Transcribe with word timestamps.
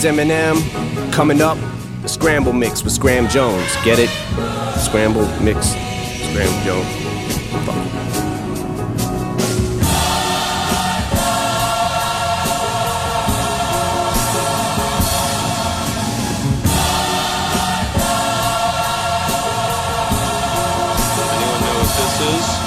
Is 0.00 0.06
Eminem. 0.06 1.12
Coming 1.12 1.42
up, 1.42 1.58
the 2.00 2.08
Scramble 2.08 2.54
Mix 2.54 2.82
with 2.82 2.94
Scram 2.94 3.28
Jones. 3.28 3.70
Get 3.84 3.98
it? 3.98 4.08
Scramble 4.80 5.26
Mix, 5.42 5.66
Scram 5.66 6.64
Jones. 6.64 6.88
Fuck. 7.66 7.76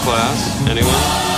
class? 0.03 0.67
Anyone? 0.67 1.32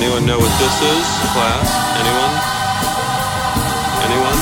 Anyone 0.00 0.24
know 0.24 0.38
what 0.40 0.48
this 0.56 0.80
is, 0.80 1.06
class? 1.36 1.68
Anyone? 2.00 2.32
Anyone? 4.00 4.38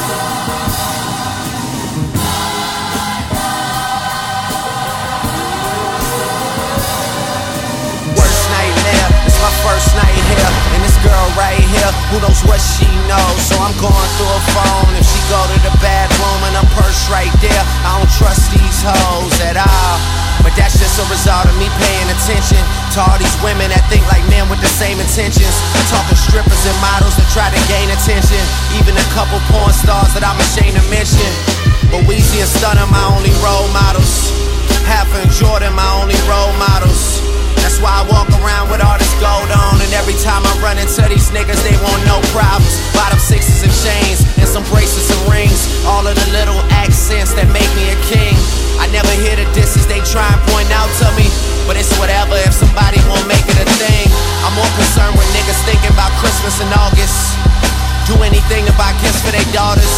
Worst 8.14 8.44
nightmare, 8.55 9.10
it's 9.27 9.34
my 9.42 9.50
first 9.66 9.98
night 9.98 10.14
here. 10.30 10.47
And 10.78 10.86
this 10.86 10.94
girl 11.02 11.27
right 11.34 11.58
here, 11.58 11.91
who 12.14 12.22
knows 12.22 12.38
what 12.47 12.62
she 12.62 12.86
knows? 13.10 13.42
So 13.50 13.58
I'm 13.58 13.75
going 13.82 14.10
through 14.14 14.30
her 14.30 14.44
phone. 14.54 14.94
If 14.94 15.10
she 15.10 15.19
go 15.27 15.42
to 15.42 15.58
the 15.66 15.75
bathroom 15.82 16.38
and 16.47 16.54
her 16.54 16.69
purse 16.78 17.10
right 17.10 17.34
there, 17.42 17.64
I 17.82 17.98
don't 17.98 18.06
trust 18.14 18.54
these 18.54 18.78
hoes 18.86 19.34
at 19.42 19.58
all. 19.58 20.17
But 20.42 20.55
that's 20.55 20.78
just 20.78 20.97
a 21.03 21.06
result 21.11 21.47
of 21.47 21.55
me 21.58 21.69
paying 21.78 22.08
attention 22.11 22.62
to 22.94 22.98
all 23.03 23.19
these 23.19 23.34
women 23.44 23.70
that 23.70 23.84
think 23.91 24.06
like 24.08 24.22
men 24.31 24.47
with 24.48 24.62
the 24.62 24.70
same 24.70 24.98
intentions. 24.98 25.55
Talking 25.91 26.19
strippers 26.19 26.62
and 26.67 26.78
models 26.83 27.14
that 27.19 27.28
try 27.34 27.48
to 27.50 27.61
gain 27.70 27.91
attention. 27.91 28.41
Even 28.78 28.94
a 28.97 29.06
couple 29.14 29.39
porn 29.53 29.75
stars 29.75 30.14
that 30.16 30.25
I'm 30.25 30.39
ashamed 30.39 30.78
to 30.78 30.84
mention. 30.92 31.28
But 31.91 32.05
Weezy 32.05 32.41
and 32.44 32.50
Stunner 32.50 32.89
my 32.89 33.05
only 33.12 33.33
role 33.44 33.69
models. 33.72 34.33
Half 34.89 35.12
and 35.16 35.28
Jordan 35.31 35.75
my 35.77 35.89
only 36.00 36.16
role 36.25 36.53
models. 36.56 37.20
That's 37.61 37.81
why 37.84 38.00
I 38.00 38.03
walk 38.09 38.28
around 38.41 38.72
with 38.72 38.81
all 38.81 38.97
this 38.97 39.12
gold 39.20 39.50
on. 39.53 39.77
And 39.84 39.92
every 39.92 40.16
time 40.25 40.41
I 40.44 40.53
run 40.64 40.81
into 40.81 41.05
these 41.09 41.28
niggas, 41.28 41.61
they 41.61 41.77
want 41.84 42.00
no 42.09 42.20
problems. 42.33 42.72
Bottom 42.97 43.20
sixes 43.20 43.61
and 43.61 43.75
chains, 43.84 44.25
and 44.41 44.48
some 44.48 44.64
bracelets 44.72 45.12
and 45.12 45.22
rings. 45.28 45.69
All 45.84 46.06
of 46.06 46.16
the 46.16 46.28
little 46.33 46.61
accents 46.72 47.36
that 47.36 47.48
make 47.53 47.69
me 47.77 47.92
a 47.92 47.98
king. 48.09 48.36
I 48.89 49.05
never 49.05 49.12
hear 49.20 49.36
the 49.36 49.44
disses 49.53 49.84
they 49.84 50.00
try 50.00 50.25
and 50.25 50.41
point 50.48 50.72
out 50.72 50.89
to 51.05 51.12
me. 51.12 51.28
But 51.69 51.77
it's 51.77 51.92
whatever 52.00 52.41
if 52.48 52.56
somebody 52.56 52.97
won't 53.05 53.28
make 53.28 53.44
it 53.44 53.61
a 53.61 53.69
thing. 53.77 54.08
I'm 54.41 54.56
more 54.56 54.72
concerned 54.81 55.12
with 55.12 55.28
niggas 55.36 55.61
thinking 55.69 55.92
about 55.92 56.08
Christmas 56.17 56.56
in 56.56 56.72
August. 56.72 57.36
Do 58.09 58.16
anything 58.25 58.64
to 58.64 58.72
buy 58.81 58.97
gifts 59.05 59.20
for 59.20 59.28
their 59.28 59.44
daughters. 59.53 59.92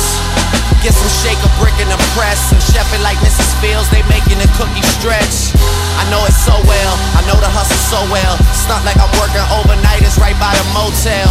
Get 0.83 0.91
some 0.91 1.07
shake 1.23 1.39
a 1.39 1.51
brick 1.63 1.79
in 1.79 1.87
the 1.87 2.01
press 2.19 2.51
and 2.51 2.59
chef 2.59 2.91
like 3.07 3.15
Mrs. 3.23 3.47
Fields, 3.62 3.87
they 3.95 4.03
making 4.11 4.43
the 4.43 4.50
cookie 4.59 4.83
stretch. 4.99 5.55
I 5.95 6.03
know 6.11 6.27
it 6.27 6.34
so 6.34 6.59
well, 6.67 6.95
I 7.15 7.23
know 7.31 7.39
the 7.39 7.47
hustle 7.47 7.79
so 7.95 8.03
well. 8.11 8.34
It's 8.50 8.67
not 8.67 8.83
like 8.83 8.99
I'm 8.99 9.12
working 9.23 9.45
overnight, 9.55 10.03
it's 10.03 10.19
right 10.19 10.34
by 10.43 10.50
the 10.50 10.67
motel. 10.75 11.31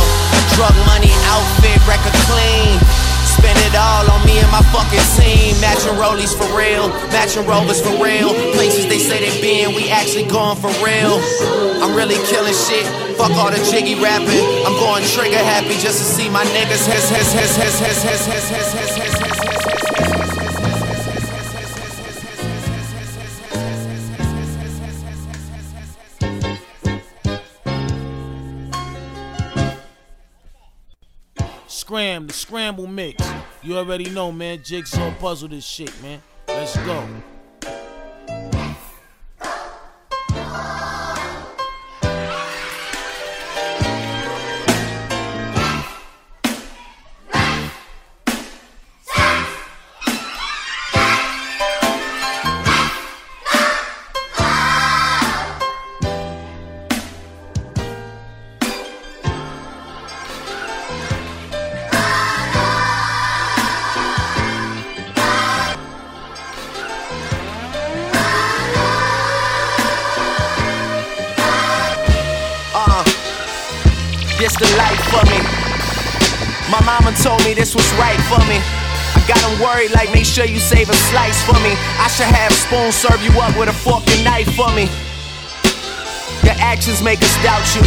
Drug 0.56 0.72
money, 0.88 1.12
outfit, 1.28 1.75
record 1.84 2.16
clean. 2.24 2.80
Spend 3.39 3.59
it 3.63 3.75
all 3.75 4.05
on 4.11 4.22
me 4.27 4.35
and 4.38 4.51
my 4.51 4.61
fucking 4.75 5.07
team. 5.16 5.55
Matching 5.63 5.95
rollies 5.95 6.35
for 6.35 6.47
real, 6.51 6.91
matching 7.16 7.47
rovers 7.47 7.79
for 7.79 7.95
real. 8.03 8.35
Places 8.53 8.85
they 8.88 9.00
say 9.00 9.23
they 9.23 9.33
been, 9.39 9.73
we 9.75 9.89
actually 9.89 10.27
going 10.27 10.57
for 10.59 10.72
real. 10.83 11.19
I'm 11.79 11.95
really 11.95 12.19
killing 12.27 12.53
shit. 12.53 12.85
Fuck 13.16 13.31
all 13.39 13.51
the 13.51 13.59
jiggy 13.72 13.95
rapping. 13.95 14.44
I'm 14.67 14.75
going 14.79 15.03
trigger 15.16 15.39
happy 15.39 15.75
just 15.79 16.00
to 16.00 16.05
see 16.05 16.29
my 16.29 16.44
niggas. 16.55 16.83
Hes, 16.88 17.09
hes, 17.09 17.31
hes, 17.33 17.55
hes, 17.55 17.79
hes, 17.79 18.03
hes, 18.03 18.25
hes, 18.25 18.50
hes, 18.50 18.73
hes, 18.73 18.97
hes, 18.97 19.19
Scram, 32.19 32.28
the 32.28 32.34
scramble 32.34 32.88
mix. 32.88 33.25
You 33.63 33.78
already 33.78 34.09
know, 34.09 34.31
man. 34.31 34.62
Jigsaw 34.62 35.13
puzzle 35.19 35.47
this 35.47 35.66
shit, 35.66 35.91
man. 36.02 36.22
Let's 36.47 36.75
go. 36.78 37.07
Got 79.29 79.38
'em 79.45 79.59
worried, 79.62 79.91
like 79.94 80.09
make 80.12 80.25
sure 80.25 80.45
you 80.45 80.59
save 80.59 80.90
a 80.90 80.97
slice 81.13 81.40
for 81.45 81.53
me. 81.62 81.78
I 82.01 82.07
should 82.09 82.34
have 82.34 82.51
spoon 82.51 82.91
serve 82.91 83.22
you 83.22 83.31
up 83.40 83.56
with 83.56 83.69
a 83.69 83.78
fork 83.85 84.01
and 84.09 84.23
knife 84.25 84.50
for 84.57 84.72
me. 84.73 84.90
Your 86.41 86.57
actions 86.57 87.03
make 87.03 87.22
us 87.22 87.35
doubt 87.45 87.62
you. 87.75 87.85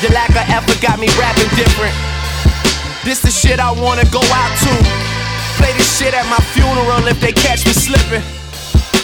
Your 0.00 0.12
lack 0.12 0.30
of 0.30 0.48
effort 0.48 0.80
got 0.80 0.98
me 0.98 1.08
rapping 1.20 1.50
different. 1.54 1.94
This 3.04 3.20
the 3.20 3.30
shit 3.30 3.60
I 3.60 3.72
wanna 3.72 4.06
go 4.06 4.22
out 4.40 4.52
to. 4.64 4.72
Play 5.58 5.72
this 5.76 5.90
shit 5.98 6.14
at 6.14 6.26
my 6.32 6.40
funeral 6.54 7.06
if 7.06 7.20
they 7.20 7.32
catch 7.32 7.66
me 7.66 7.74
slipping. 7.74 8.24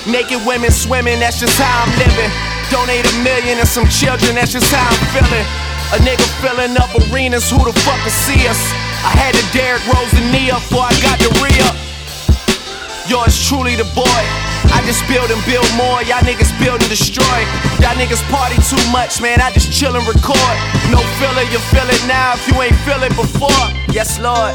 Naked 0.07 0.41
women 0.47 0.71
swimming, 0.71 1.21
that's 1.21 1.39
just 1.39 1.59
how 1.59 1.85
I'm 1.85 1.93
living. 1.99 2.31
Donate 2.71 3.05
a 3.05 3.15
million 3.21 3.59
and 3.59 3.69
some 3.69 3.87
children, 3.89 4.35
that's 4.37 4.53
just 4.53 4.73
how 4.73 4.89
I'm 4.89 5.01
feeling. 5.13 5.47
A 5.93 5.99
nigga 6.09 6.27
filling 6.41 6.75
up 6.79 6.91
arenas, 6.97 7.51
who 7.51 7.59
the 7.59 7.75
fuck 7.85 8.03
will 8.03 8.19
see 8.25 8.49
us? 8.49 8.86
I 9.07 9.15
had 9.15 9.39
to 9.39 9.45
Derrick 9.55 9.87
Rose 9.87 10.11
the 10.11 10.25
knee 10.35 10.51
up 10.51 10.59
before 10.67 10.83
I 10.83 10.95
got 10.99 11.23
the 11.23 11.31
re 11.39 11.55
up. 11.63 11.79
Yours 13.07 13.39
truly 13.39 13.79
the 13.79 13.87
boy. 13.95 14.23
I 14.75 14.83
just 14.83 15.07
build 15.07 15.31
and 15.31 15.39
build 15.47 15.67
more. 15.79 16.03
Y'all 16.03 16.27
niggas 16.27 16.51
build 16.59 16.83
and 16.83 16.91
destroy. 16.91 17.39
Y'all 17.79 17.95
niggas 17.95 18.19
party 18.35 18.59
too 18.67 18.83
much, 18.91 19.23
man. 19.23 19.41
I 19.41 19.53
just 19.53 19.71
chill 19.71 19.95
and 19.95 20.03
record. 20.11 20.57
No 20.91 20.99
filler, 21.23 21.47
you 21.47 21.63
feel 21.71 21.87
it 21.87 22.03
now 22.11 22.35
if 22.35 22.43
you 22.51 22.61
ain't 22.61 22.75
feel 22.83 23.01
it 23.07 23.15
before. 23.15 23.63
Yes, 23.95 24.19
Lord. 24.19 24.51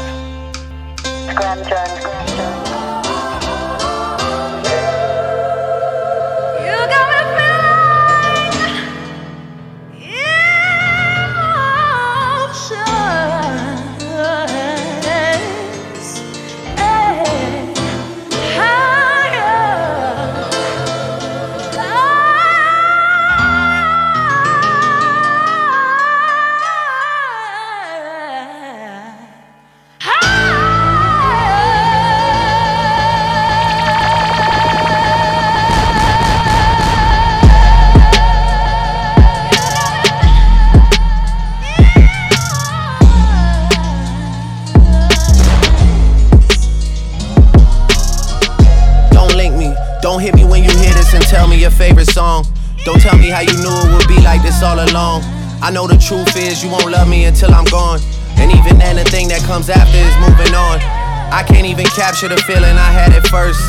Your 51.62 51.70
favorite 51.70 52.10
song. 52.10 52.42
Don't 52.84 52.98
tell 52.98 53.16
me 53.16 53.30
how 53.30 53.38
you 53.38 53.54
knew 53.62 53.70
it 53.70 53.94
would 53.94 54.10
be 54.10 54.18
like 54.26 54.42
this 54.42 54.66
all 54.66 54.82
along. 54.82 55.22
I 55.62 55.70
know 55.70 55.86
the 55.86 55.94
truth 55.94 56.34
is 56.34 56.58
you 56.58 56.66
won't 56.66 56.90
love 56.90 57.06
me 57.06 57.30
until 57.30 57.54
I'm 57.54 57.70
gone. 57.70 58.02
And 58.34 58.50
even 58.50 58.82
then, 58.82 58.98
the 58.98 59.06
thing 59.06 59.30
that 59.30 59.46
comes 59.46 59.70
after 59.70 59.94
is 59.94 60.10
moving 60.18 60.50
on. 60.58 60.82
I 61.30 61.46
can't 61.46 61.62
even 61.62 61.86
capture 61.94 62.26
the 62.26 62.42
feeling 62.50 62.74
I 62.74 62.90
had 62.90 63.14
at 63.14 63.30
first. 63.30 63.62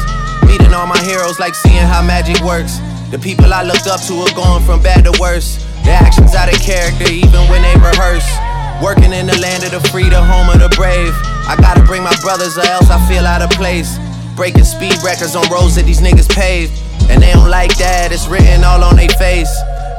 Meeting 0.49 0.73
all 0.73 0.89
my 0.89 0.97
heroes 1.05 1.37
like 1.37 1.53
seeing 1.53 1.85
how 1.85 2.01
magic 2.01 2.41
works. 2.41 2.81
The 3.13 3.21
people 3.21 3.53
I 3.53 3.61
looked 3.61 3.85
up 3.85 4.01
to 4.09 4.13
are 4.25 4.33
going 4.33 4.65
from 4.65 4.81
bad 4.81 5.05
to 5.05 5.13
worse. 5.21 5.61
Their 5.85 5.93
actions 5.93 6.33
out 6.33 6.49
of 6.49 6.57
character 6.65 7.05
even 7.05 7.45
when 7.45 7.61
they 7.61 7.77
rehearse. 7.77 8.25
Working 8.81 9.13
in 9.13 9.29
the 9.29 9.37
land 9.37 9.61
of 9.69 9.69
the 9.69 9.85
free, 9.93 10.09
the 10.09 10.17
home 10.17 10.49
of 10.49 10.57
the 10.57 10.73
brave. 10.73 11.13
I 11.45 11.53
gotta 11.61 11.85
bring 11.85 12.01
my 12.01 12.17
brothers 12.25 12.57
or 12.57 12.65
else 12.65 12.89
I 12.89 12.97
feel 13.05 13.29
out 13.29 13.45
of 13.45 13.53
place. 13.53 14.01
Breaking 14.33 14.65
speed 14.65 14.97
records 15.05 15.37
on 15.37 15.45
roads 15.53 15.77
that 15.77 15.85
these 15.85 16.01
niggas 16.01 16.25
paved. 16.33 16.73
And 17.09 17.21
they 17.21 17.31
don't 17.33 17.49
like 17.49 17.75
that, 17.77 18.11
it's 18.11 18.27
written 18.27 18.63
all 18.63 18.83
on 18.83 18.95
their 18.95 19.09
face. 19.19 19.51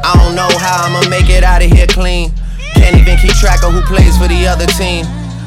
I 0.04 0.12
don't 0.20 0.36
know 0.36 0.50
how 0.60 0.84
I'ma 0.84 1.08
make 1.08 1.28
it 1.28 1.44
out 1.44 1.64
of 1.64 1.70
here 1.70 1.88
clean. 1.88 2.32
Can't 2.76 2.96
even 2.96 3.16
keep 3.16 3.32
track 3.40 3.64
of 3.64 3.72
who 3.72 3.80
plays 3.88 4.16
for 4.20 4.28
the 4.28 4.46
other 4.46 4.66
team. 4.76 5.06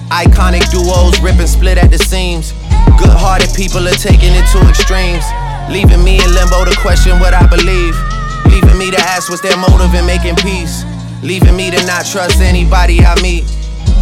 Iconic 0.09 0.65
duos 0.71 1.19
rip 1.19 1.37
and 1.37 1.49
split 1.49 1.77
at 1.77 1.91
the 1.91 1.99
seams. 1.99 2.53
Good 2.97 3.13
hearted 3.13 3.53
people 3.53 3.85
are 3.85 3.99
taking 3.99 4.33
it 4.33 4.47
to 4.55 4.59
extremes. 4.65 5.25
Leaving 5.69 6.01
me 6.03 6.23
in 6.23 6.29
limbo 6.33 6.65
to 6.65 6.73
question 6.79 7.19
what 7.19 7.33
I 7.33 7.45
believe. 7.45 7.93
Leaving 8.47 8.79
me 8.79 8.89
to 8.89 8.99
ask 9.13 9.29
what's 9.29 9.41
their 9.41 9.57
motive 9.57 9.93
in 9.93 10.05
making 10.05 10.39
peace. 10.39 10.87
Leaving 11.21 11.55
me 11.55 11.69
to 11.69 11.79
not 11.85 12.05
trust 12.05 12.39
anybody 12.39 13.01
I 13.01 13.19
meet. 13.21 13.43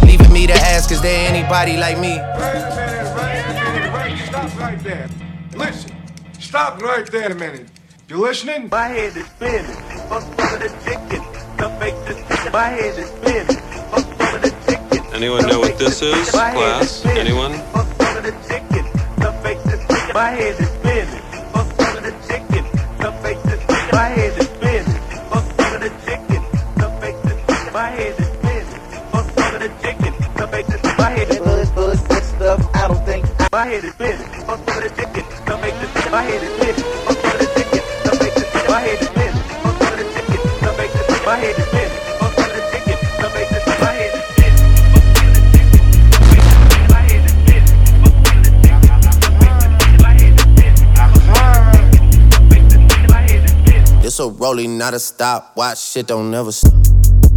Leaving 0.06 0.32
me 0.32 0.46
to 0.46 0.54
ask, 0.54 0.92
is 0.92 1.02
there 1.02 1.28
anybody 1.28 1.76
like 1.76 1.98
me? 1.98 2.16
Stop 6.56 6.80
right 6.80 7.06
there 7.12 7.32
a 7.32 7.34
minute. 7.34 7.68
You 8.08 8.16
listening? 8.16 8.70
My 8.70 8.88
head 8.88 9.14
is 9.14 9.26
spinning. 9.26 9.76
Fuck 10.08 10.22
some 10.22 10.54
of 10.54 10.60
the 10.64 10.70
chicken. 10.86 11.22
The 11.60 11.68
fake 11.78 12.00
this. 12.06 12.52
My 12.52 12.68
head 12.76 12.98
is 12.98 13.08
spinning. 13.08 13.60
Fuck 13.92 14.06
some 14.16 14.34
of 14.36 14.40
the 14.40 14.52
chicken. 14.64 15.14
Anyone 15.14 15.46
know 15.48 15.60
what 15.60 15.78
this 15.78 16.00
is? 16.00 16.30
Class? 16.30 17.04
Anyone? 17.04 17.52
Fuck 17.74 17.88
some 18.00 18.16
of 18.16 18.22
the 18.24 18.32
chicken. 18.48 18.84
The 19.20 19.30
fake 19.42 19.62
this. 19.68 19.82
My 20.14 20.30
head 20.30 20.56
is 20.58 20.68
spinning. 20.78 21.22
Fuck 21.52 21.68
some 21.76 21.96
of 21.98 22.02
the 22.08 22.14
chicken. 22.26 22.64
The 23.04 23.08
fake 23.20 23.42
this. 23.48 23.62
My 23.92 24.08
head 24.16 24.32
is 24.40 24.48
spinning. 24.56 25.00
Fuck 25.28 25.46
some 25.60 25.74
of 25.76 25.80
the 25.84 25.90
chicken. 26.06 26.42
The 26.80 26.88
fake 27.00 27.20
this. 27.26 27.72
My 27.76 27.88
head 27.96 28.14
is 28.16 28.28
spinning. 28.32 28.80
Fuck 29.12 29.28
some 29.36 29.54
of 29.56 29.60
the 29.60 29.70
chicken. 29.84 30.12
The 30.40 30.48
fake 30.48 30.68
this. 30.72 30.82
My 30.96 31.10
head 31.16 31.28
is 31.28 31.38
Buzz, 31.38 31.70
buzz, 31.72 32.02
that 32.08 32.24
stuff, 32.24 32.60
I 32.74 32.86
my 33.52 33.64
head 33.66 33.84
is 33.84 33.92
spinning. 33.92 34.28
Fuck 34.46 34.58
some 34.58 34.64
the 34.64 34.64
chicken. 34.64 34.64
The 34.64 34.64
fake 34.64 34.64
this. 34.64 34.64
My 34.64 34.64
head 34.64 34.64
is 34.64 34.64
spinning. 34.64 34.64
Fuck 34.64 34.64
some 34.64 34.64
of 34.64 34.64
the 34.64 34.64
chicken. 34.64 34.64
The 34.64 34.64
fake 34.64 34.64
this. 34.64 34.64
My 34.64 34.64
head 34.64 34.64
is 34.64 34.64
spinning. 34.64 34.66
Fuck 34.66 34.68
some 34.68 34.78
of 34.78 34.84
the 34.84 35.02
chicken. 35.02 35.35
My 36.16 36.22
head 36.22 36.42
is 36.42 36.48
spinning. 36.48 36.74
This 54.00 54.18
a 54.18 54.30
rolling, 54.30 54.78
not 54.78 54.94
a 54.94 54.98
stop. 54.98 55.54
Watch 55.54 55.78
shit 55.78 56.06
don't 56.06 56.30
never 56.30 56.50
stop. 56.50 56.72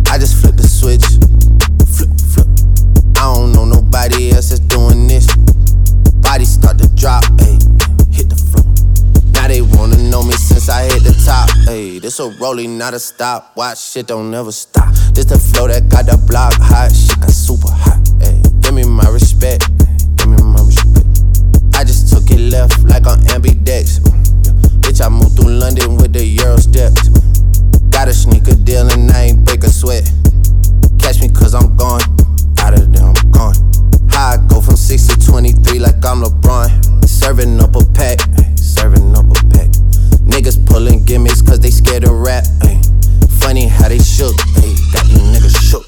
I 0.10 0.18
just 0.18 0.42
flip 0.42 0.56
the 0.56 0.64
switch. 0.64 1.04
Flip, 1.86 2.10
flip. 2.31 2.48
I 3.18 3.36
don't 3.36 3.52
know 3.52 3.66
nobody 3.66 4.31
else 4.31 4.52
that's 4.52 4.62
doing 4.62 5.06
this. 5.10 5.28
Body 6.22 6.46
start 6.46 6.78
to 6.78 6.88
drop, 6.96 7.26
ayy. 7.40 7.89
They 9.50 9.62
wanna 9.62 9.98
know 10.10 10.22
me 10.22 10.34
since 10.34 10.69
I 10.69 10.84
hit 10.84 11.04
the 11.04 11.13
top. 11.25 11.50
Hey, 11.66 11.98
this 11.98 12.19
a 12.19 12.30
rolling, 12.40 12.78
not 12.78 12.94
a 12.94 13.00
stop. 13.00 13.57
Watch 13.57 13.80
shit 13.80 14.07
don't 14.07 14.30
never 14.30 14.51
stop. 14.51 14.94
This 15.13 15.25
the 15.25 15.40
flow 15.40 15.68
that 15.68 15.90
got 15.90 16.06
the 16.06 16.18
block 16.18 16.54
hot. 16.54 16.94
Shit 16.94 17.19
got 17.19 17.31
super 17.31 17.72
hot. 17.72 17.98
Hey, 18.22 18.40
give 18.62 18.74
me 18.74 18.84
my 18.84 19.10
respect. 19.10 19.66
Give 20.18 20.30
me 20.30 20.38
my 20.38 20.62
respect. 20.62 21.07
I 21.74 21.84
just 21.84 22.13
took 22.13 22.30
it 22.30 22.40
left 22.51 22.84
like 22.86 23.07
on 23.07 23.18
ambidex. 23.34 24.00
Bitch, 24.86 25.01
I 25.01 25.10
moved 25.10 25.36
through 25.36 25.54
London 25.57 25.98
with 25.98 26.13
the 26.13 26.24
Euro 26.24 26.57
steps. 26.57 27.10
Got 27.90 28.07
a 28.07 28.13
sneaker 28.13 28.54
deal 28.54 28.88
and 28.90 29.10
I 29.12 29.34
ain't 29.34 29.45
break 29.45 29.63
a 29.63 29.69
sweat. 29.69 30.06
Catch 31.00 31.22
me 31.22 31.30
cause 31.30 31.56
I'm 31.56 31.75
gone. 31.75 32.02
Out 32.60 32.78
of 32.78 32.94
there, 32.94 33.06
I'm 33.06 33.31
gone. 33.31 33.57
Go 34.19 34.60
from 34.60 34.75
6 34.75 35.07
to 35.07 35.31
23 35.31 35.80
like 35.80 36.06
I'm 36.06 36.21
LeBron. 36.21 37.07
Serving 37.07 37.57
up 37.62 37.74
a 37.77 37.86
pack, 37.94 38.19
serving 38.57 39.16
up 39.16 39.25
a 39.25 39.33
pack. 39.48 39.69
Niggas 40.27 40.60
pulling 40.68 41.06
gimmicks 41.06 41.42
cause 41.42 41.62
they 41.62 41.69
scared 41.71 42.04
to 42.04 42.13
rap. 42.13 42.44
ay. 42.63 42.81
Funny 43.39 43.68
how 43.68 43.88
they 43.88 43.98
shook, 44.00 44.36
ay, 44.57 44.75
got 44.92 45.07
you 45.07 45.19
niggas 45.19 45.56
shook. 45.69 45.86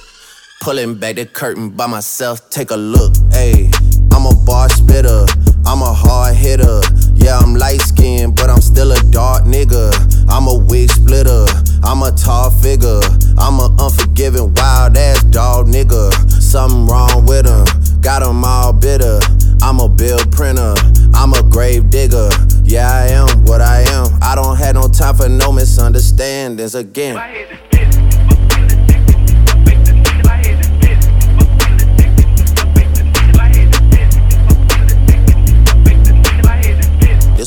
Pulling 0.61 0.95
back 0.95 1.15
the 1.17 1.25
curtain 1.25 1.71
by 1.71 1.87
myself, 1.87 2.49
take 2.49 2.71
a 2.71 2.77
look, 2.77 3.11
ayy. 3.35 3.67
I'm 4.13 4.25
a 4.25 4.33
bar 4.45 4.69
spitter, 4.69 5.25
I'm 5.65 5.81
a 5.81 5.93
hard 5.93 6.35
hitter. 6.35 6.81
Yeah, 7.13 7.37
I'm 7.37 7.55
light 7.55 7.81
skinned, 7.81 8.35
but 8.35 8.49
I'm 8.49 8.61
still 8.61 8.91
a 8.91 8.99
dark 9.11 9.43
nigga. 9.43 9.91
I'm 10.29 10.47
a 10.47 10.57
wig 10.57 10.89
splitter, 10.89 11.45
I'm 11.83 12.01
a 12.03 12.11
tall 12.11 12.49
figure. 12.49 13.01
I'm 13.37 13.59
a 13.59 13.75
unforgiving, 13.79 14.53
wild 14.55 14.97
ass 14.97 15.23
dog 15.25 15.67
nigga. 15.67 16.11
Something 16.41 16.87
wrong 16.87 17.25
with 17.25 17.45
him, 17.45 17.65
got 18.01 18.23
him 18.23 18.43
all 18.43 18.73
bitter. 18.73 19.19
I'm 19.61 19.79
a 19.79 19.87
bill 19.87 20.19
printer, 20.31 20.73
I'm 21.13 21.33
a 21.33 21.43
grave 21.43 21.89
digger. 21.89 22.29
Yeah, 22.63 22.89
I 22.91 23.07
am 23.07 23.45
what 23.45 23.61
I 23.61 23.81
am. 23.81 24.07
I 24.21 24.35
don't 24.35 24.57
have 24.57 24.75
no 24.75 24.87
time 24.87 25.15
for 25.15 25.29
no 25.29 25.51
misunderstandings 25.51 26.75
again. 26.75 27.15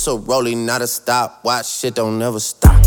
A 0.07 0.17
rolling, 0.17 0.67
not 0.67 0.83
a 0.83 0.87
stop. 0.87 1.45
Watch 1.45 1.67
shit 1.67 1.95
don't 1.95 2.19
never 2.19 2.41
stop. 2.41 2.84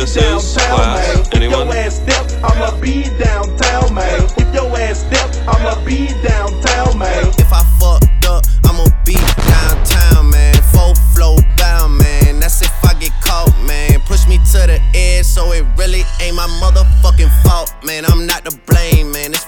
This 0.00 0.16
is? 0.16 0.54
downtown, 0.54 0.76
Class? 0.76 1.16
man. 1.16 1.20
If 1.26 1.34
Anyone? 1.34 1.66
your 1.66 1.76
ass 1.76 1.96
step, 1.96 2.44
I'ma 2.44 2.80
be 2.80 3.02
downtown, 3.18 3.94
man. 3.94 4.22
If 4.36 4.54
your 4.54 4.78
ass 4.78 5.00
step, 5.00 5.28
I'ma 5.48 5.84
be 5.84 6.06
downtown, 6.22 6.98
man. 6.98 7.26
If 7.38 7.52
I 7.52 7.62
fucked 7.80 8.24
up, 8.26 8.44
I'ma 8.64 8.86
be 9.04 9.14
downtown, 9.14 10.30
man. 10.30 10.54
Full 10.72 10.94
flow 11.14 11.36
bound, 11.56 11.98
man. 11.98 12.40
That's 12.40 12.62
if 12.62 12.70
I 12.84 12.94
get 12.94 13.12
caught, 13.22 13.50
man. 13.66 14.00
Push 14.06 14.26
me 14.28 14.38
to 14.52 14.66
the 14.70 14.80
edge, 14.94 15.26
so 15.26 15.52
it 15.52 15.64
really 15.76 16.04
ain't 16.20 16.36
my 16.36 16.46
motherfucking 16.62 17.30
fault, 17.42 17.74
man. 17.84 18.04
I'm 18.06 18.24
not 18.26 18.44
to 18.44 18.56
blame, 18.66 19.10
man. 19.12 19.32
This 19.32 19.44
fucking 19.44 19.47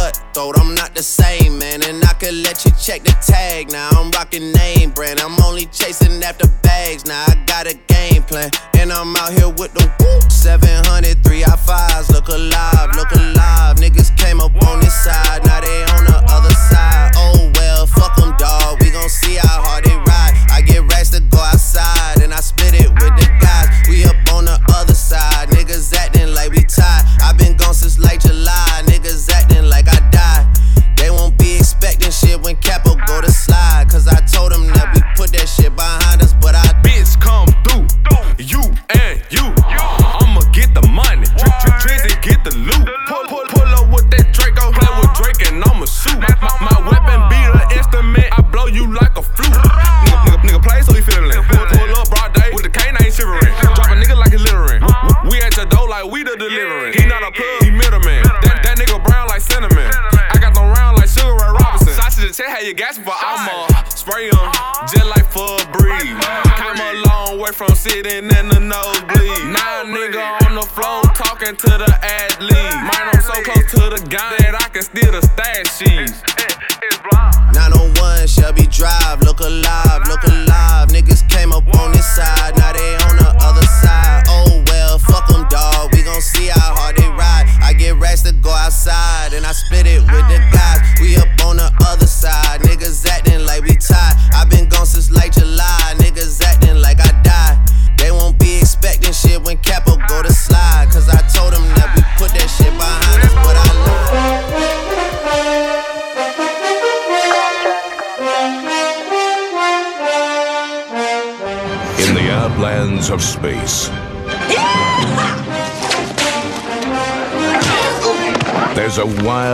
cutthroat. 0.00 0.58
I'm 0.58 0.74
not 0.74 0.94
the 0.94 1.02
same, 1.02 1.58
man. 1.58 1.82
And 1.82 2.02
I 2.04 2.12
could 2.14 2.34
let 2.34 2.64
you 2.64 2.70
check 2.72 3.02
the 3.02 3.14
tag 3.24 3.70
now. 3.70 3.88
I'm 3.92 4.10
rocking 4.10 4.52
name 4.52 4.90
brand. 4.90 5.20
I'm 5.20 5.40
only 5.42 5.66
chasing 5.66 6.22
after 6.22 6.48
bags 6.62 7.06
now. 7.06 7.24
I 7.26 7.34
got 7.46 7.66
a 7.66 7.74
game 7.88 8.22
plan, 8.22 8.50
and 8.78 8.92
I'm 8.92 9.14
out 9.16 9.32
here 9.32 9.48
with 9.48 9.72
the 9.74 9.84
whoop. 10.00 10.30
700, 10.30 11.22
three 11.24 11.44
I 11.44 11.56
fives. 11.56 12.10
Look 12.10 12.28
alive, 12.28 12.96
look 12.96 13.12
alive. 13.12 13.76
Niggas 13.76 14.16
came 14.16 14.40
up 14.40 14.54
on 14.68 14.80
this 14.80 14.94
side, 15.04 15.44
now 15.44 15.60
they 15.60 15.82
on 15.94 16.04
the 16.04 16.18
other 16.28 16.54
side. 16.70 17.12
Oh 17.16 17.50
well, 17.56 17.86
fuck 17.86 18.16
them, 18.16 18.34
dog. 18.38 18.80
We 18.80 18.90
gon' 18.90 19.08
see 19.08 19.36
how 19.36 19.62
hard 19.62 19.84
they 19.84 19.96
pay 62.60 62.66
your 62.66 62.74
gas 62.74 62.98
but 62.98 63.14
I'm 63.16 63.48
a 63.48 63.90
spray 63.90 64.28
on, 64.30 64.52
just 64.88 65.06
like 65.06 65.26
for 65.30 65.44
a 65.44 65.64
breeze. 65.72 66.16
Come 66.60 66.78
a 66.78 66.92
long 67.08 67.40
way 67.40 67.52
from 67.52 67.74
sitting 67.74 68.24
in 68.24 68.48
the 68.48 68.60
nosebleed. 68.60 69.52
Now 69.52 69.84
nigga 69.84 70.46
on 70.46 70.54
the 70.56 70.62
floor 70.62 71.02
talking 71.14 71.56
to 71.56 71.70
the 71.78 71.92
athlete. 72.02 72.74
Mine, 72.84 73.08
I'm 73.12 73.22
so 73.22 73.42
close 73.42 73.70
to 73.72 73.82
the 73.96 74.06
guy 74.08 74.36
that 74.38 74.54
I 74.60 74.68
can 74.68 74.82
steal 74.82 75.12
the 75.12 75.22
stash 75.22 75.78
sheets. 75.78 76.22
901 77.54 78.26
Shelby 78.28 78.66
Drive, 78.66 79.20
look 79.22 79.40
alive, 79.40 80.02
look 80.08 80.24
alive. 80.24 80.88
Niggas 80.88 81.28
came 81.28 81.52
up 81.52 81.66
on 81.76 81.92
this 81.92 82.06
side. 82.06 82.59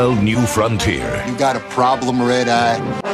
Wild 0.07 0.23
new 0.23 0.47
frontier. 0.47 1.25
You 1.27 1.37
got 1.37 1.57
a 1.57 1.61
problem, 1.61 2.23
Red 2.23 2.49
Eye? 2.49 3.06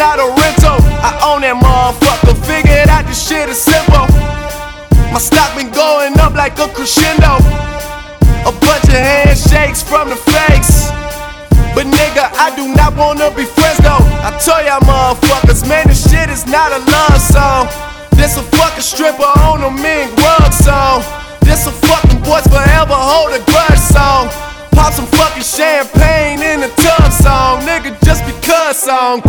Not 0.00 0.16
a 0.16 0.32
rental. 0.32 0.80
I 1.04 1.12
own 1.28 1.44
that 1.44 1.60
motherfucker. 1.60 2.32
Figured 2.48 2.88
out 2.88 3.04
this 3.04 3.20
shit 3.20 3.52
is 3.52 3.60
simple. 3.60 4.08
My 5.12 5.20
stock 5.20 5.52
been 5.52 5.68
going 5.68 6.16
up 6.16 6.32
like 6.32 6.56
a 6.56 6.72
crescendo. 6.72 7.36
A 8.48 8.52
bunch 8.64 8.88
of 8.88 8.96
handshakes 8.96 9.84
from 9.84 10.08
the 10.08 10.16
fakes. 10.16 10.88
But 11.76 11.84
nigga, 11.84 12.32
I 12.40 12.48
do 12.56 12.72
not 12.72 12.96
wanna 12.96 13.28
be 13.36 13.44
friends 13.44 13.84
though. 13.84 14.00
I 14.24 14.32
tell 14.40 14.64
y'all 14.64 14.80
motherfuckers, 14.88 15.68
man, 15.68 15.84
this 15.92 16.08
shit 16.08 16.32
is 16.32 16.48
not 16.48 16.72
a 16.72 16.80
love 16.80 17.20
song. 17.20 17.68
This 18.16 18.40
a 18.40 18.44
fucking 18.56 18.80
stripper 18.80 19.28
on 19.44 19.60
a 19.68 19.70
mink 19.70 20.16
rug 20.16 20.52
song. 20.56 21.04
This 21.44 21.68
a 21.68 21.72
fucking 21.76 22.24
boys 22.24 22.48
forever 22.48 22.96
hold 22.96 23.36
a 23.36 23.40
grudge 23.44 23.84
song. 23.84 24.32
Pop 24.72 24.92
some 24.92 25.06
fucking 25.06 25.42
champagne 25.42 26.42
in 26.42 26.60
the 26.60 26.68
tub 26.76 27.12
song, 27.12 27.60
nigga, 27.62 27.96
just 28.04 28.24
because 28.24 28.76
song. 28.78 29.20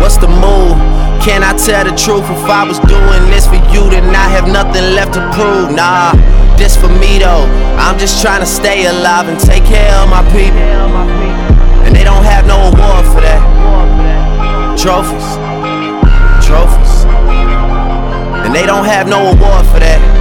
What's 0.00 0.16
the 0.16 0.28
move? 0.28 0.76
Can 1.22 1.42
I 1.42 1.52
tell 1.56 1.84
the 1.84 1.94
truth? 1.96 2.24
If 2.24 2.44
I 2.48 2.64
was 2.64 2.78
doing 2.80 3.24
this 3.30 3.46
for 3.46 3.60
you, 3.72 3.88
then 3.90 4.14
I 4.14 4.28
have 4.28 4.48
nothing 4.48 4.94
left 4.94 5.14
to 5.14 5.20
prove. 5.32 5.74
Nah, 5.74 6.12
this 6.56 6.76
for 6.76 6.88
me 6.88 7.18
though. 7.18 7.46
I'm 7.78 7.98
just 7.98 8.22
trying 8.22 8.40
to 8.40 8.46
stay 8.46 8.86
alive 8.86 9.28
and 9.28 9.38
take 9.38 9.64
care 9.64 9.94
of 10.02 10.08
my 10.08 10.22
people. 10.32 10.58
And 11.84 11.94
they 11.94 12.04
don't 12.04 12.24
have 12.24 12.46
no 12.46 12.56
award 12.68 13.04
for 13.12 13.20
that. 13.20 13.42
Trophies, 14.78 15.28
trophies. 16.46 17.04
And 18.44 18.54
they 18.54 18.64
don't 18.66 18.84
have 18.84 19.08
no 19.08 19.32
award 19.32 19.66
for 19.66 19.80
that. 19.80 20.17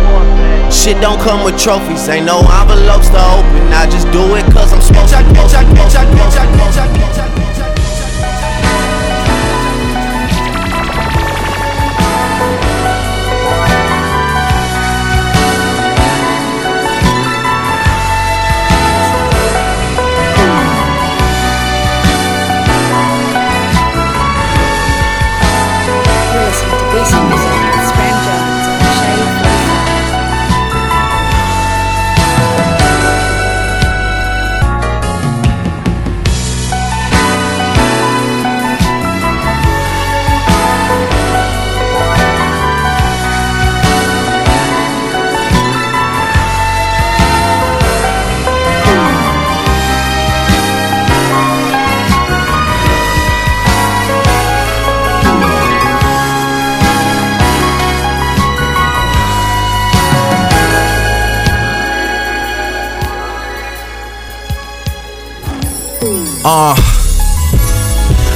Shit 0.77 1.01
don't 1.01 1.19
come 1.19 1.43
with 1.43 1.59
trophies, 1.59 2.07
ain't 2.07 2.27
no 2.27 2.39
envelopes 2.39 3.09
to 3.09 3.17
open. 3.17 3.73
I 3.73 3.89
just 3.89 4.09
do 4.11 4.35
it 4.35 4.45
cause 4.53 4.71
I'm 4.71 4.79
supposed 4.79 5.11
to. 5.11 7.16
Uh. 66.49 66.73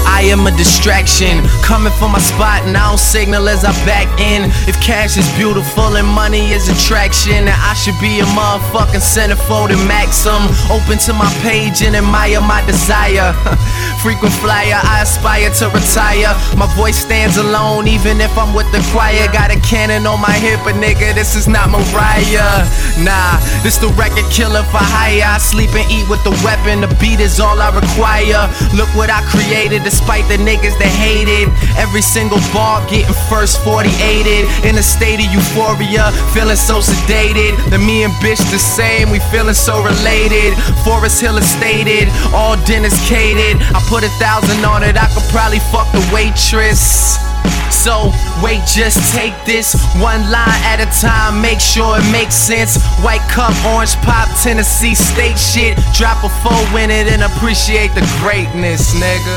I 0.03 0.27
am 0.27 0.45
a 0.45 0.51
distraction, 0.57 1.47
coming 1.63 1.93
for 1.93 2.09
my 2.09 2.19
spot 2.19 2.67
and 2.67 2.75
I 2.75 2.89
don't 2.89 2.99
signal 2.99 3.47
as 3.47 3.63
I 3.63 3.71
back 3.87 4.11
in. 4.19 4.51
If 4.67 4.75
cash 4.83 5.15
is 5.15 5.23
beautiful 5.39 5.95
and 5.95 6.05
money 6.05 6.51
is 6.51 6.67
attraction, 6.67 7.47
then 7.47 7.55
I 7.55 7.71
should 7.73 7.95
be 8.03 8.19
a 8.19 8.27
motherfucking 8.35 8.99
centerfold 8.99 9.71
and 9.71 9.79
maxim. 9.87 10.43
Open 10.67 10.99
to 11.07 11.13
my 11.13 11.31
page 11.39 11.81
and 11.87 11.95
admire 11.95 12.41
my 12.41 12.59
desire. 12.67 13.31
Frequent 14.01 14.33
flyer, 14.41 14.81
I 14.81 15.05
aspire 15.05 15.53
to 15.61 15.69
retire. 15.69 16.33
My 16.57 16.65
voice 16.73 16.97
stands 16.97 17.37
alone, 17.37 17.87
even 17.87 18.19
if 18.19 18.33
I'm 18.35 18.49
with 18.49 18.65
the 18.73 18.81
choir. 18.89 19.29
Got 19.29 19.53
a 19.53 19.59
cannon 19.61 20.09
on 20.09 20.19
my 20.19 20.33
hip, 20.41 20.57
but 20.65 20.73
nigga, 20.73 21.13
this 21.13 21.35
is 21.37 21.47
not 21.47 21.69
Mariah. 21.69 22.65
Nah, 23.05 23.37
this 23.61 23.77
the 23.77 23.93
record 23.93 24.25
killer 24.33 24.65
for 24.73 24.81
hire. 24.81 25.21
I 25.21 25.37
sleep 25.37 25.69
and 25.77 25.85
eat 25.93 26.09
with 26.09 26.23
the 26.25 26.33
weapon, 26.41 26.81
the 26.81 26.89
beat 26.97 27.21
is 27.21 27.37
all 27.39 27.61
I 27.61 27.69
require. 27.69 28.49
Look 28.73 28.89
what 28.97 29.13
I 29.13 29.21
created, 29.29 29.85
despite 29.85 30.25
the 30.25 30.41
niggas 30.41 30.73
that 30.81 30.89
hated. 30.97 31.53
Every 31.77 32.01
single 32.01 32.41
bar 32.49 32.81
getting 32.89 33.13
first 33.29 33.61
48ed. 33.61 34.65
In 34.65 34.81
a 34.81 34.83
state 34.83 35.21
of 35.21 35.29
euphoria, 35.29 36.09
feeling 36.33 36.57
so 36.57 36.81
sedated. 36.81 37.53
The 37.69 37.77
me 37.77 38.01
and 38.01 38.13
bitch 38.17 38.41
the 38.49 38.57
same, 38.57 39.13
we 39.13 39.21
feeling 39.29 39.53
so 39.53 39.77
related. 39.85 40.57
Forest 40.81 41.21
Hill 41.21 41.37
estated, 41.37 42.09
all 42.33 42.57
dinners 42.65 42.97
catered. 43.05 43.61
I 43.77 43.79
put 43.91 44.03
a 44.05 44.09
thousand 44.23 44.63
on 44.63 44.83
it, 44.83 44.95
I 44.95 45.11
could 45.11 45.27
probably 45.35 45.59
fuck 45.67 45.91
the 45.91 45.99
waitress. 46.15 47.19
So, 47.67 48.15
wait, 48.41 48.63
just 48.63 49.13
take 49.13 49.35
this 49.43 49.75
one 49.99 50.23
line 50.31 50.63
at 50.63 50.79
a 50.79 50.87
time, 51.03 51.41
make 51.41 51.59
sure 51.59 51.99
it 51.99 52.09
makes 52.09 52.33
sense. 52.33 52.81
White 53.03 53.19
cup, 53.27 53.51
orange 53.65 53.95
pop, 54.07 54.29
Tennessee 54.41 54.95
state 54.95 55.37
shit. 55.37 55.77
Drop 55.93 56.23
a 56.23 56.29
four 56.39 56.79
in 56.79 56.89
it 56.89 57.11
and 57.11 57.21
appreciate 57.21 57.91
the 57.91 58.07
greatness, 58.23 58.95
nigga. 58.95 59.35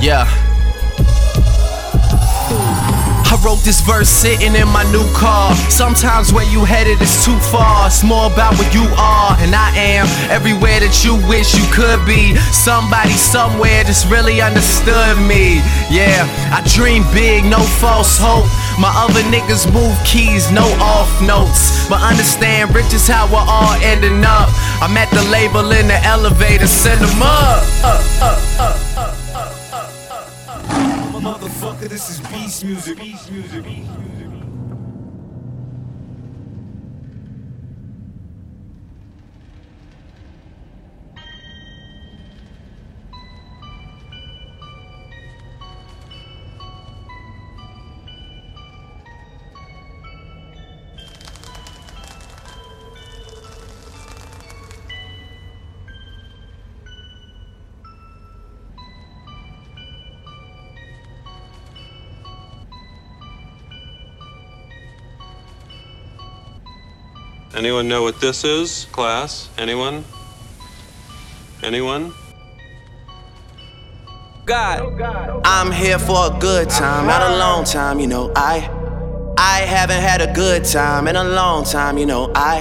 yeah. 0.00 0.47
Wrote 3.44 3.62
this 3.62 3.80
verse 3.80 4.08
sitting 4.08 4.56
in 4.56 4.68
my 4.68 4.82
new 4.90 5.06
car. 5.14 5.54
Sometimes 5.70 6.32
where 6.32 6.44
you 6.50 6.64
headed 6.64 7.00
is 7.00 7.24
too 7.24 7.38
far. 7.38 7.86
It's 7.86 8.02
more 8.02 8.26
about 8.26 8.58
where 8.58 8.70
you 8.72 8.82
are, 8.98 9.38
and 9.38 9.54
I 9.54 9.70
am 9.78 10.06
everywhere 10.28 10.80
that 10.80 11.04
you 11.04 11.14
wish 11.30 11.54
you 11.54 11.64
could 11.70 12.04
be. 12.04 12.34
Somebody 12.50 13.14
somewhere 13.14 13.84
just 13.84 14.10
really 14.10 14.42
understood 14.42 15.16
me. 15.22 15.62
Yeah, 15.88 16.26
I 16.50 16.66
dream 16.66 17.06
big, 17.14 17.44
no 17.44 17.62
false 17.78 18.18
hope. 18.18 18.50
My 18.76 18.90
other 18.90 19.22
niggas 19.30 19.70
move 19.72 19.96
keys, 20.04 20.50
no 20.50 20.66
off 20.82 21.08
notes. 21.22 21.88
But 21.88 22.02
understand, 22.02 22.74
rich 22.74 22.92
is 22.92 23.06
how 23.06 23.30
we're 23.30 23.46
all 23.46 23.78
ending 23.86 24.24
up. 24.26 24.50
I'm 24.82 24.96
at 24.98 25.08
the 25.14 25.22
label 25.30 25.70
in 25.72 25.86
the 25.86 26.00
elevator, 26.02 26.66
send 26.66 27.00
them 27.00 27.22
up. 27.22 27.62
Uh, 27.86 28.02
uh. 28.20 28.47
This 31.88 32.10
is 32.10 32.20
beast 32.28 32.64
music. 32.64 32.98
Beast 32.98 33.30
music. 33.32 33.64
Beast 33.64 33.88
music. 33.88 34.07
Anyone 67.58 67.88
know 67.88 68.04
what 68.04 68.20
this 68.20 68.44
is, 68.44 68.84
class? 68.92 69.50
Anyone? 69.58 70.04
Anyone? 71.64 72.14
God, 74.44 75.42
I'm 75.44 75.72
here 75.72 75.98
for 75.98 76.32
a 76.32 76.38
good 76.38 76.70
time, 76.70 77.08
not 77.08 77.20
a 77.20 77.36
long 77.36 77.64
time, 77.64 77.98
you 77.98 78.06
know. 78.06 78.30
I, 78.36 78.70
I 79.36 79.62
haven't 79.62 80.00
had 80.00 80.20
a 80.20 80.32
good 80.32 80.66
time 80.66 81.08
in 81.08 81.16
a 81.16 81.24
long 81.24 81.64
time, 81.64 81.98
you 81.98 82.06
know. 82.06 82.30
I, 82.32 82.60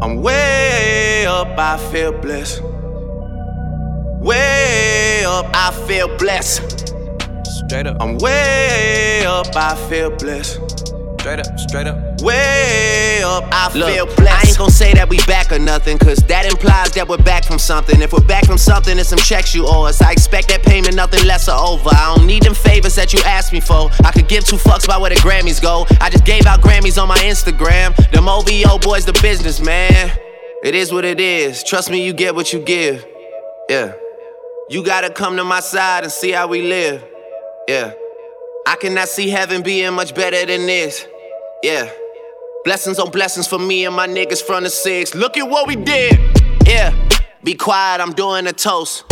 I'm 0.00 0.22
way 0.22 1.26
up, 1.26 1.58
I 1.58 1.78
feel 1.90 2.12
blessed. 2.12 2.62
Way 4.22 5.24
up, 5.26 5.46
I 5.52 5.72
feel 5.88 6.16
blessed. 6.16 6.94
Straight 7.66 7.88
up, 7.88 7.96
I'm 8.00 8.18
way 8.18 9.24
up, 9.26 9.48
I 9.56 9.74
feel 9.88 10.10
blessed. 10.10 10.92
Straight 11.22 11.38
up, 11.38 11.56
straight 11.56 11.86
up. 11.86 12.20
Way 12.20 13.22
up, 13.22 13.44
I 13.52 13.72
Look, 13.78 13.88
feel 13.94 14.06
blessed. 14.06 14.44
I 14.44 14.48
ain't 14.48 14.58
gon' 14.58 14.70
say 14.70 14.92
that 14.94 15.08
we 15.08 15.18
back 15.18 15.52
or 15.52 15.58
nothing, 15.60 15.96
cause 15.96 16.18
that 16.26 16.46
implies 16.46 16.90
that 16.94 17.06
we're 17.08 17.16
back 17.22 17.44
from 17.44 17.60
something. 17.60 18.02
If 18.02 18.12
we're 18.12 18.26
back 18.26 18.44
from 18.44 18.58
something, 18.58 18.98
it's 18.98 19.10
some 19.10 19.20
checks 19.20 19.54
you 19.54 19.64
owe 19.64 19.84
us. 19.84 20.02
I 20.02 20.10
expect 20.10 20.48
that 20.48 20.64
payment, 20.64 20.96
nothing 20.96 21.24
less 21.24 21.48
or 21.48 21.54
over. 21.54 21.90
I 21.90 22.16
don't 22.16 22.26
need 22.26 22.42
them 22.42 22.54
favors 22.54 22.96
that 22.96 23.12
you 23.12 23.20
asked 23.24 23.52
me 23.52 23.60
for. 23.60 23.88
I 24.04 24.10
could 24.10 24.26
give 24.26 24.42
two 24.44 24.56
fucks 24.56 24.84
about 24.84 25.00
where 25.00 25.10
the 25.10 25.16
Grammys 25.20 25.62
go. 25.62 25.86
I 26.00 26.10
just 26.10 26.24
gave 26.24 26.44
out 26.44 26.60
Grammys 26.60 27.00
on 27.00 27.06
my 27.06 27.18
Instagram. 27.18 27.94
Them 28.10 28.28
OVO 28.28 28.78
boys, 28.80 29.04
the 29.04 29.16
business, 29.22 29.60
man. 29.60 30.10
It 30.64 30.74
is 30.74 30.92
what 30.92 31.04
it 31.04 31.20
is. 31.20 31.62
Trust 31.62 31.88
me, 31.88 32.04
you 32.04 32.14
get 32.14 32.34
what 32.34 32.52
you 32.52 32.58
give. 32.58 33.06
Yeah. 33.70 33.92
You 34.70 34.82
gotta 34.84 35.08
come 35.08 35.36
to 35.36 35.44
my 35.44 35.60
side 35.60 36.02
and 36.02 36.10
see 36.12 36.32
how 36.32 36.48
we 36.48 36.62
live. 36.62 37.04
Yeah. 37.68 37.92
I 38.66 38.74
cannot 38.74 39.08
see 39.08 39.28
heaven 39.28 39.62
being 39.62 39.92
much 39.94 40.16
better 40.16 40.44
than 40.46 40.66
this. 40.66 41.06
Yeah. 41.62 41.88
Blessings 42.64 42.98
on 42.98 43.12
blessings 43.12 43.46
for 43.46 43.58
me 43.58 43.84
and 43.84 43.94
my 43.94 44.08
niggas 44.08 44.42
from 44.42 44.64
the 44.64 44.70
six. 44.70 45.14
Look 45.14 45.36
at 45.36 45.48
what 45.48 45.68
we 45.68 45.76
did. 45.76 46.18
Yeah. 46.66 46.92
Be 47.44 47.54
quiet, 47.54 48.00
I'm 48.00 48.12
doing 48.12 48.48
a 48.48 48.52
toast. 48.52 49.04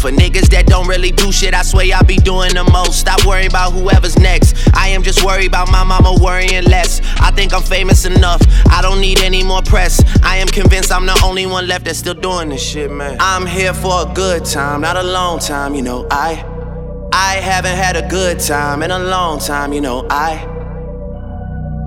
For 0.00 0.10
niggas 0.10 0.48
that 0.48 0.66
don't 0.66 0.88
really 0.88 1.12
do 1.12 1.30
shit, 1.30 1.54
I 1.54 1.62
swear 1.62 1.94
I 1.94 2.02
be 2.02 2.16
doing 2.16 2.54
the 2.54 2.64
most. 2.64 2.98
Stop 2.98 3.24
worrying 3.24 3.48
about 3.48 3.72
whoever's 3.72 4.18
next. 4.18 4.56
I 4.74 4.88
am 4.88 5.04
just 5.04 5.24
worried 5.24 5.46
about 5.46 5.70
my 5.70 5.84
mama 5.84 6.18
worrying 6.20 6.64
less. 6.64 7.00
I 7.20 7.30
think 7.30 7.54
I'm 7.54 7.62
famous 7.62 8.04
enough. 8.04 8.42
I 8.68 8.82
don't 8.82 9.00
need 9.00 9.20
any 9.20 9.44
more 9.44 9.62
press. 9.62 10.02
I 10.24 10.38
am 10.38 10.48
convinced 10.48 10.90
I'm 10.90 11.06
the 11.06 11.20
only 11.24 11.46
one 11.46 11.68
left 11.68 11.84
that's 11.84 12.00
still 12.00 12.14
doing 12.14 12.48
this 12.48 12.62
shit, 12.66 12.90
man. 12.90 13.16
I'm 13.20 13.46
here 13.46 13.74
for 13.74 14.10
a 14.10 14.12
good 14.12 14.44
time, 14.44 14.80
not 14.80 14.96
a 14.96 15.04
long 15.04 15.38
time, 15.38 15.76
you 15.76 15.82
know. 15.82 16.08
I 16.10 16.44
I 17.12 17.34
haven't 17.34 17.76
had 17.76 17.94
a 17.94 18.08
good 18.08 18.40
time 18.40 18.82
in 18.82 18.90
a 18.90 18.98
long 18.98 19.38
time, 19.38 19.72
you 19.72 19.80
know. 19.80 20.06
I 20.10 20.56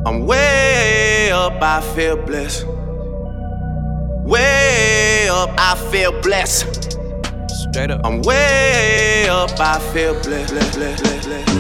I'm 0.05 0.25
way 0.25 1.31
up, 1.31 1.61
I 1.61 1.79
feel 1.95 2.17
blessed. 2.17 2.65
Way 4.25 5.29
up, 5.29 5.49
I 5.57 5.75
feel 5.91 6.11
blessed. 6.21 6.99
Straight 7.49 7.89
up. 7.89 8.01
I'm 8.03 8.21
way 8.21 9.27
up, 9.29 9.57
I 9.59 9.79
feel 9.93 10.13
blessed. 10.21 10.53
blessed, 10.53 10.75
blessed, 10.75 11.03
blessed, 11.03 11.27
blessed. 11.27 11.53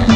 You 0.00 0.07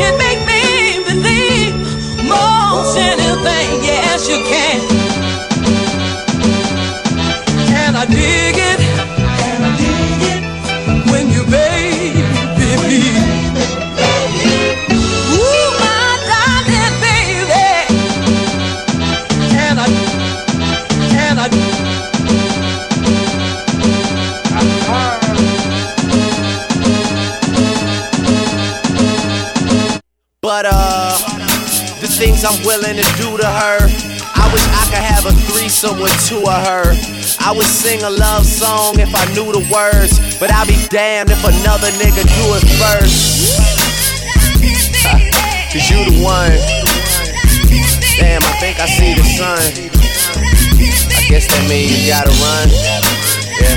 can 0.00 0.16
make 0.16 0.40
me 0.46 1.04
believe 1.04 1.74
most 2.26 2.96
anything. 2.96 3.84
Yes, 3.84 4.28
you 4.30 4.38
can. 4.44 5.09
Things 32.40 32.44
I'm 32.44 32.64
willing 32.66 32.96
to 32.96 33.04
do 33.16 33.36
to 33.36 33.46
her. 33.46 33.78
I 34.34 34.50
wish 34.52 34.64
I 34.64 34.84
could 34.88 35.04
have 35.04 35.26
a 35.26 35.32
threesome 35.32 36.00
with 36.00 36.12
two 36.26 36.40
of 36.40 36.66
her. 36.66 36.94
I 37.40 37.52
would 37.54 37.66
sing 37.66 38.02
a 38.02 38.10
love 38.10 38.44
song 38.44 38.98
if 38.98 39.14
I 39.14 39.24
knew 39.34 39.52
the 39.52 39.60
words, 39.72 40.18
but 40.38 40.50
I'd 40.52 40.66
be 40.68 40.76
damned 40.88 41.30
if 41.30 41.44
another 41.44 41.88
nigga 42.00 42.24
do 42.24 42.54
it 42.56 42.64
first. 42.80 43.60
Cause 45.72 45.90
you 45.90 46.04
the 46.04 46.20
one. 46.22 46.58
Damn, 48.18 48.42
I 48.42 48.52
think 48.60 48.78
I 48.80 48.86
see 48.86 49.14
the 49.14 49.22
sun. 49.22 49.60
I 51.16 51.24
guess 51.28 51.46
that 51.46 51.64
means 51.68 51.92
you 51.92 52.06
gotta 52.08 52.30
run. 52.30 52.68
Yeah. 53.60 53.76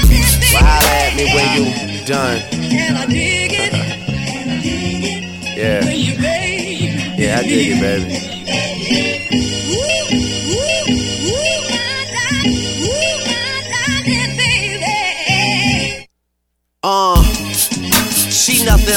Well, 0.53 0.63
holla 0.63 0.93
at 1.03 1.15
me 1.15 1.25
when 1.35 1.47
you 1.57 1.63
done. 2.05 2.41
Yeah. 5.55 5.85
Yeah, 5.85 7.37
I 7.37 7.39
dig 7.43 7.69
it, 7.69 7.79
baby. 7.79 8.32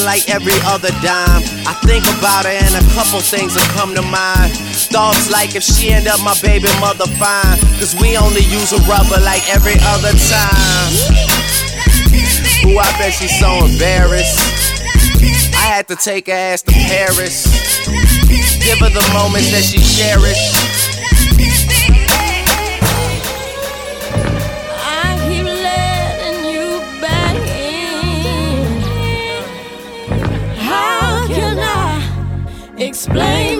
Like 0.06 0.30
every 0.30 0.54
other 0.62 0.94
dime. 1.02 1.42
I 1.66 1.74
think 1.82 2.06
about 2.06 2.46
her 2.46 2.54
and 2.54 2.74
a 2.78 2.84
couple 2.94 3.18
things 3.18 3.58
will 3.58 3.70
come 3.74 3.92
to 3.98 4.02
mind. 4.06 4.54
Thoughts 4.94 5.28
like 5.28 5.58
if 5.58 5.66
she 5.66 5.90
end 5.90 6.06
up 6.06 6.22
my 6.22 6.38
baby 6.40 6.70
mother 6.78 7.10
fine. 7.18 7.58
Cause 7.82 7.98
we 7.98 8.16
only 8.16 8.46
use 8.46 8.70
a 8.70 8.78
rubber 8.86 9.18
like 9.26 9.42
every 9.50 9.74
other 9.82 10.14
time. 10.14 10.90
Ooh, 12.70 12.78
I 12.78 12.86
bet 13.02 13.12
she's 13.18 13.34
so 13.42 13.66
embarrassed. 13.66 14.38
I 15.58 15.66
had 15.74 15.88
to 15.88 15.96
take 15.96 16.28
her 16.28 16.32
ass 16.32 16.62
to 16.62 16.72
Paris. 16.72 17.50
Give 18.62 18.78
her 18.78 18.90
the 18.90 19.02
moments 19.12 19.50
that 19.50 19.66
she 19.66 19.82
cherished. 19.82 20.65
Explain 33.08 33.55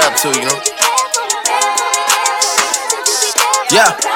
up 0.00 0.14
to, 0.16 0.28
you? 0.28 0.50
Yeah. 3.70 4.15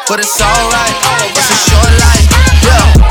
but 0.11 0.19
it's 0.19 0.41
alright. 0.41 0.91
It's 1.37 1.49
a 1.49 1.69
short 1.69 1.93
life, 1.97 2.27
yeah. 2.63 3.10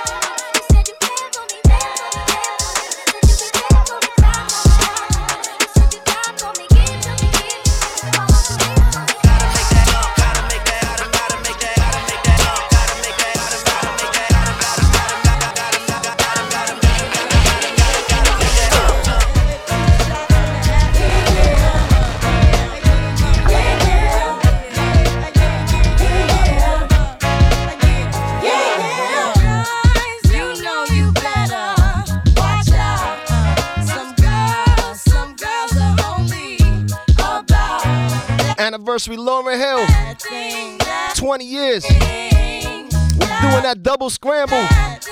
Anniversary, 38.81 39.15
Lauryn 39.15 39.59
Hill. 39.59 41.13
20 41.15 41.45
years. 41.45 41.85
We're 41.87 43.51
doing 43.51 43.61
that 43.61 43.83
double 43.83 44.09
scramble. 44.09 44.67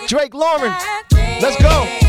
Drake 0.08 0.34
Lauryn. 0.34 0.76
Let's 1.40 1.62
go. 1.62 2.09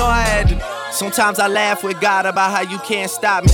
know 0.00 0.06
I 0.06 0.22
had 0.22 0.48
to. 0.48 0.56
Sometimes 0.92 1.38
I 1.38 1.46
laugh 1.46 1.84
with 1.84 2.00
God 2.00 2.24
about 2.24 2.50
how 2.50 2.62
you 2.62 2.78
can't 2.78 3.10
stop 3.10 3.44
me. 3.44 3.52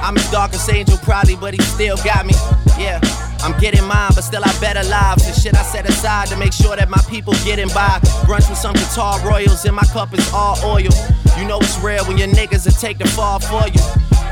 I'm 0.00 0.14
his 0.14 0.30
darkest 0.30 0.70
angel, 0.72 0.96
probably, 0.98 1.34
but 1.34 1.54
he 1.54 1.60
still 1.62 1.96
got 1.98 2.24
me. 2.24 2.34
Yeah. 2.78 3.00
I'm 3.40 3.58
getting 3.58 3.84
mine, 3.84 4.10
but 4.14 4.22
still 4.22 4.42
I 4.44 4.52
better 4.60 4.82
lives. 4.88 5.26
The 5.26 5.32
shit 5.40 5.54
I 5.54 5.62
set 5.62 5.88
aside 5.88 6.28
to 6.28 6.36
make 6.36 6.52
sure 6.52 6.76
that 6.76 6.88
my 6.88 7.02
people 7.10 7.34
getting 7.44 7.68
by. 7.68 7.98
Brunch 8.26 8.48
with 8.48 8.58
some 8.58 8.74
guitar 8.74 9.18
royals, 9.26 9.64
and 9.64 9.74
my 9.74 9.86
cup 9.92 10.14
is 10.14 10.32
all 10.32 10.56
oil. 10.64 10.94
You 11.36 11.44
know 11.46 11.58
it's 11.58 11.78
real 11.78 12.04
when 12.06 12.16
your 12.16 12.28
niggas 12.28 12.64
will 12.64 12.78
take 12.78 12.98
the 12.98 13.08
fall 13.08 13.40
for 13.40 13.66
you. 13.66 13.82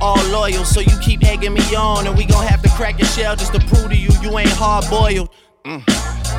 All 0.01 0.23
loyal, 0.29 0.65
so 0.65 0.81
you 0.81 0.97
keep 1.03 1.25
egging 1.25 1.55
me 1.55 1.67
on, 1.75 2.07
and 2.07 2.17
we 2.17 2.27
gon' 2.27 2.47
have 2.47 2.63
to 2.63 2.69
crack 2.71 2.99
your 2.99 3.09
shell 3.09 3.35
just 3.35 3.53
to 3.55 3.61
prove 3.61 3.91
to 3.91 3.97
you 3.97 4.11
you 4.23 4.39
ain't 4.39 4.51
hard 4.51 4.85
boiled. 4.89 5.31
Mm. 5.65 5.83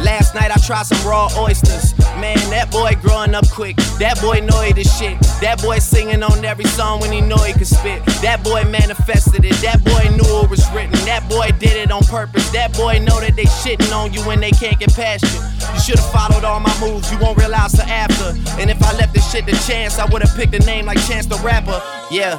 Last 0.03 0.35
night 0.35 0.51
I 0.51 0.59
tried 0.65 0.85
some 0.85 1.07
raw 1.07 1.29
oysters. 1.37 1.97
Man, 2.21 2.37
that 2.49 2.71
boy 2.71 2.93
growing 3.01 3.35
up 3.35 3.49
quick. 3.49 3.75
That 3.99 4.19
boy 4.21 4.39
know 4.39 4.61
he 4.61 4.73
the 4.73 4.83
shit. 4.83 5.19
That 5.41 5.61
boy 5.61 5.79
singing 5.79 6.23
on 6.23 6.43
every 6.45 6.65
song 6.65 6.99
when 6.99 7.11
he 7.11 7.21
know 7.21 7.37
he 7.37 7.53
could 7.53 7.67
spit. 7.67 8.03
That 8.21 8.43
boy 8.43 8.63
manifested 8.65 9.45
it. 9.45 9.55
That 9.61 9.83
boy 9.83 10.09
knew 10.15 10.43
it 10.43 10.49
was 10.49 10.65
written. 10.71 10.93
That 11.05 11.27
boy 11.29 11.49
did 11.59 11.77
it 11.77 11.91
on 11.91 12.03
purpose. 12.03 12.49
That 12.51 12.73
boy 12.73 12.99
know 12.99 13.19
that 13.19 13.35
they 13.35 13.45
shitting 13.61 13.93
on 13.93 14.13
you 14.13 14.21
when 14.21 14.39
they 14.39 14.51
can't 14.51 14.79
get 14.79 14.93
past 14.93 15.23
you. 15.23 15.41
You 15.73 15.79
should've 15.79 16.11
followed 16.11 16.43
all 16.43 16.59
my 16.59 16.73
moves. 16.79 17.11
You 17.11 17.17
won't 17.19 17.37
realize 17.37 17.73
the 17.73 17.85
after. 17.85 18.33
And 18.61 18.69
if 18.69 18.81
I 18.83 18.93
left 18.97 19.13
this 19.13 19.29
shit 19.31 19.45
to 19.47 19.55
chance, 19.67 19.99
I 19.99 20.05
would've 20.05 20.33
picked 20.35 20.53
a 20.55 20.59
name 20.65 20.85
like 20.85 20.97
Chance 21.07 21.25
the 21.27 21.37
Rapper. 21.45 21.81
Yeah, 22.09 22.35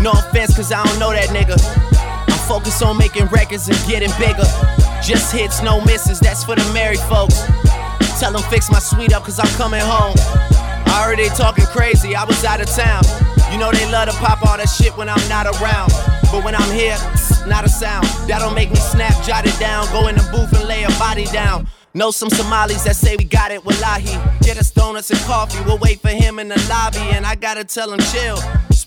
no 0.00 0.12
offense, 0.12 0.56
cause 0.56 0.72
I 0.72 0.84
don't 0.84 0.98
know 0.98 1.12
that 1.12 1.28
nigga. 1.28 1.56
I'm 2.28 2.38
focused 2.48 2.82
on 2.82 2.96
making 2.98 3.26
records 3.26 3.68
and 3.68 3.78
getting 3.88 4.10
bigger. 4.18 4.44
Just 5.02 5.32
hits, 5.32 5.62
no 5.62 5.80
misses, 5.84 6.20
that's 6.20 6.44
for 6.44 6.54
the 6.54 6.72
married 6.72 7.00
folks. 7.00 7.42
Tell 8.20 8.32
them 8.32 8.42
fix 8.50 8.70
my 8.70 8.78
suite 8.78 9.12
up, 9.12 9.24
cause 9.24 9.38
I'm 9.38 9.48
coming 9.56 9.80
home. 9.80 10.14
I 10.92 11.14
they 11.16 11.28
talking 11.28 11.64
crazy, 11.66 12.14
I 12.14 12.24
was 12.24 12.44
out 12.44 12.60
of 12.60 12.68
town. 12.68 13.02
You 13.50 13.58
know 13.58 13.72
they 13.72 13.90
love 13.90 14.08
to 14.08 14.14
pop 14.16 14.46
all 14.46 14.56
that 14.56 14.68
shit 14.68 14.96
when 14.96 15.08
I'm 15.08 15.28
not 15.28 15.46
around. 15.46 15.90
But 16.30 16.44
when 16.44 16.54
I'm 16.54 16.70
here, 16.72 16.96
not 17.48 17.64
a 17.64 17.68
sound. 17.68 18.06
That'll 18.28 18.52
make 18.52 18.70
me 18.70 18.76
snap, 18.76 19.12
jot 19.24 19.46
it 19.46 19.58
down, 19.58 19.90
go 19.90 20.08
in 20.08 20.14
the 20.14 20.28
booth 20.30 20.52
and 20.52 20.68
lay 20.68 20.84
a 20.84 20.90
body 20.98 21.24
down. 21.26 21.66
Know 21.94 22.10
some 22.10 22.30
Somalis 22.30 22.84
that 22.84 22.94
say 22.94 23.16
we 23.16 23.24
got 23.24 23.50
it, 23.50 23.64
wallahi. 23.64 24.16
Get 24.42 24.58
us 24.58 24.70
donuts 24.70 25.10
and 25.10 25.20
coffee, 25.20 25.62
we'll 25.64 25.78
wait 25.78 26.00
for 26.00 26.10
him 26.10 26.38
in 26.38 26.48
the 26.48 26.66
lobby, 26.68 27.00
and 27.16 27.26
I 27.26 27.34
gotta 27.34 27.64
tell 27.64 27.92
him 27.92 28.00
chill. 28.12 28.38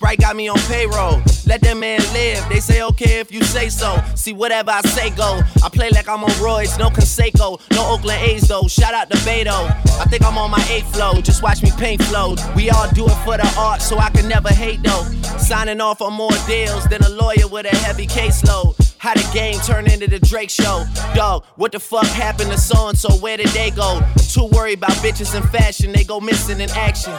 Sprite 0.03 0.19
got 0.19 0.35
me 0.35 0.49
on 0.49 0.57
payroll. 0.67 1.21
Let 1.47 1.61
that 1.61 1.77
man 1.77 2.01
live. 2.11 2.43
They 2.49 2.59
say 2.59 2.83
okay 2.83 3.21
if 3.21 3.31
you 3.31 3.41
say 3.41 3.69
so. 3.69 4.03
See 4.15 4.33
whatever 4.33 4.71
I 4.71 4.81
say 4.81 5.11
go. 5.11 5.39
I 5.63 5.69
play 5.69 5.91
like 5.91 6.09
I'm 6.09 6.25
on 6.25 6.43
Royce, 6.43 6.77
no 6.77 6.89
Canseco, 6.89 7.61
no 7.71 7.89
Oakland 7.89 8.21
A's 8.21 8.49
though. 8.49 8.67
Shout 8.67 8.93
out 8.93 9.09
to 9.09 9.17
Beto. 9.19 9.53
I 10.01 10.03
think 10.09 10.25
I'm 10.25 10.37
on 10.37 10.51
my 10.51 10.61
eighth 10.69 10.93
flow. 10.93 11.21
Just 11.21 11.41
watch 11.41 11.63
me 11.63 11.71
paint 11.77 12.03
flow. 12.03 12.35
We 12.53 12.69
all 12.69 12.89
do 12.91 13.05
it 13.05 13.15
for 13.23 13.37
the 13.37 13.49
art, 13.57 13.81
so 13.81 13.97
I 13.97 14.09
can 14.09 14.27
never 14.27 14.49
hate 14.49 14.83
though. 14.83 15.03
Signing 15.37 15.79
off 15.79 16.01
on 16.01 16.11
more 16.11 16.35
deals 16.47 16.83
than 16.87 17.01
a 17.03 17.09
lawyer 17.09 17.47
with 17.49 17.65
a 17.71 17.75
heavy 17.77 18.05
caseload. 18.05 18.75
How 18.97 19.13
the 19.13 19.25
game 19.33 19.57
turn 19.61 19.89
into 19.89 20.07
the 20.07 20.19
Drake 20.19 20.49
show. 20.49 20.83
Dog, 21.15 21.45
what 21.55 21.71
the 21.71 21.79
fuck 21.79 22.07
happened 22.07 22.51
to 22.51 22.57
so 22.57 22.89
and 22.89 22.97
so? 22.97 23.13
Where 23.21 23.37
did 23.37 23.47
they 23.47 23.71
go? 23.71 24.01
Too 24.17 24.49
worried 24.51 24.79
about 24.79 24.97
bitches 24.97 25.33
and 25.33 25.49
fashion, 25.49 25.93
they 25.93 26.03
go 26.03 26.19
missing 26.19 26.59
in 26.59 26.69
action. 26.71 27.13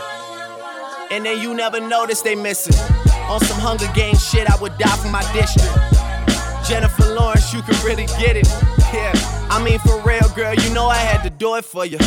And 1.10 1.24
then 1.24 1.40
you 1.40 1.54
never 1.54 1.80
notice 1.80 2.22
they 2.22 2.34
missing. 2.34 2.74
On 3.28 3.40
some 3.40 3.58
Hunger 3.60 3.88
Games 3.94 4.22
shit, 4.28 4.50
I 4.50 4.60
would 4.60 4.76
die 4.78 4.96
for 4.96 5.08
my 5.08 5.22
district. 5.32 5.72
Jennifer 6.68 7.14
Lawrence, 7.14 7.52
you 7.52 7.62
can 7.62 7.74
really 7.84 8.06
get 8.18 8.36
it. 8.36 8.48
Yeah, 8.92 9.12
I 9.50 9.62
mean 9.62 9.78
for 9.80 10.00
real, 10.02 10.28
girl, 10.34 10.54
you 10.54 10.72
know 10.72 10.86
I 10.86 10.96
had 10.96 11.22
to 11.22 11.30
do 11.30 11.56
it 11.56 11.64
for 11.64 11.84
you. 11.84 11.98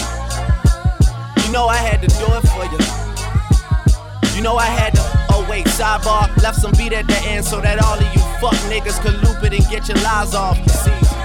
You 1.46 1.52
know 1.52 1.68
I 1.68 1.78
had 1.78 2.02
to 2.02 2.08
do 2.08 2.28
it 2.38 2.46
for 2.54 2.66
you. 2.66 4.36
You 4.36 4.42
know 4.42 4.56
I 4.56 4.66
had 4.66 4.96
to. 4.96 5.02
Oh 5.32 5.46
wait, 5.50 5.66
sidebar, 5.66 6.36
left 6.42 6.60
some 6.60 6.72
beat 6.72 6.94
at 6.94 7.08
the 7.08 7.18
end 7.26 7.46
so 7.46 7.62
that 7.62 7.84
all 7.84 7.98
of 7.98 8.14
you 8.14 8.22
fuck 8.40 8.56
niggas 8.70 9.02
could 9.02 9.16
loop 9.24 9.44
it 9.44 9.54
and 9.54 9.70
get 9.70 9.88
your 9.88 9.98
lies 10.04 10.34
off. 10.34 10.58
See. 10.70 11.17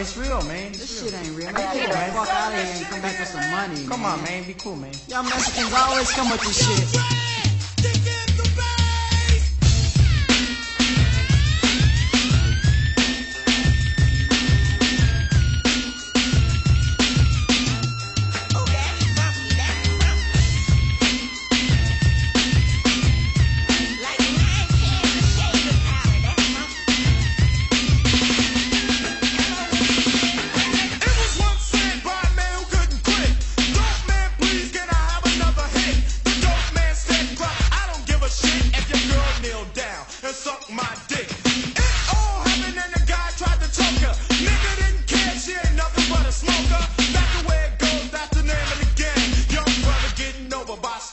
It's 0.00 0.16
real, 0.16 0.40
man. 0.44 0.72
This 0.72 1.02
shit 1.02 1.12
ain't 1.12 1.36
real. 1.36 1.52
Man, 1.52 1.74
get 1.74 1.90
the 1.90 1.94
fuck 2.12 2.28
out 2.30 2.54
of 2.54 2.58
here 2.58 2.74
and 2.74 2.86
come 2.86 3.02
back 3.02 3.18
with 3.20 3.28
some 3.28 3.50
money. 3.50 3.86
Come 3.86 4.06
on, 4.06 4.22
man. 4.24 4.44
Be 4.44 4.54
cool, 4.54 4.74
man. 4.74 4.92
Y'all 5.08 5.22
Mexicans 5.22 5.74
always 5.74 6.10
come 6.12 6.30
with 6.30 6.40
this 6.40 6.56
shit. 6.56 8.29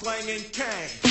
Become. 0.03 1.06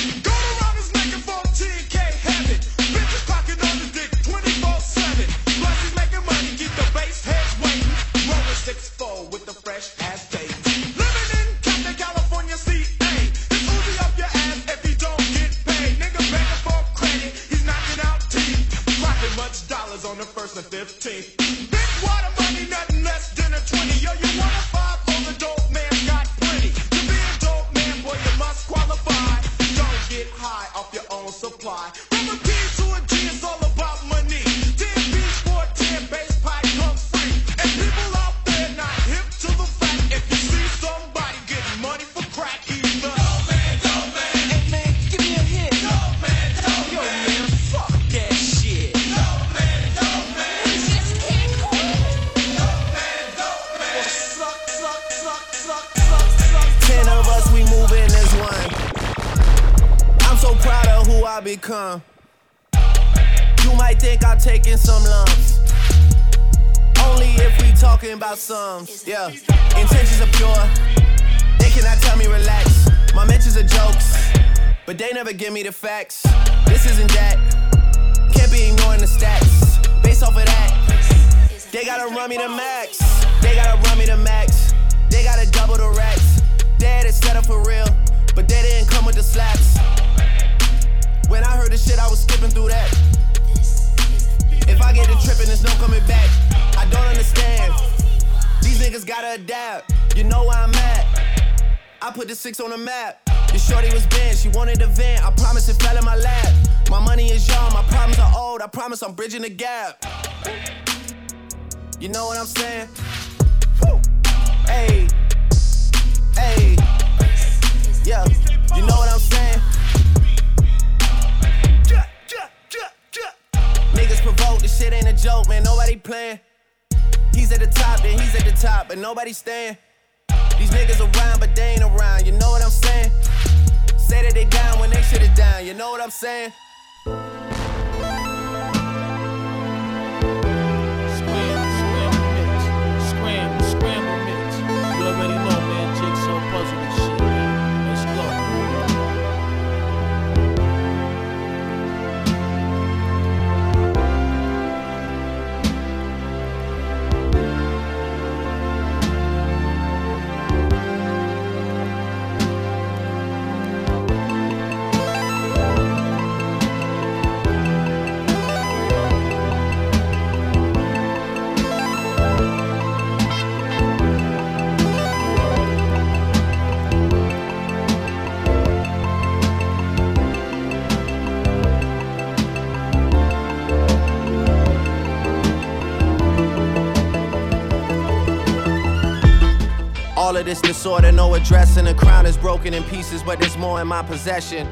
Disorder, 190.86 191.10
no 191.10 191.34
address, 191.34 191.76
and 191.78 191.88
The 191.88 191.94
crown 191.94 192.26
is 192.26 192.36
broken 192.36 192.72
in 192.72 192.84
pieces, 192.84 193.20
but 193.20 193.40
there's 193.40 193.56
more 193.56 193.80
in 193.80 193.88
my 193.88 194.04
possession. 194.04 194.68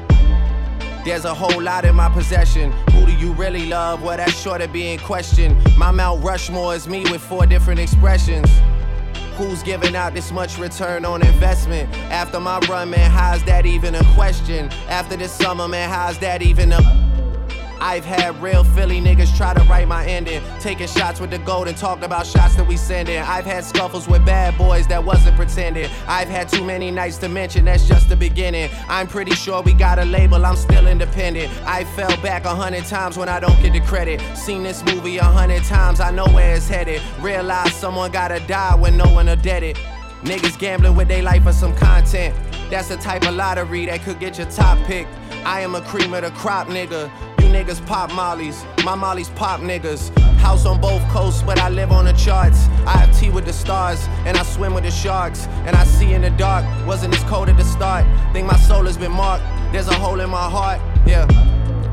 There's 1.03 1.25
a 1.25 1.33
whole 1.33 1.61
lot 1.61 1.83
in 1.83 1.93
my 1.93 2.07
possession. 2.07 2.71
Who 2.93 3.05
do 3.05 3.13
you 3.17 3.33
really 3.33 3.65
love? 3.65 4.01
Well, 4.01 4.15
that's 4.15 4.33
sure 4.41 4.57
to 4.57 4.69
be 4.69 4.93
in 4.93 4.99
question. 4.99 5.61
My 5.77 5.91
Mount 5.91 6.23
Rushmore 6.23 6.73
is 6.73 6.87
me 6.87 7.01
with 7.11 7.21
four 7.21 7.45
different 7.45 7.81
expressions. 7.81 8.49
Who's 9.35 9.61
giving 9.61 9.93
out 9.93 10.13
this 10.13 10.31
much 10.31 10.57
return 10.57 11.03
on 11.03 11.21
investment? 11.21 11.93
After 12.09 12.39
my 12.39 12.59
run, 12.59 12.91
man, 12.91 13.11
how's 13.11 13.43
that 13.43 13.65
even 13.65 13.93
a 13.95 14.03
question? 14.13 14.69
After 14.87 15.17
this 15.17 15.33
summer, 15.33 15.67
man, 15.67 15.89
how's 15.89 16.17
that 16.19 16.41
even 16.41 16.71
a. 16.71 16.94
I've 17.85 18.03
had 18.03 18.41
real 18.41 18.63
Philly 18.63 18.99
niggas 18.99 19.37
try 19.37 19.53
to 19.53 19.63
write 19.65 19.87
my 19.87 20.07
ending. 20.07 20.41
Taking 20.59 20.87
shots 20.87 21.19
with 21.19 21.29
the 21.29 21.37
gold 21.37 21.67
and 21.67 21.77
talking 21.77 22.03
about 22.03 22.25
shots 22.25 22.55
that 22.55 22.67
we 22.67 22.77
sending. 22.77 23.19
I've 23.19 23.45
had 23.45 23.63
scuffles 23.63 24.07
with 24.07 24.25
bad 24.25 24.57
boys 24.57 24.87
that 24.87 25.05
wasn't 25.05 25.35
pretending. 25.35 25.87
I've 26.07 26.27
had 26.27 26.49
too 26.49 26.63
many 26.63 26.89
nights 26.89 27.19
to 27.19 27.29
mention, 27.29 27.65
that's 27.65 27.87
just 27.87 28.09
the 28.09 28.15
beginning. 28.15 28.71
I'm 28.89 29.05
pretty 29.05 29.35
sure 29.35 29.61
we 29.61 29.73
got 29.73 29.99
a 29.99 30.05
label, 30.05 30.43
I'm 30.47 30.55
still 30.55 30.87
independent. 30.87 31.53
I 31.67 31.83
fell 31.83 32.17
back 32.23 32.45
a 32.45 32.55
hundred 32.55 32.85
times 32.85 33.19
when 33.19 33.29
I 33.29 33.39
don't 33.39 33.61
get 33.61 33.73
the 33.73 33.81
credit. 33.81 34.19
Seen 34.35 34.63
this 34.63 34.83
movie 34.83 35.17
a 35.17 35.23
hundred 35.23 35.63
times, 35.65 35.99
I 35.99 36.09
know 36.09 36.25
where 36.29 36.55
it's 36.55 36.67
headed. 36.67 37.03
Realize 37.19 37.75
someone 37.75 38.09
gotta 38.09 38.39
die 38.47 38.73
when 38.73 38.97
no 38.97 39.13
one 39.13 39.27
will 39.27 39.35
dead 39.35 39.61
it. 39.61 39.77
Niggas 40.23 40.57
gambling 40.57 40.95
with 40.95 41.07
their 41.07 41.21
life 41.21 41.43
for 41.43 41.53
some 41.53 41.75
content. 41.75 42.35
That's 42.71 42.87
the 42.87 42.97
type 42.97 43.27
of 43.27 43.35
lottery 43.35 43.85
that 43.85 44.01
could 44.01 44.19
get 44.19 44.39
your 44.39 44.49
top 44.49 44.79
pick. 44.87 45.05
I 45.45 45.61
am 45.61 45.75
a 45.75 45.81
cream 45.81 46.15
of 46.15 46.23
the 46.23 46.31
crop 46.31 46.65
nigga. 46.67 47.11
Niggas 47.51 47.85
pop 47.85 48.11
mollies, 48.13 48.63
my 48.83 48.95
mollies 48.95 49.29
pop 49.29 49.59
niggas. 49.61 50.15
House 50.37 50.65
on 50.65 50.79
both 50.79 51.01
coasts, 51.09 51.41
but 51.41 51.57
I 51.59 51.69
live 51.69 51.91
on 51.91 52.05
the 52.05 52.13
charts. 52.13 52.67
I 52.85 52.97
have 52.97 53.17
tea 53.17 53.29
with 53.29 53.45
the 53.45 53.53
stars, 53.53 54.07
and 54.25 54.37
I 54.37 54.43
swim 54.43 54.73
with 54.73 54.83
the 54.83 54.91
sharks. 54.91 55.47
And 55.65 55.75
I 55.75 55.83
see 55.83 56.13
in 56.13 56.21
the 56.21 56.29
dark, 56.31 56.65
wasn't 56.85 57.15
as 57.15 57.23
cold 57.23 57.49
at 57.49 57.57
the 57.57 57.63
start. 57.63 58.05
Think 58.33 58.47
my 58.47 58.57
soul 58.57 58.85
has 58.85 58.97
been 58.97 59.11
marked, 59.11 59.43
there's 59.71 59.87
a 59.87 59.93
hole 59.93 60.19
in 60.19 60.29
my 60.29 60.49
heart. 60.49 60.79
Yeah, 61.05 61.25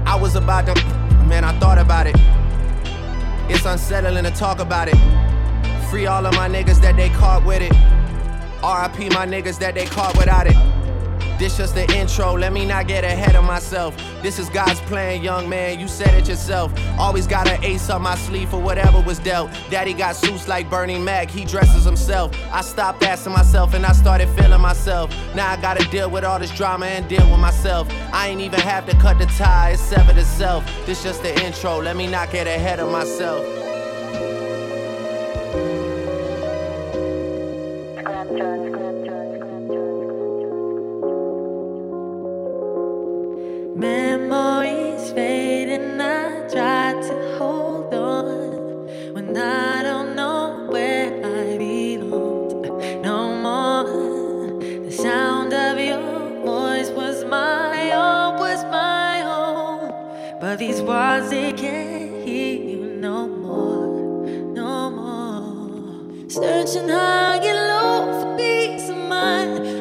I 0.07 0.17
was 0.17 0.35
about 0.35 0.67
to, 0.67 0.75
man, 1.27 1.45
I 1.45 1.59
thought 1.59 1.79
about 1.79 2.07
it. 2.07 2.17
It's 3.49 3.65
unsettling 3.65 4.25
to 4.25 4.31
talk 4.31 4.61
about 4.61 4.89
it. 4.89 4.97
Free 5.91 6.07
all 6.07 6.25
of 6.27 6.35
my 6.35 6.49
niggas 6.49 6.81
that 6.81 6.97
they 6.97 7.09
caught 7.11 7.45
with 7.45 7.63
it. 7.63 7.73
RIP 8.63 9.13
my 9.13 9.27
niggas 9.27 9.59
that 9.59 9.75
they 9.75 9.87
caught 9.87 10.17
without 10.17 10.47
it. 10.47 10.72
This 11.43 11.57
just 11.57 11.75
the 11.75 11.93
intro, 11.97 12.39
let 12.39 12.53
me 12.53 12.65
not 12.65 12.87
get 12.87 13.03
ahead 13.03 13.35
of 13.35 13.43
myself. 13.43 13.97
This 14.23 14.39
is 14.39 14.49
God's 14.49 14.79
plan, 14.83 15.25
young 15.25 15.49
man, 15.49 15.81
you 15.81 15.89
said 15.89 16.15
it 16.15 16.29
yourself. 16.29 16.73
Always 16.97 17.27
got 17.27 17.49
an 17.49 17.65
ace 17.65 17.91
up 17.91 18.01
my 18.01 18.15
sleeve 18.15 18.51
for 18.51 18.61
whatever 18.61 19.01
was 19.01 19.19
dealt. 19.19 19.51
Daddy 19.69 19.93
got 19.93 20.15
suits 20.15 20.47
like 20.47 20.71
Bernie 20.71 21.01
Mac, 21.01 21.29
he 21.29 21.45
dresses 21.45 21.83
himself. 21.83 22.33
I 22.53 22.61
stopped 22.61 23.03
asking 23.03 23.33
myself 23.33 23.75
and 23.75 23.85
I 23.85 23.91
started 23.91 24.29
feeling 24.39 24.61
myself. 24.61 25.11
Now 25.35 25.51
I 25.51 25.61
gotta 25.61 25.85
deal 25.91 26.09
with 26.09 26.23
all 26.23 26.39
this 26.39 26.57
drama 26.57 26.87
and 26.87 27.09
deal 27.09 27.29
with 27.29 27.41
myself. 27.41 27.89
I 28.13 28.29
ain't 28.29 28.41
even 28.41 28.61
have 28.61 28.89
to 28.89 28.97
cut 28.99 29.19
the 29.19 29.27
tie, 29.27 29.71
it's 29.71 29.83
severed 29.83 30.19
itself. 30.19 30.65
This 30.87 31.03
just 31.03 31.25
the 31.25 31.35
intro, 31.45 31.83
let 31.83 31.97
me 31.97 32.07
not 32.07 32.31
get 32.31 32.47
ahead 32.47 32.79
of 32.79 32.93
myself. 32.93 33.45
Memories 43.75 45.13
fade 45.13 45.71
and 45.71 46.03
I 46.03 46.47
try 46.49 46.93
to 46.93 47.39
hold 47.39 47.95
on 47.95 48.87
when 49.15 49.35
I 49.35 49.83
don't 49.83 50.15
know 50.15 50.67
where 50.69 51.09
I 51.25 51.57
belong 51.57 53.01
no 53.01 53.35
more. 53.35 54.61
The 54.85 54.91
sound 54.93 55.55
of 55.55 55.79
your 55.79 56.01
voice 56.45 56.91
was 56.91 57.25
my 57.25 57.93
own, 57.93 58.39
was 58.39 58.63
my 58.65 59.23
own. 59.23 60.39
But 60.39 60.59
these 60.59 60.83
walls 60.83 61.31
they 61.31 61.53
can't 61.55 62.23
hear 62.27 62.55
you 62.55 62.97
no 63.01 63.27
more, 63.27 64.27
no 64.53 64.91
more. 64.91 66.29
Searching 66.29 66.91
high 66.91 67.37
and 67.37 67.69
low 67.69 68.21
for 68.21 68.37
peace 68.37 68.91
of 68.91 68.99
mind. 68.99 69.72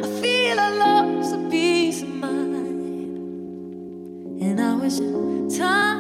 And 5.00 5.91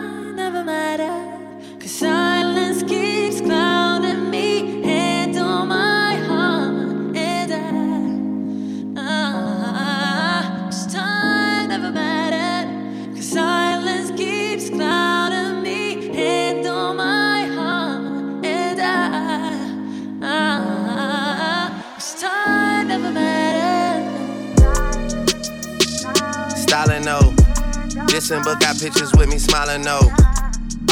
Listen, 28.21 28.43
but 28.43 28.59
got 28.59 28.79
pictures 28.79 29.11
with 29.17 29.29
me 29.29 29.39
smiling 29.39 29.81
no. 29.81 29.97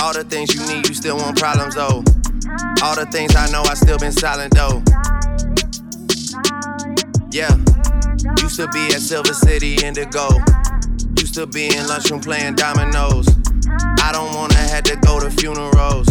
All 0.02 0.14
the 0.14 0.26
things 0.28 0.56
you 0.56 0.66
need, 0.66 0.90
you 0.90 0.96
still 0.96 1.16
want 1.16 1.38
problems 1.38 1.76
though. 1.76 2.02
All 2.82 2.96
the 2.98 3.08
things 3.12 3.36
I 3.36 3.46
know, 3.52 3.62
I 3.70 3.76
still 3.76 4.00
been 4.00 4.12
silent 4.12 4.56
though. 4.56 4.82
Yeah, 7.30 7.54
used 8.42 8.58
to 8.58 8.68
be 8.74 8.82
at 8.98 9.06
Silver 9.06 9.36
City 9.36 9.78
Indigo. 9.86 10.42
Used 11.22 11.36
to 11.36 11.46
be 11.46 11.70
in 11.70 11.86
lunchroom 11.86 12.20
playing 12.20 12.56
dominoes. 12.56 13.30
I 14.02 14.10
don't 14.12 14.34
wanna 14.34 14.58
have 14.74 14.86
to 14.86 14.96
go 14.96 15.20
to 15.20 15.30
funerals. 15.30 16.10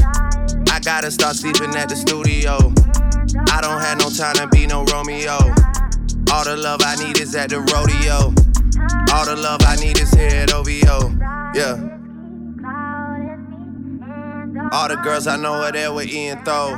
I 0.70 0.78
gotta 0.78 1.10
start 1.10 1.34
sleeping 1.34 1.74
at 1.74 1.88
the 1.88 1.96
studio. 1.96 2.54
I 3.50 3.58
don't 3.60 3.80
have 3.82 3.98
no 3.98 4.08
time 4.08 4.36
to 4.36 4.46
be 4.46 4.68
no 4.68 4.84
Romeo. 4.84 5.34
All 6.30 6.44
the 6.44 6.54
love 6.56 6.78
I 6.86 6.94
need 7.02 7.18
is 7.18 7.34
at 7.34 7.50
the 7.50 7.58
rodeo. 7.58 8.47
All 9.12 9.24
the 9.24 9.36
love 9.36 9.60
I 9.66 9.76
need 9.76 9.98
is 9.98 10.10
here 10.12 10.28
at 10.28 10.52
OVO. 10.52 11.16
Yeah. 11.54 11.88
All 14.72 14.88
the 14.88 15.00
girls 15.02 15.26
I 15.26 15.36
know 15.36 15.54
are 15.54 15.72
there 15.72 15.92
with 15.92 16.08
Ian 16.08 16.44
Throw. 16.44 16.76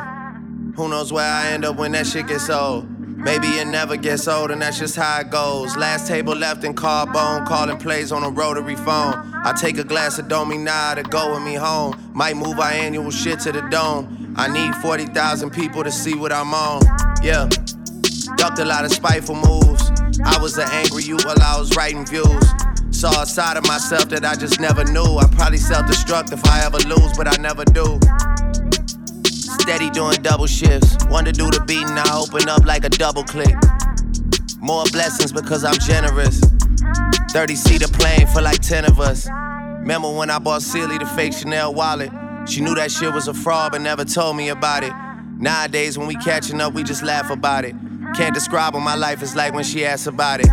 Who 0.76 0.88
knows 0.88 1.12
where 1.12 1.24
I 1.24 1.48
end 1.48 1.64
up 1.64 1.76
when 1.76 1.92
that 1.92 2.06
shit 2.06 2.28
gets 2.28 2.48
old? 2.48 2.88
Maybe 3.20 3.48
it 3.48 3.66
never 3.66 3.96
gets 3.96 4.26
old, 4.26 4.50
and 4.50 4.62
that's 4.62 4.78
just 4.78 4.96
how 4.96 5.20
it 5.20 5.30
goes. 5.30 5.76
Last 5.76 6.08
table 6.08 6.34
left 6.34 6.64
in 6.64 6.74
Carbone, 6.74 7.46
calling 7.46 7.76
plays 7.76 8.12
on 8.12 8.22
a 8.22 8.30
rotary 8.30 8.76
phone. 8.76 9.14
I 9.44 9.52
take 9.52 9.76
a 9.76 9.84
glass 9.84 10.18
of 10.18 10.28
Domina 10.28 10.94
to 10.96 11.02
go 11.02 11.34
with 11.34 11.42
me 11.42 11.54
home. 11.54 12.12
Might 12.14 12.36
move 12.36 12.58
our 12.58 12.70
annual 12.70 13.10
shit 13.10 13.40
to 13.40 13.52
the 13.52 13.60
dome. 13.62 14.34
I 14.36 14.48
need 14.48 14.74
40,000 14.76 15.50
people 15.50 15.84
to 15.84 15.92
see 15.92 16.14
what 16.14 16.32
I'm 16.32 16.54
on. 16.54 16.82
Yeah. 17.22 17.48
Ducked 18.40 18.58
a 18.58 18.64
lot 18.64 18.86
of 18.86 18.90
spiteful 18.90 19.34
moves. 19.34 19.92
I 20.24 20.38
was 20.40 20.56
an 20.56 20.66
angry 20.72 21.02
you 21.02 21.18
while 21.24 21.36
I 21.42 21.58
was 21.58 21.76
writing 21.76 22.06
views. 22.06 22.42
Saw 22.90 23.20
a 23.20 23.26
side 23.26 23.58
of 23.58 23.66
myself 23.66 24.08
that 24.08 24.24
I 24.24 24.34
just 24.34 24.58
never 24.58 24.82
knew. 24.82 25.18
I 25.18 25.28
probably 25.32 25.58
self 25.58 25.84
destruct 25.84 26.32
if 26.32 26.42
I 26.46 26.64
ever 26.64 26.78
lose, 26.88 27.14
but 27.18 27.28
I 27.28 27.36
never 27.36 27.66
do. 27.66 28.00
Steady 29.28 29.90
doing 29.90 30.16
double 30.22 30.46
shifts. 30.46 30.96
One 31.10 31.26
to 31.26 31.32
do 31.32 31.50
the 31.50 31.62
beating, 31.66 31.90
I 31.90 32.16
open 32.16 32.48
up 32.48 32.64
like 32.64 32.84
a 32.84 32.88
double 32.88 33.24
click. 33.24 33.54
More 34.58 34.84
blessings 34.90 35.32
because 35.32 35.62
I'm 35.62 35.78
generous. 35.78 36.40
30 37.32 37.54
seater 37.54 37.88
plane 37.88 38.26
for 38.28 38.40
like 38.40 38.60
10 38.60 38.86
of 38.86 39.00
us. 39.00 39.28
Remember 39.80 40.10
when 40.10 40.30
I 40.30 40.38
bought 40.38 40.62
Sealy 40.62 40.96
the 40.96 41.04
fake 41.04 41.34
Chanel 41.34 41.74
wallet? 41.74 42.10
She 42.48 42.62
knew 42.62 42.74
that 42.76 42.90
shit 42.90 43.12
was 43.12 43.28
a 43.28 43.34
fraud 43.34 43.72
but 43.72 43.82
never 43.82 44.06
told 44.06 44.38
me 44.38 44.48
about 44.48 44.82
it. 44.82 44.94
Nowadays, 45.36 45.98
when 45.98 46.08
we 46.08 46.16
catching 46.16 46.62
up, 46.62 46.72
we 46.72 46.82
just 46.82 47.02
laugh 47.02 47.30
about 47.30 47.66
it. 47.66 47.74
Can't 48.14 48.34
describe 48.34 48.74
what 48.74 48.80
my 48.80 48.94
life 48.94 49.22
is 49.22 49.34
like 49.34 49.54
when 49.54 49.64
she 49.64 49.84
asks 49.84 50.06
about 50.06 50.40
it. 50.40 50.50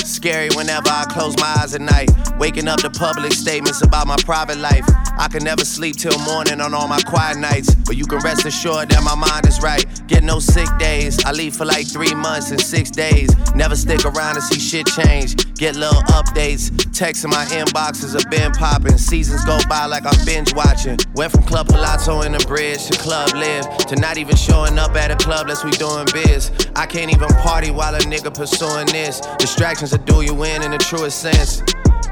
Scary 0.00 0.48
whenever 0.54 0.88
I 0.88 1.04
close 1.10 1.36
my 1.38 1.54
eyes 1.58 1.74
at 1.74 1.80
night. 1.80 2.10
Waking 2.38 2.68
up 2.68 2.80
to 2.80 2.90
public 2.90 3.32
statements 3.32 3.82
about 3.82 4.06
my 4.06 4.16
private 4.16 4.58
life. 4.58 4.86
I 5.16 5.28
can 5.28 5.44
never 5.44 5.64
sleep 5.64 5.96
till 5.96 6.18
morning 6.20 6.60
on 6.60 6.74
all 6.74 6.88
my 6.88 7.00
quiet 7.02 7.38
nights. 7.38 7.74
But 7.74 7.96
you 7.96 8.04
can 8.06 8.18
rest 8.18 8.44
assured 8.44 8.88
that 8.90 9.02
my 9.02 9.14
mind 9.14 9.46
is 9.46 9.60
right. 9.62 9.84
Get 10.06 10.24
no 10.24 10.38
sick 10.40 10.68
days. 10.78 11.22
I 11.24 11.32
leave 11.32 11.54
for 11.54 11.64
like 11.64 11.86
three 11.86 12.14
months 12.14 12.50
and 12.50 12.60
six 12.60 12.90
days. 12.90 13.30
Never 13.54 13.76
stick 13.76 14.04
around 14.04 14.34
to 14.34 14.42
see 14.42 14.58
shit 14.58 14.86
change. 14.86 15.54
Get 15.54 15.76
little 15.76 16.02
updates. 16.02 16.70
Texts 16.92 17.24
in 17.24 17.30
my 17.30 17.44
inboxes 17.46 18.14
have 18.14 18.30
been 18.30 18.52
popping. 18.52 18.98
Seasons 18.98 19.44
go 19.44 19.58
by 19.68 19.86
like 19.86 20.04
I'm 20.04 20.24
binge 20.24 20.54
watching. 20.54 20.98
Went 21.14 21.32
from 21.32 21.42
Club 21.44 21.68
Palazzo 21.68 22.22
in 22.22 22.32
the 22.32 22.44
bridge 22.46 22.86
to 22.86 22.98
Club 22.98 23.34
LIV. 23.34 23.64
To 23.86 23.96
not 23.96 24.18
even 24.18 24.36
showing 24.36 24.78
up 24.78 24.96
at 24.96 25.10
a 25.10 25.16
club 25.16 25.42
unless 25.42 25.64
we 25.64 25.70
doing 25.72 26.06
biz. 26.12 26.50
I 26.74 26.86
can't 26.86 27.10
even 27.12 27.28
party 27.28 27.70
while 27.70 27.94
a 27.94 28.00
nigga 28.00 28.34
pursuing 28.34 28.86
this. 28.86 29.20
Distractions 29.38 29.92
will 29.92 30.04
do 30.04 30.22
you 30.22 30.44
in 30.44 30.62
in 30.62 30.70
the 30.72 30.78
truest 30.78 31.20
sense. 31.20 31.62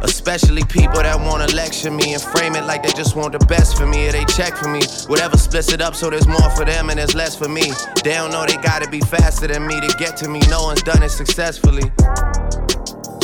Especially 0.03 0.65
people 0.65 1.03
that 1.03 1.19
wanna 1.19 1.47
lecture 1.55 1.91
me 1.91 2.13
and 2.15 2.23
frame 2.23 2.57
it 2.57 2.65
like 2.65 2.83
they 2.83 2.91
just 2.91 3.15
want 3.15 3.33
the 3.33 3.45
best 3.47 3.77
for 3.77 3.87
me 3.87 4.09
or 4.09 4.13
they 4.13 4.25
check 4.25 4.57
for 4.57 4.69
me. 4.69 4.81
Whatever 5.07 5.39
splits 5.39 5.73
it 5.73 5.81
up 5.81 5.95
so 5.95 6.11
there's 6.11 6.27
more 6.27 6.51
for 6.51 6.65
them 6.65 6.91
and 6.91 6.99
there's 6.99 7.15
less 7.15 7.37
for 7.37 7.49
me. 7.49 7.73
They 8.03 8.15
don't 8.15 8.33
know 8.33 8.45
they 8.45 8.57
gotta 8.57 8.91
be 8.91 9.01
faster 9.01 9.47
than 9.47 9.67
me 9.67 9.81
to 9.81 9.89
get 9.99 10.17
to 10.19 10.29
me. 10.29 10.41
No 10.49 10.63
one's 10.65 10.83
done 10.83 11.03
it 11.03 11.11
successfully. 11.11 11.91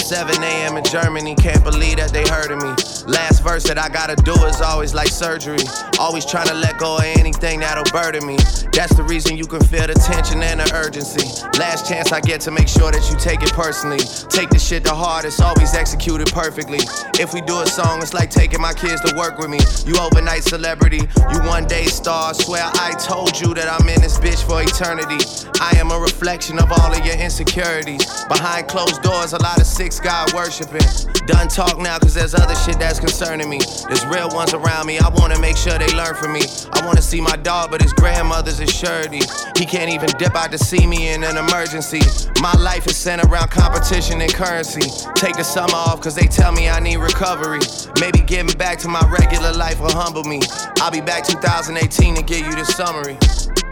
7 0.08 0.42
a.m. 0.42 0.78
in 0.78 0.84
Germany, 0.84 1.34
can't 1.34 1.62
believe 1.62 1.98
that 1.98 2.14
they 2.14 2.24
heard 2.26 2.50
of 2.50 2.62
me. 2.62 2.72
Last 3.12 3.44
verse 3.44 3.64
that 3.64 3.76
I 3.76 3.90
gotta 3.90 4.16
do 4.16 4.32
is 4.46 4.62
always 4.62 4.94
like 4.94 5.08
surgery. 5.08 5.60
Always 5.98 6.24
trying 6.24 6.48
to 6.48 6.54
let 6.54 6.78
go 6.78 6.96
of 6.96 7.04
anything 7.04 7.60
that'll 7.60 7.84
burden 7.92 8.26
me. 8.26 8.36
That's 8.72 8.94
the 8.96 9.04
reason 9.04 9.36
you 9.36 9.44
can 9.44 9.60
feel 9.60 9.86
the 9.86 9.92
tension 9.92 10.42
and 10.42 10.60
the 10.60 10.72
urgency. 10.72 11.28
Last 11.58 11.86
chance 11.86 12.10
I 12.10 12.20
get 12.20 12.40
to 12.48 12.50
make 12.50 12.68
sure 12.68 12.90
that 12.90 13.04
you 13.10 13.18
take 13.20 13.42
it 13.42 13.52
personally. 13.52 14.00
Take 14.32 14.48
the 14.48 14.58
shit 14.58 14.84
to 14.86 14.94
heart, 14.94 15.26
it's 15.26 15.40
always 15.40 15.74
executed 15.74 16.32
perfectly. 16.32 16.80
If 17.20 17.34
we 17.34 17.42
do 17.42 17.60
a 17.60 17.66
song, 17.66 18.00
it's 18.00 18.14
like 18.14 18.30
taking 18.30 18.62
my 18.62 18.72
kids 18.72 19.02
to 19.02 19.14
work 19.14 19.36
with 19.36 19.50
me. 19.50 19.60
You 19.84 20.00
overnight 20.00 20.42
celebrity, 20.42 21.04
you 21.04 21.38
one 21.44 21.66
day 21.66 21.84
star. 21.84 22.32
Swear 22.32 22.64
I 22.64 22.96
told 22.96 23.38
you 23.38 23.52
that 23.52 23.68
I'm 23.68 23.86
in 23.88 24.00
this 24.00 24.16
bitch 24.16 24.40
for 24.40 24.62
eternity. 24.62 25.20
I 25.60 25.76
am 25.76 25.90
a 25.90 25.98
reflection 25.98 26.58
of 26.58 26.72
all 26.72 26.92
of 26.96 27.04
your 27.04 27.16
insecurities. 27.16 28.06
Behind 28.24 28.68
closed 28.68 29.02
doors, 29.02 29.34
a 29.34 29.42
lot 29.42 29.60
of 29.60 29.66
six 29.66 29.97
God 30.00 30.32
worshiping. 30.32 30.86
Done 31.26 31.48
talk 31.48 31.78
now, 31.78 31.98
cause 31.98 32.14
there's 32.14 32.34
other 32.34 32.54
shit 32.54 32.78
that's 32.78 32.98
concerning 32.98 33.48
me. 33.48 33.58
There's 33.86 34.04
real 34.06 34.28
ones 34.30 34.54
around 34.54 34.86
me, 34.86 34.98
I 34.98 35.08
wanna 35.08 35.38
make 35.40 35.56
sure 35.56 35.78
they 35.78 35.92
learn 35.94 36.14
from 36.14 36.32
me. 36.32 36.42
I 36.72 36.84
wanna 36.84 37.02
see 37.02 37.20
my 37.20 37.36
dog, 37.36 37.70
but 37.70 37.82
his 37.82 37.92
grandmother's 37.92 38.60
a 38.60 38.66
surety. 38.66 39.20
He 39.58 39.66
can't 39.66 39.90
even 39.90 40.08
dip 40.18 40.34
out 40.34 40.52
to 40.52 40.58
see 40.58 40.86
me 40.86 41.08
in 41.08 41.24
an 41.24 41.36
emergency. 41.36 42.00
My 42.40 42.52
life 42.54 42.86
is 42.86 42.96
centered 42.96 43.30
around 43.30 43.50
competition 43.50 44.20
and 44.20 44.32
currency. 44.32 44.88
Take 45.14 45.36
the 45.36 45.44
summer 45.44 45.74
off, 45.74 46.00
cause 46.00 46.14
they 46.14 46.26
tell 46.26 46.52
me 46.52 46.68
I 46.68 46.80
need 46.80 46.98
recovery. 46.98 47.60
Maybe 48.00 48.20
getting 48.20 48.56
back 48.58 48.78
to 48.80 48.88
my 48.88 49.06
regular 49.10 49.52
life 49.52 49.80
will 49.80 49.92
humble 49.92 50.24
me. 50.24 50.40
I'll 50.80 50.90
be 50.90 51.00
back 51.00 51.24
2018 51.24 52.14
to 52.16 52.22
give 52.22 52.46
you 52.46 52.54
the 52.54 52.64
summary. 52.64 53.18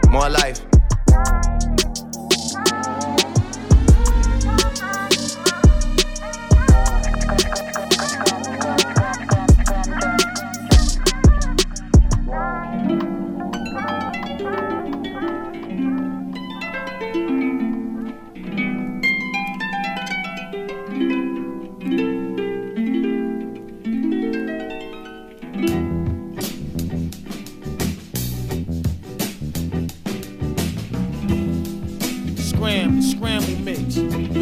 More 0.09 0.29
life. 0.29 0.61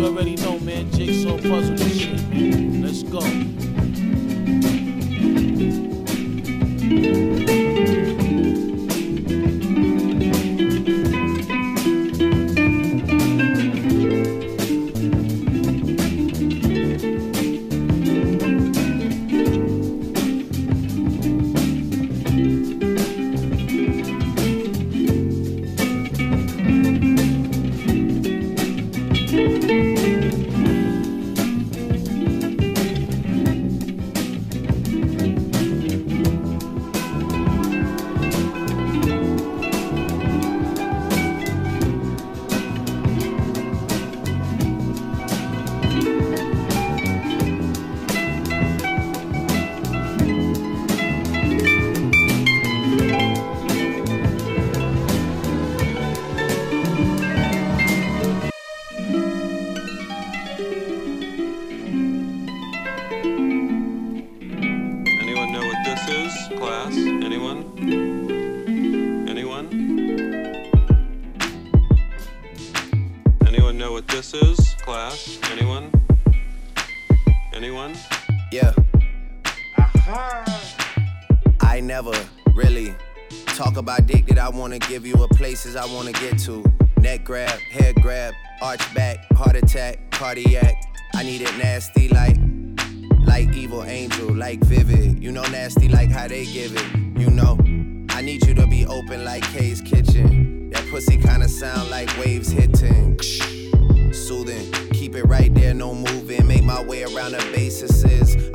Already 0.06 0.36
know, 0.36 0.60
man. 0.60 0.92
Jigsaw 0.92 1.36
puzzle 1.38 1.82
and 1.82 1.92
shit, 1.92 2.30
man. 2.30 2.84
Let's 2.84 3.02
go. 3.02 3.22
Wanna 84.66 84.80
give 84.80 85.06
you 85.06 85.14
a 85.22 85.28
places 85.28 85.76
I 85.76 85.86
wanna 85.86 86.12
get 86.12 86.40
to. 86.40 86.64
Neck 86.98 87.24
grab, 87.24 87.60
head 87.70 88.02
grab, 88.02 88.34
arch 88.64 88.82
back, 88.96 89.32
heart 89.34 89.56
attack, 89.56 90.10
cardiac. 90.10 90.74
I 91.14 91.22
need 91.22 91.42
it 91.42 91.56
nasty 91.60 92.08
like, 92.10 92.36
like 93.28 93.54
evil 93.54 93.84
angel, 93.84 94.34
like 94.34 94.60
vivid. 94.62 95.22
You 95.22 95.32
know 95.32 95.44
nasty 95.44 95.88
like 95.88 96.10
how 96.10 96.28
they 96.28 96.46
give 96.46 96.76
it. 96.76 97.20
You 97.20 97.30
know, 97.30 97.60
I 98.10 98.22
need 98.22 98.44
you 98.48 98.56
to 98.56 98.66
be 98.66 98.88
open 98.88 99.24
like 99.24 99.44
Kay's 99.54 99.82
kitchen. 99.82 100.72
That 100.72 100.84
pussy 100.90 101.18
kinda 101.18 101.48
sound 101.48 101.92
like 101.92 102.10
waves 102.18 102.50
hitting. 102.50 103.20
Soothing, 104.12 104.72
keep 104.94 105.14
it 105.14 105.26
right 105.26 105.54
there, 105.54 105.76
no 105.76 105.94
moving. 105.94 106.48
Make 106.48 106.64
my 106.64 106.82
way 106.82 107.04
around 107.04 107.34
the 107.34 107.52
bases. 107.54 108.04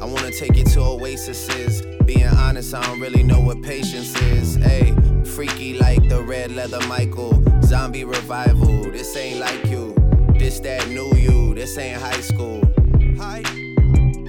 I 0.00 0.06
wanna 0.06 0.32
take 0.32 0.56
you 0.56 0.64
to 0.64 0.80
oases. 0.80 1.82
Being 2.04 2.26
honest, 2.26 2.74
I 2.74 2.82
don't 2.82 2.98
really 2.98 3.22
know 3.22 3.38
what 3.38 3.62
patience 3.62 4.20
is. 4.22 4.56
Hey, 4.56 4.92
freaky 5.26 5.74
like 5.74 6.08
the 6.08 6.22
red 6.22 6.52
leather 6.52 6.80
Michael. 6.86 7.42
Zombie 7.62 8.04
revival, 8.04 8.90
this 8.90 9.16
ain't 9.16 9.40
like 9.40 9.64
you. 9.66 9.94
This 10.38 10.60
that 10.60 10.88
new 10.88 11.14
you, 11.14 11.54
this 11.54 11.76
ain't 11.78 12.00
high 12.00 12.20
school. 12.20 12.62
Hi. 13.18 13.42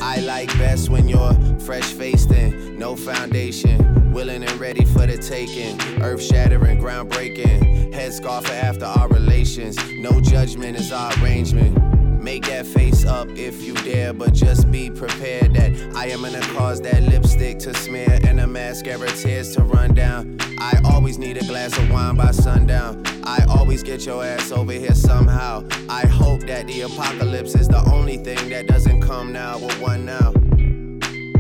I 0.02 0.20
like 0.22 0.50
best 0.58 0.90
when 0.90 1.08
you're 1.08 1.34
fresh 1.60 1.94
faced 1.94 2.32
and 2.32 2.78
no 2.78 2.96
foundation. 2.96 4.12
Willing 4.12 4.44
and 4.44 4.60
ready 4.60 4.84
for 4.84 5.06
the 5.06 5.18
taking. 5.18 5.80
Earth 6.02 6.24
shattering, 6.24 6.80
groundbreaking. 6.80 7.94
Headscarf 7.94 8.46
for 8.46 8.54
after 8.54 8.86
our 8.86 9.08
relations. 9.08 9.78
No 9.94 10.20
judgment 10.20 10.78
is 10.78 10.92
our 10.92 11.14
arrangement. 11.22 11.91
Make 12.22 12.46
that 12.46 12.68
face 12.68 13.04
up 13.04 13.28
if 13.30 13.64
you 13.64 13.74
dare, 13.74 14.14
but 14.14 14.32
just 14.32 14.70
be 14.70 14.92
prepared 14.92 15.56
that 15.56 15.72
I 15.96 16.06
am 16.10 16.22
gonna 16.22 16.40
cause 16.54 16.80
that 16.82 17.02
lipstick 17.02 17.58
to 17.60 17.74
smear 17.74 18.20
and 18.24 18.38
the 18.38 18.46
mascara 18.46 19.10
tears 19.14 19.56
to 19.56 19.64
run 19.64 19.96
down. 19.96 20.38
I 20.60 20.80
always 20.86 21.18
need 21.18 21.38
a 21.38 21.46
glass 21.46 21.76
of 21.80 21.90
wine 21.90 22.18
by 22.18 22.30
sundown. 22.30 23.04
I 23.24 23.44
always 23.50 23.82
get 23.82 24.06
your 24.06 24.24
ass 24.24 24.52
over 24.52 24.72
here 24.72 24.94
somehow. 24.94 25.66
I 25.90 26.06
hope 26.06 26.42
that 26.42 26.68
the 26.68 26.82
apocalypse 26.82 27.56
is 27.56 27.68
the 27.68 27.84
only 27.92 28.18
thing 28.18 28.50
that 28.50 28.68
doesn't 28.68 29.02
come 29.02 29.34
now 29.34 29.58
with 29.58 29.82
one 29.82 30.06
now. 30.06 30.32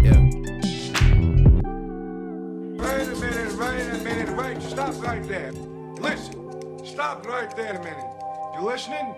Yeah. 0.01 0.19
Wait 2.81 3.07
a 3.07 3.15
minute, 3.21 3.55
wait 3.55 3.87
a 3.87 3.99
minute, 4.03 4.35
wait. 4.35 4.61
Stop 4.63 4.99
right 5.03 5.23
there. 5.27 5.51
Listen. 5.99 6.83
Stop 6.83 7.27
right 7.27 7.55
there 7.55 7.75
a 7.75 7.83
minute. 7.83 8.03
You 8.55 8.65
listening? 8.65 9.13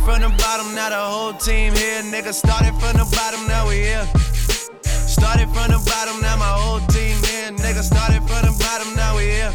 Started 0.00 0.22
from 0.22 0.30
the 0.30 0.42
bottom, 0.42 0.74
now 0.74 0.88
the 0.88 0.96
whole 0.96 1.32
team 1.34 1.74
here. 1.74 2.00
Nigga, 2.02 2.32
started 2.32 2.72
from 2.80 2.96
the 2.96 3.04
bottom, 3.12 3.46
now 3.46 3.68
we 3.68 3.84
here. 3.84 4.08
Started 4.82 5.48
from 5.52 5.68
the 5.68 5.80
bottom, 5.84 6.22
now 6.22 6.36
my 6.36 6.48
whole 6.48 6.80
team 6.88 7.16
here. 7.28 7.52
Nigga, 7.52 7.82
started 7.82 8.22
from 8.24 8.48
the 8.48 8.56
bottom, 8.58 8.96
now 8.96 9.16
we 9.16 9.24
here. 9.24 9.52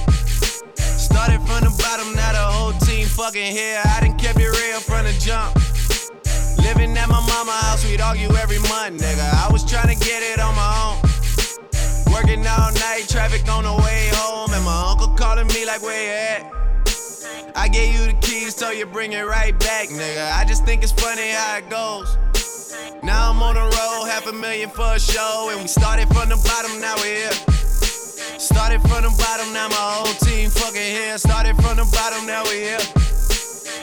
Started 0.77 1.41
from 1.49 1.65
the 1.65 1.73
bottom, 1.81 2.13
now 2.13 2.31
the 2.31 2.45
whole 2.45 2.73
team 2.85 3.07
fucking 3.07 3.51
here. 3.53 3.81
I 3.83 4.01
done 4.01 4.17
kept 4.19 4.39
it 4.39 4.45
real 4.45 4.79
from 4.79 5.05
the 5.05 5.13
jump. 5.17 5.55
Living 6.61 6.95
at 6.95 7.09
my 7.09 7.21
mama 7.25 7.57
house, 7.65 7.83
we'd 7.83 8.01
argue 8.01 8.29
every 8.37 8.59
month, 8.69 9.01
nigga. 9.01 9.25
I 9.25 9.49
was 9.51 9.65
trying 9.65 9.89
to 9.89 9.97
get 10.05 10.21
it 10.21 10.39
on 10.39 10.53
my 10.53 10.69
own. 10.85 11.01
Working 12.13 12.45
all 12.45 12.71
night, 12.85 13.09
traffic 13.09 13.49
on 13.49 13.63
the 13.63 13.73
way 13.73 14.09
home, 14.13 14.53
and 14.53 14.63
my 14.63 14.91
uncle 14.91 15.09
calling 15.17 15.47
me 15.47 15.65
like, 15.65 15.81
where 15.81 15.97
you 16.05 16.13
at? 16.13 16.51
I 17.57 17.67
gave 17.67 17.95
you 17.95 18.13
the 18.13 18.14
so 18.35 18.71
you 18.71 18.85
bring 18.85 19.13
it 19.13 19.21
right 19.21 19.57
back, 19.59 19.87
nigga. 19.89 20.31
I 20.33 20.43
just 20.45 20.65
think 20.65 20.83
it's 20.83 20.91
funny 20.91 21.29
how 21.31 21.57
it 21.57 21.69
goes. 21.69 22.17
Now 23.01 23.31
I'm 23.31 23.41
on 23.41 23.55
the 23.55 23.61
road, 23.61 24.09
half 24.09 24.27
a 24.27 24.33
million 24.33 24.69
for 24.69 24.95
a 24.95 24.99
show, 24.99 25.49
and 25.51 25.61
we 25.61 25.67
started 25.67 26.07
from 26.09 26.29
the 26.29 26.35
bottom, 26.43 26.79
now 26.81 26.95
we're 26.97 27.15
here. 27.15 27.31
Started 28.37 28.81
from 28.81 29.03
the 29.03 29.15
bottom, 29.17 29.53
now 29.53 29.69
my 29.69 29.75
whole 29.75 30.13
team 30.27 30.49
fucking 30.49 30.81
here. 30.81 31.17
Started 31.17 31.55
from 31.55 31.77
the 31.77 31.87
bottom, 31.95 32.25
now 32.25 32.43
we're 32.43 32.75
here. 32.75 32.79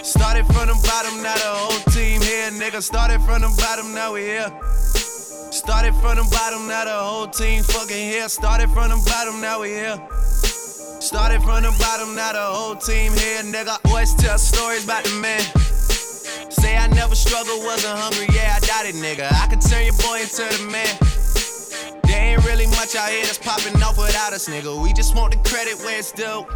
Started 0.04 0.44
from 0.46 0.68
the 0.68 0.78
bottom, 0.84 1.22
now 1.22 1.34
the 1.34 1.48
whole 1.48 1.92
team 1.92 2.20
here, 2.20 2.50
nigga. 2.50 2.82
Started 2.82 3.20
from 3.22 3.40
the 3.40 3.52
bottom, 3.56 3.94
now 3.94 4.12
we're 4.12 4.26
here. 4.26 4.52
Started 5.50 5.94
from 5.96 6.16
the 6.16 6.28
bottom, 6.30 6.68
now 6.68 6.84
the 6.84 6.92
whole 6.92 7.26
team 7.26 7.62
fucking 7.62 7.96
here. 7.96 8.28
Started 8.28 8.68
from 8.70 8.90
the 8.90 9.02
bottom, 9.06 9.40
now 9.40 9.60
we're 9.60 9.96
here. 9.96 10.41
Started 11.02 11.42
from 11.42 11.64
the 11.64 11.74
bottom, 11.80 12.14
now 12.14 12.32
the 12.32 12.38
whole 12.38 12.76
team 12.76 13.10
here, 13.12 13.42
nigga. 13.42 13.76
Always 13.86 14.14
tell 14.14 14.38
stories 14.38 14.84
about 14.84 15.02
the 15.02 15.10
man. 15.18 15.40
Say 16.48 16.76
I 16.76 16.86
never 16.94 17.16
struggled, 17.16 17.64
wasn't 17.64 17.98
hungry, 17.98 18.28
yeah, 18.32 18.54
I 18.56 18.60
doubt 18.60 18.86
it, 18.86 18.94
nigga. 18.94 19.26
I 19.26 19.48
could 19.50 19.60
turn 19.60 19.82
your 19.82 19.98
boy 19.98 20.22
into 20.22 20.46
the 20.46 20.62
man. 20.70 20.94
There 22.04 22.22
ain't 22.22 22.46
really 22.46 22.66
much 22.78 22.94
out 22.94 23.10
here 23.10 23.24
that's 23.24 23.36
popping 23.36 23.82
off 23.82 23.98
without 23.98 24.32
us, 24.32 24.48
nigga. 24.48 24.80
We 24.80 24.92
just 24.92 25.16
want 25.16 25.34
the 25.34 25.50
credit 25.50 25.76
where 25.82 25.98
it's 25.98 26.12
due. 26.12 26.46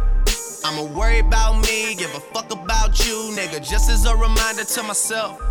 I'ma 0.63 0.95
worry 0.95 1.19
about 1.19 1.59
me, 1.67 1.95
give 1.95 2.15
a 2.15 2.21
fuck 2.31 2.49
about 2.49 3.05
you, 3.05 3.35
nigga. 3.35 3.59
Just 3.59 3.89
as 3.89 4.05
a 4.05 4.15
reminder 4.15 4.63
to 4.63 4.83
myself. 4.83 5.41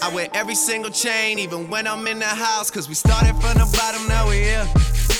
I 0.00 0.14
wear 0.14 0.28
every 0.32 0.54
single 0.54 0.92
chain, 0.92 1.40
even 1.40 1.68
when 1.68 1.88
I'm 1.88 2.06
in 2.06 2.20
the 2.20 2.24
house. 2.24 2.70
Cause 2.70 2.88
we 2.88 2.94
started 2.94 3.34
from 3.42 3.58
the 3.58 3.66
bottom, 3.76 4.06
now 4.06 4.28
we 4.28 4.36
here. 4.36 5.17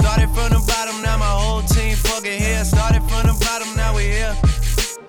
Started 0.00 0.30
from 0.30 0.50
the 0.50 0.64
bottom, 0.66 1.02
now 1.02 1.18
my 1.18 1.26
whole 1.26 1.62
team 1.62 1.94
fucking 1.94 2.40
here. 2.40 2.64
Started 2.64 3.02
from 3.02 3.26
the 3.26 3.36
bottom, 3.44 3.68
now 3.76 3.94
we 3.94 4.04
here. 4.04 4.34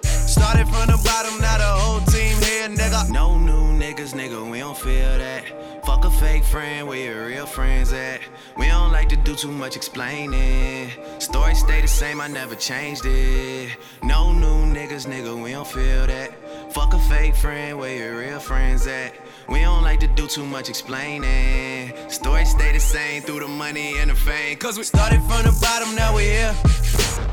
Started 0.03 0.67
from 0.67 0.87
the 0.87 0.99
bottom, 1.03 1.39
now 1.39 1.57
the 1.57 1.71
whole 1.81 2.01
team 2.01 2.35
here, 2.43 2.67
nigga. 2.67 3.09
No 3.09 3.37
new 3.37 3.79
niggas, 3.79 4.13
nigga, 4.13 4.51
we 4.51 4.59
don't 4.59 4.77
feel 4.77 5.17
that. 5.17 5.43
Fuck 5.85 6.03
a 6.05 6.11
fake 6.11 6.43
friend, 6.43 6.87
where 6.87 6.99
your 6.99 7.27
real 7.27 7.45
friends 7.45 7.93
at? 7.93 8.19
We 8.57 8.67
don't 8.67 8.91
like 8.91 9.07
to 9.09 9.15
do 9.15 9.33
too 9.33 9.51
much 9.51 9.75
explaining. 9.77 10.91
Story 11.19 11.55
stay 11.55 11.81
the 11.81 11.87
same, 11.87 12.19
I 12.19 12.27
never 12.27 12.55
changed 12.55 13.05
it. 13.05 13.77
No 14.03 14.33
new 14.33 14.73
niggas, 14.75 15.07
nigga, 15.07 15.41
we 15.41 15.51
don't 15.51 15.67
feel 15.67 16.05
that. 16.07 16.31
Fuck 16.73 16.93
a 16.93 16.99
fake 16.99 17.35
friend, 17.35 17.79
where 17.79 17.95
your 17.95 18.17
real 18.19 18.39
friends 18.39 18.87
at? 18.87 19.13
We 19.51 19.59
don't 19.59 19.83
like 19.83 19.99
to 19.99 20.07
do 20.07 20.27
too 20.27 20.45
much 20.45 20.69
explaining. 20.69 21.91
Story 22.07 22.45
stay 22.45 22.71
the 22.71 22.79
same 22.79 23.21
through 23.21 23.41
the 23.41 23.49
money 23.49 23.97
and 23.99 24.09
the 24.09 24.15
fame. 24.15 24.55
Cause 24.55 24.77
we 24.77 24.85
started 24.85 25.19
from 25.23 25.43
the 25.43 25.51
bottom, 25.61 25.93
now 25.93 26.15
we 26.15 26.23
here. 26.23 26.55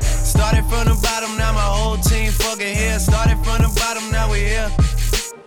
Started 0.01 0.65
from 0.65 0.83
the 0.91 0.99
bottom, 1.01 1.37
now 1.37 1.53
my 1.53 1.61
whole 1.61 1.95
team 1.95 2.29
fucking 2.31 2.75
here. 2.75 2.99
Started 2.99 3.37
from 3.45 3.63
the 3.63 3.71
bottom, 3.79 4.11
now 4.11 4.29
we 4.29 4.39
here. 4.39 4.69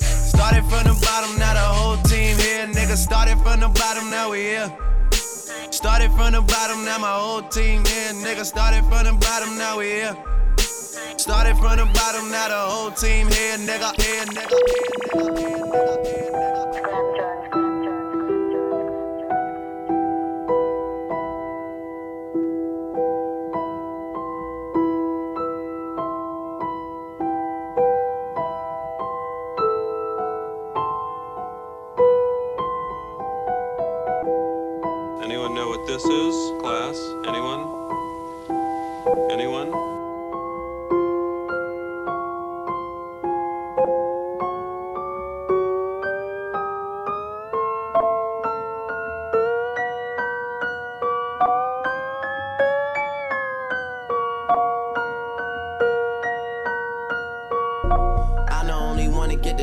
Started 0.00 0.64
from 0.64 0.84
the 0.88 0.96
bottom, 1.04 1.38
now 1.38 1.52
the 1.52 1.60
whole 1.60 1.98
team 2.04 2.38
here. 2.38 2.66
Nigga, 2.66 2.96
started 2.96 3.36
from 3.44 3.60
the 3.60 3.68
bottom, 3.68 4.08
now 4.08 4.30
we 4.30 4.38
here. 4.38 4.72
Started 5.70 6.10
from 6.12 6.32
the 6.32 6.40
bottom, 6.40 6.86
now 6.86 6.96
my 6.96 7.12
whole 7.12 7.42
team 7.42 7.84
here. 7.84 8.12
Nigga, 8.24 8.46
started 8.46 8.82
from 8.86 9.04
the 9.04 9.12
bottom, 9.20 9.58
now 9.58 9.76
we 9.78 9.86
here. 10.00 10.16
Started 11.16 11.56
from 11.56 11.76
the 11.76 11.86
bottom, 11.94 12.30
now 12.30 12.48
the 12.48 12.54
whole 12.54 12.90
team 12.90 13.28
here, 13.28 13.56
nigga. 13.58 13.92
Here, 14.00 14.24
nigga. 14.24 14.58
Here, 15.14 15.30
nigga. 15.30 16.04
Here, 16.04 16.30
nigga. 16.30 16.82
Anyone 35.22 35.54
know 35.54 35.68
what 35.68 35.86
this 35.86 36.04
is, 36.04 36.34
class? 36.60 36.98
Anyone? 37.28 37.62
Anyone? 39.30 39.91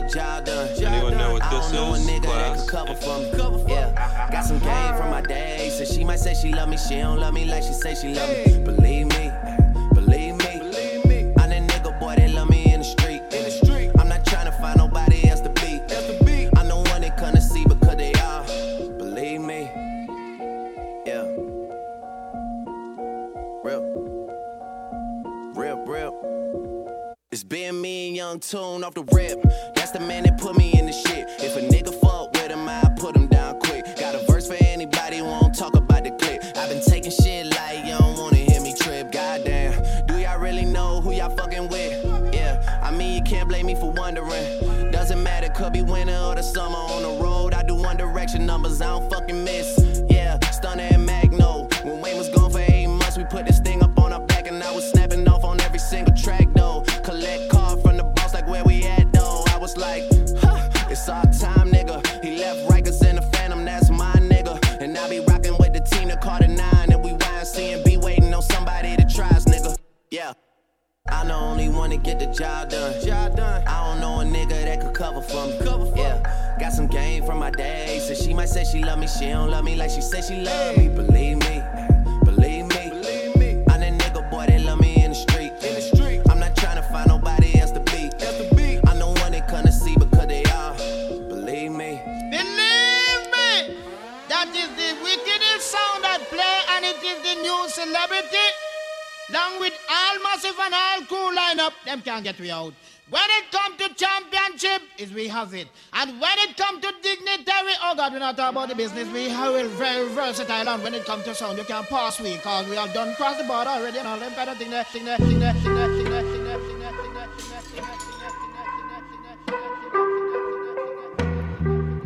Job 0.10 0.46
done. 0.46 0.70
Anyone 0.84 1.18
know 1.18 1.34
what 1.34 1.44
I 1.44 1.50
this 1.50 1.72
don't 1.72 1.74
know 1.74 1.94
a 1.94 1.98
is, 1.98 2.08
nigga 2.08 2.22
that 2.24 2.56
class? 2.56 2.62
could 2.62 2.70
cover 2.70 2.96
for 2.96 3.20
me. 3.20 3.74
Yeah, 3.74 4.30
got 4.32 4.46
some 4.46 4.60
game 4.60 4.96
from 4.98 5.10
my 5.12 5.22
day. 5.22 5.70
So 5.78 5.86
she 5.86 6.04
might 6.04 6.20
say 6.20 6.34
she 6.34 6.52
love 6.52 6.70
me, 6.70 6.78
she 6.78 6.96
don't 6.98 7.20
love 7.20 7.34
me 7.34 7.46
like 7.46 7.64
she 7.64 7.74
say 7.74 7.96
she 7.96 8.14
love 8.14 8.30
me. 8.30 8.64
Believe 8.64 9.08
me, 9.08 9.29
Young 28.30 28.40
Tune 28.40 28.84
off 28.84 28.94
the 28.94 29.04
rip. 29.12 29.42
That's 29.74 29.90
the 29.90 30.00
man 30.00 30.22
that 30.22 30.38
put 30.40 30.56
me 30.56 30.78
in 30.78 30.86
the 30.86 30.92
shit. 30.92 31.26
If 31.40 31.58
a 31.58 31.62
nigga 31.62 31.92
fuck 32.00 32.32
with 32.34 32.52
him, 32.52 32.70
I 32.70 32.84
put 32.96 33.16
him 33.16 33.26
down 33.26 33.60
quick. 33.60 33.84
Got 33.98 34.14
a 34.14 34.20
verse 34.32 34.48
for 34.48 34.56
anybody 34.64 35.18
who 35.18 35.24
won't 35.24 35.58
talk 35.58 35.76
about 35.76 36.04
the 36.04 36.12
clip. 36.12 36.44
I've 36.56 36.70
been 36.70 36.84
taking 36.86 37.10
shit 37.10 37.48
like 37.48 37.86
you 37.86 37.98
don't 37.98 38.20
wanna 38.20 38.36
hear 38.36 38.62
me 38.62 38.76
trip. 38.76 39.12
Goddamn, 39.12 40.06
do 40.06 40.20
y'all 40.20 40.38
really 40.40 40.66
know 40.66 41.02
who 41.02 41.12
y'all 41.12 41.36
fucking 41.36 41.70
with? 41.70 42.32
Yeah, 42.32 42.82
I 42.84 42.92
mean 42.92 43.16
you 43.16 43.24
can't 43.24 43.50
blame 43.50 43.66
me 43.66 43.74
for 43.74 43.92
wondering. 43.94 44.92
Doesn't 44.92 45.24
matter, 45.24 45.50
could 45.50 45.74
be 45.74 45.82
winter 45.82 46.16
or 46.16 46.36
the 46.36 46.44
summer 46.44 46.78
on 46.78 47.02
the 47.02 47.24
road. 47.24 47.56
I 47.56 47.64
do 47.64 47.74
one 47.74 47.98
direction 47.98 48.46
numbers, 48.46 48.80
I 48.80 48.90
don't 48.90 49.10
fucking 49.10 49.44
miss. 49.44 49.79
I 71.20 71.26
know 71.26 71.38
only 71.38 71.68
one 71.68 71.90
to 71.90 71.98
get 71.98 72.18
the 72.18 72.28
job 72.28 72.70
done. 72.70 72.94
Job 73.06 73.36
done. 73.36 73.62
I 73.68 73.90
don't 73.90 74.00
know 74.00 74.22
a 74.22 74.24
nigga 74.24 74.64
that 74.64 74.80
could 74.80 74.94
cover 74.94 75.22
for 75.22 75.48
me. 75.48 75.58
Cover 75.60 75.86
for 75.86 75.98
yeah. 75.98 76.56
Got 76.58 76.72
some 76.72 76.88
game 76.88 77.26
from 77.26 77.40
my 77.40 77.52
day. 77.52 78.00
So 78.08 78.14
she 78.14 78.34
might 78.34 78.48
say 78.48 78.64
she 78.64 78.82
love 78.82 79.00
me, 79.00 79.08
she 79.08 79.26
don't 79.26 79.52
love 79.52 79.66
me 79.66 79.76
like 79.76 79.92
she 79.92 80.00
said 80.00 80.24
she 80.24 80.38
love 80.40 80.78
me. 80.78 80.88
Believe 80.88 81.40
me, 81.40 81.49
along 99.30 99.60
with 99.60 99.74
all 99.90 100.20
massive 100.24 100.56
and 100.60 100.74
all 100.74 101.02
cool 101.06 101.32
lineup, 101.36 101.74
them 101.86 102.02
can't 102.02 102.24
get 102.24 102.40
me 102.40 102.50
out. 102.52 102.74
When 103.10 103.24
it 103.24 103.46
come 103.52 103.76
to 103.78 103.94
championship, 103.96 104.84
is 105.00 105.12
we 105.12 105.28
have 105.28 105.54
it. 105.56 105.68
And 105.94 106.22
when 106.22 106.38
it 106.40 106.56
come 106.56 106.80
to 106.80 106.94
dignitary, 107.02 107.74
oh 107.82 107.96
God, 107.96 108.14
we're 108.14 108.20
not 108.20 108.38
talking 108.38 108.56
about 108.56 108.70
the 108.70 108.76
business. 108.76 109.08
We 109.12 109.30
have 109.30 109.56
it 109.56 109.66
very 109.68 110.08
versatile. 110.10 110.70
And 110.70 110.84
when 110.84 110.94
it 110.94 111.06
come 111.06 111.24
to 111.24 111.34
sound, 111.34 111.58
you 111.58 111.64
can't 111.64 111.88
pass 111.88 112.20
we, 112.20 112.38
cause 112.38 112.68
we 112.68 112.76
have 112.76 112.94
done 112.94 113.16
cross 113.16 113.38
the 113.38 113.46
border 113.46 113.72
already 113.72 113.98
and 113.98 114.08
all 114.08 114.20
them 114.20 114.32
kind 114.34 114.50
of 114.52 114.58
thing 114.58 114.70
there, 114.70 114.84
thing 114.84 115.06
there, 115.06 115.18
thing 115.18 115.40
there, 115.40 115.54
thing 115.54 115.74
there, 115.74 115.88
thing 115.88 116.10
there, 116.10 116.24
thing 116.24 116.44
there, 116.44 116.60
thing 116.60 116.80
there, 116.80 116.90
thing 117.00 117.10
there, 117.10 117.62
thing 117.62 117.82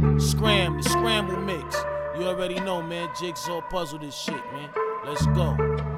there. 0.10 0.20
Scram, 0.20 0.78
the 0.78 0.84
scramble 0.84 1.42
mix. 1.42 1.76
You 2.18 2.28
already 2.28 2.60
know, 2.62 2.82
man. 2.82 3.10
Jigsaw 3.20 3.62
puzzle 3.70 4.00
this 4.00 4.16
shit, 4.16 4.36
man. 4.54 4.70
Let's 5.06 5.26
go. 5.28 5.93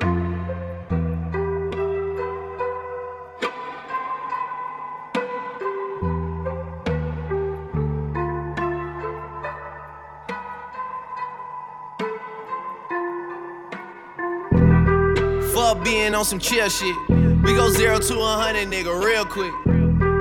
Fuck 15.76 15.84
being 15.84 16.16
on 16.16 16.26
some 16.26 16.40
chill 16.40 16.70
shit. 16.70 16.96
We 17.10 17.54
go 17.54 17.70
zero 17.70 18.00
to 18.00 18.20
a 18.20 18.34
hundred, 18.38 18.70
nigga, 18.70 18.94
real 19.04 19.26
quick. 19.26 19.54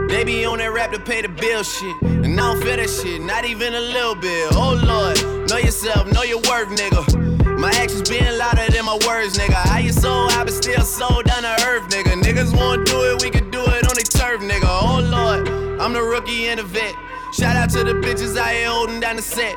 They 0.08 0.24
be 0.24 0.44
on 0.44 0.58
that 0.58 0.72
rap 0.72 0.90
to 0.92 0.98
pay 0.98 1.22
the 1.22 1.28
bill 1.28 1.62
shit. 1.62 1.94
And 2.02 2.38
I 2.40 2.52
don't 2.52 2.62
feel 2.62 2.76
that 2.76 2.90
shit, 2.90 3.20
not 3.20 3.44
even 3.44 3.74
a 3.74 3.80
little 3.80 4.14
bit. 4.14 4.48
Oh 4.52 4.74
lord, 4.74 5.48
know 5.48 5.56
yourself, 5.56 6.10
know 6.12 6.22
your 6.22 6.38
worth, 6.38 6.68
nigga. 6.70 7.58
My 7.58 7.70
actions 7.70 8.08
being 8.08 8.36
louder 8.36 8.66
than 8.70 8.84
my 8.84 8.98
words, 9.06 9.36
nigga. 9.38 9.54
How 9.54 9.78
you 9.78 9.92
so 9.92 10.10
I 10.30 10.42
but 10.44 10.52
still 10.52 10.82
so 10.82 11.22
down 11.22 11.42
to 11.42 11.66
earth, 11.66 11.88
nigga. 11.88 12.20
Niggas 12.20 12.56
wanna 12.56 12.84
do 12.84 13.12
it, 13.12 13.22
we 13.22 13.30
can 13.30 13.50
do 13.50 13.62
it 13.62 13.86
on 13.86 13.94
the 13.94 14.06
turf, 14.10 14.40
nigga. 14.40 14.66
Oh 14.66 15.00
lord, 15.00 15.48
I'm 15.80 15.92
the 15.92 16.02
rookie 16.02 16.46
and 16.46 16.58
the 16.58 16.64
vet. 16.64 16.94
Shout 17.32 17.56
out 17.56 17.70
to 17.70 17.84
the 17.84 17.94
bitches 17.94 18.36
out 18.36 18.50
here 18.50 18.68
holding 18.68 19.00
down 19.00 19.16
the 19.16 19.22
set. 19.22 19.56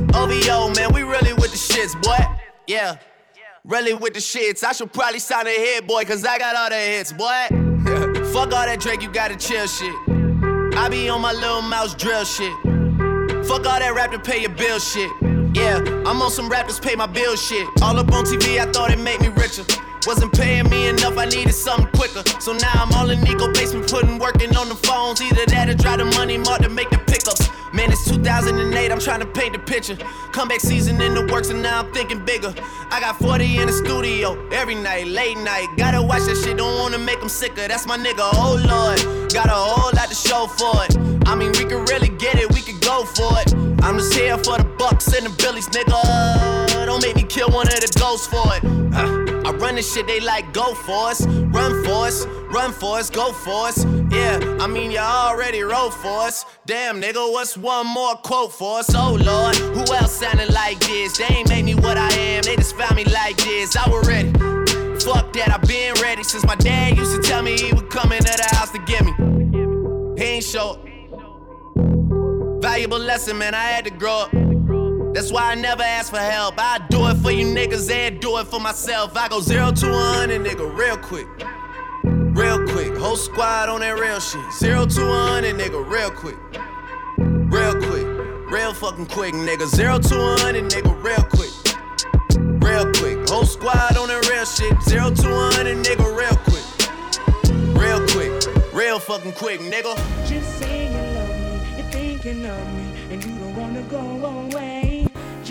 OVO, 0.13 0.73
man, 0.75 0.93
we 0.93 1.03
really 1.03 1.33
with 1.33 1.51
the 1.51 1.57
shits, 1.57 1.99
boy. 2.01 2.17
Yeah, 2.67 2.97
really 3.63 3.93
with 3.93 4.13
the 4.13 4.19
shits. 4.19 4.63
I 4.63 4.71
should 4.71 4.91
probably 4.93 5.19
sign 5.19 5.47
a 5.47 5.49
hit, 5.49 5.87
boy, 5.87 6.03
cause 6.05 6.25
I 6.25 6.37
got 6.37 6.55
all 6.55 6.69
the 6.69 6.75
hits, 6.75 7.11
boy. 7.11 7.47
fuck 8.33 8.53
all 8.53 8.65
that 8.65 8.79
Drake, 8.79 9.01
you 9.01 9.11
gotta 9.11 9.35
chill 9.35 9.67
shit. 9.67 9.93
I 10.77 10.87
be 10.89 11.09
on 11.09 11.21
my 11.21 11.33
Lil 11.33 11.61
Mouse 11.61 11.95
drill 11.95 12.23
shit. 12.23 12.53
Fuck 13.45 13.65
all 13.65 13.79
that 13.79 13.93
rap 13.95 14.11
to 14.11 14.19
pay 14.19 14.41
your 14.41 14.51
bill 14.51 14.79
shit. 14.79 15.11
Yeah, 15.53 15.79
I'm 16.05 16.21
on 16.21 16.31
some 16.31 16.47
rappers 16.47 16.79
pay 16.79 16.95
my 16.95 17.07
bill 17.07 17.35
shit. 17.35 17.67
All 17.81 17.97
up 17.99 18.11
on 18.13 18.23
TV, 18.23 18.59
I 18.59 18.71
thought 18.71 18.91
it 18.91 18.99
made 18.99 19.19
me 19.19 19.27
richer. 19.29 19.63
Wasn't 20.07 20.31
paying 20.33 20.69
me 20.69 20.87
enough, 20.87 21.17
I 21.17 21.25
needed 21.25 21.53
something 21.53 21.87
quicker. 21.93 22.23
So 22.39 22.53
now 22.53 22.71
I'm 22.73 22.91
all 22.93 23.09
in 23.09 23.21
Nico 23.21 23.51
basement, 23.53 23.89
putting 23.89 24.17
working 24.17 24.55
on 24.55 24.69
the 24.69 24.75
phones. 24.75 25.21
Either 25.21 25.45
that 25.47 25.69
or 25.69 25.75
drive 25.75 25.99
the 25.99 26.05
money 26.05 26.37
mark 26.37 26.61
to 26.61 26.69
make 26.69 26.89
the 26.89 26.97
pickups. 26.99 27.40
Man, 27.73 27.89
it's 27.89 28.03
2008, 28.03 28.91
I'm 28.91 28.99
trying 28.99 29.21
to 29.21 29.25
paint 29.25 29.53
the 29.53 29.59
picture. 29.59 29.95
Comeback 30.33 30.59
season 30.59 30.99
in 31.01 31.13
the 31.13 31.25
works, 31.31 31.49
and 31.49 31.61
now 31.61 31.79
I'm 31.79 31.93
thinking 31.93 32.23
bigger. 32.25 32.53
I 32.89 32.99
got 32.99 33.17
40 33.17 33.59
in 33.59 33.67
the 33.67 33.73
studio 33.73 34.37
every 34.51 34.75
night, 34.75 35.07
late 35.07 35.37
night. 35.37 35.67
Gotta 35.77 36.01
watch 36.01 36.23
that 36.23 36.35
shit, 36.43 36.57
don't 36.57 36.79
wanna 36.79 36.97
make 36.97 37.21
them 37.21 37.29
sicker. 37.29 37.65
That's 37.69 37.87
my 37.87 37.97
nigga, 37.97 38.29
oh 38.33 38.59
lord. 38.67 39.33
Got 39.33 39.47
a 39.47 39.51
whole 39.51 39.91
lot 39.95 40.09
to 40.09 40.15
show 40.15 40.47
for 40.47 40.83
it. 40.83 40.97
I 41.25 41.35
mean, 41.35 41.53
we 41.53 41.63
could 41.63 41.89
really 41.89 42.09
get 42.09 42.35
it, 42.35 42.51
we 42.53 42.61
could 42.61 42.81
go 42.81 43.05
for 43.05 43.39
it. 43.39 43.53
I'm 43.83 43.97
just 43.97 44.13
here 44.13 44.37
for 44.37 44.57
the 44.57 44.65
bucks 44.77 45.07
and 45.13 45.25
the 45.25 45.29
billies, 45.41 45.67
nigga. 45.69 46.70
Don't 46.85 47.01
make 47.01 47.15
me 47.15 47.23
kill 47.23 47.49
one 47.49 47.67
of 47.67 47.79
the 47.79 47.91
ghosts 47.99 48.27
for 48.27 48.43
it. 48.55 48.63
Uh, 48.93 49.47
I 49.47 49.51
run 49.53 49.75
this 49.75 49.93
shit, 49.93 50.07
they 50.07 50.19
like 50.19 50.53
go 50.53 50.73
for 50.73 51.09
us, 51.09 51.25
run 51.25 51.83
for 51.83 52.05
us, 52.05 52.25
run 52.25 52.71
for 52.71 52.97
us, 52.97 53.09
go 53.09 53.31
for 53.31 53.67
us. 53.67 53.85
Yeah, 54.11 54.39
I 54.59 54.67
mean 54.67 54.91
you 54.91 54.99
already 54.99 55.61
wrote 55.61 55.93
for 55.93 56.21
us. 56.21 56.45
Damn, 56.65 57.01
nigga, 57.01 57.31
what's 57.31 57.57
one 57.57 57.87
more 57.87 58.15
quote 58.15 58.53
for 58.53 58.79
us? 58.79 58.93
Oh 58.93 59.17
lord, 59.19 59.55
who 59.55 59.93
else 59.93 60.11
sounded 60.11 60.53
like 60.53 60.79
this? 60.79 61.17
They 61.17 61.25
ain't 61.25 61.49
made 61.49 61.65
me 61.65 61.75
what 61.75 61.97
I 61.97 62.11
am, 62.13 62.43
they 62.43 62.55
just 62.55 62.75
found 62.75 62.95
me 62.95 63.05
like 63.05 63.37
this. 63.37 63.75
I 63.75 63.89
was 63.89 64.07
ready. 64.07 64.31
Fuck 64.99 65.33
that, 65.33 65.51
I've 65.51 65.67
been 65.67 65.95
ready 66.01 66.23
since 66.23 66.45
my 66.45 66.55
dad 66.55 66.97
used 66.97 67.15
to 67.15 67.21
tell 67.21 67.41
me 67.41 67.57
he 67.57 67.73
would 67.73 67.89
come 67.89 68.11
into 68.11 68.31
the 68.31 68.55
house 68.55 68.69
to 68.71 68.79
get 68.79 69.03
me. 69.03 69.13
He 70.21 70.23
ain't 70.23 70.43
show. 70.43 70.77
Valuable 72.61 72.99
lesson, 72.99 73.39
man, 73.39 73.55
I 73.55 73.63
had 73.63 73.85
to 73.85 73.91
grow 73.91 74.25
up. 74.25 74.50
That's 75.13 75.31
why 75.31 75.51
I 75.51 75.55
never 75.55 75.83
ask 75.83 76.11
for 76.11 76.19
help. 76.19 76.55
I 76.57 76.79
do 76.89 77.07
it 77.07 77.15
for 77.17 77.31
you 77.31 77.45
niggas 77.45 77.91
and 77.91 78.19
do 78.19 78.37
it 78.37 78.47
for 78.47 78.59
myself. 78.59 79.15
I 79.15 79.27
go 79.27 79.41
zero 79.41 79.71
to 79.71 79.91
one, 79.91 80.31
and 80.31 80.45
nigga, 80.45 80.75
real 80.77 80.97
quick. 80.97 81.27
Real 82.03 82.65
quick. 82.67 82.95
Whole 82.97 83.17
squad 83.17 83.69
on 83.69 83.81
that 83.81 83.99
real 83.99 84.19
shit. 84.19 84.41
Zero 84.53 84.85
to 84.85 85.05
one, 85.05 85.43
and 85.43 85.59
nigga, 85.59 85.85
real 85.89 86.11
quick. 86.11 86.37
Real 87.51 87.75
quick. 87.75 88.21
Real 88.51 88.73
fucking 88.73 89.05
quick, 89.05 89.33
nigga. 89.33 89.65
Zero 89.65 89.97
to 89.97 90.15
one, 90.17 90.55
nigga, 90.55 91.03
real 91.03 91.23
quick. 91.23 91.51
Real 92.61 92.91
quick. 92.93 93.29
Whole 93.29 93.45
squad 93.45 93.95
on 93.95 94.09
that 94.09 94.27
real 94.29 94.43
shit. 94.43 94.81
Zero 94.83 95.09
to 95.09 95.29
one, 95.29 95.65
nigga, 95.83 96.07
real 96.15 96.35
quick. 96.47 96.67
Real 97.77 98.05
quick. 98.07 98.73
Real 98.73 98.99
fucking 98.99 99.33
quick, 99.33 99.61
nigga. 99.61 99.95
Just 100.27 100.59
say 100.59 100.87
you 100.91 100.99
love 101.15 101.29
me, 101.29 101.77
you're 101.77 101.91
thinking 101.91 102.45
of 102.45 102.73
me, 102.73 103.13
and 103.13 103.23
you 103.23 103.39
don't 103.39 103.55
wanna 103.55 103.83
go 103.83 103.99
away. 103.99 104.80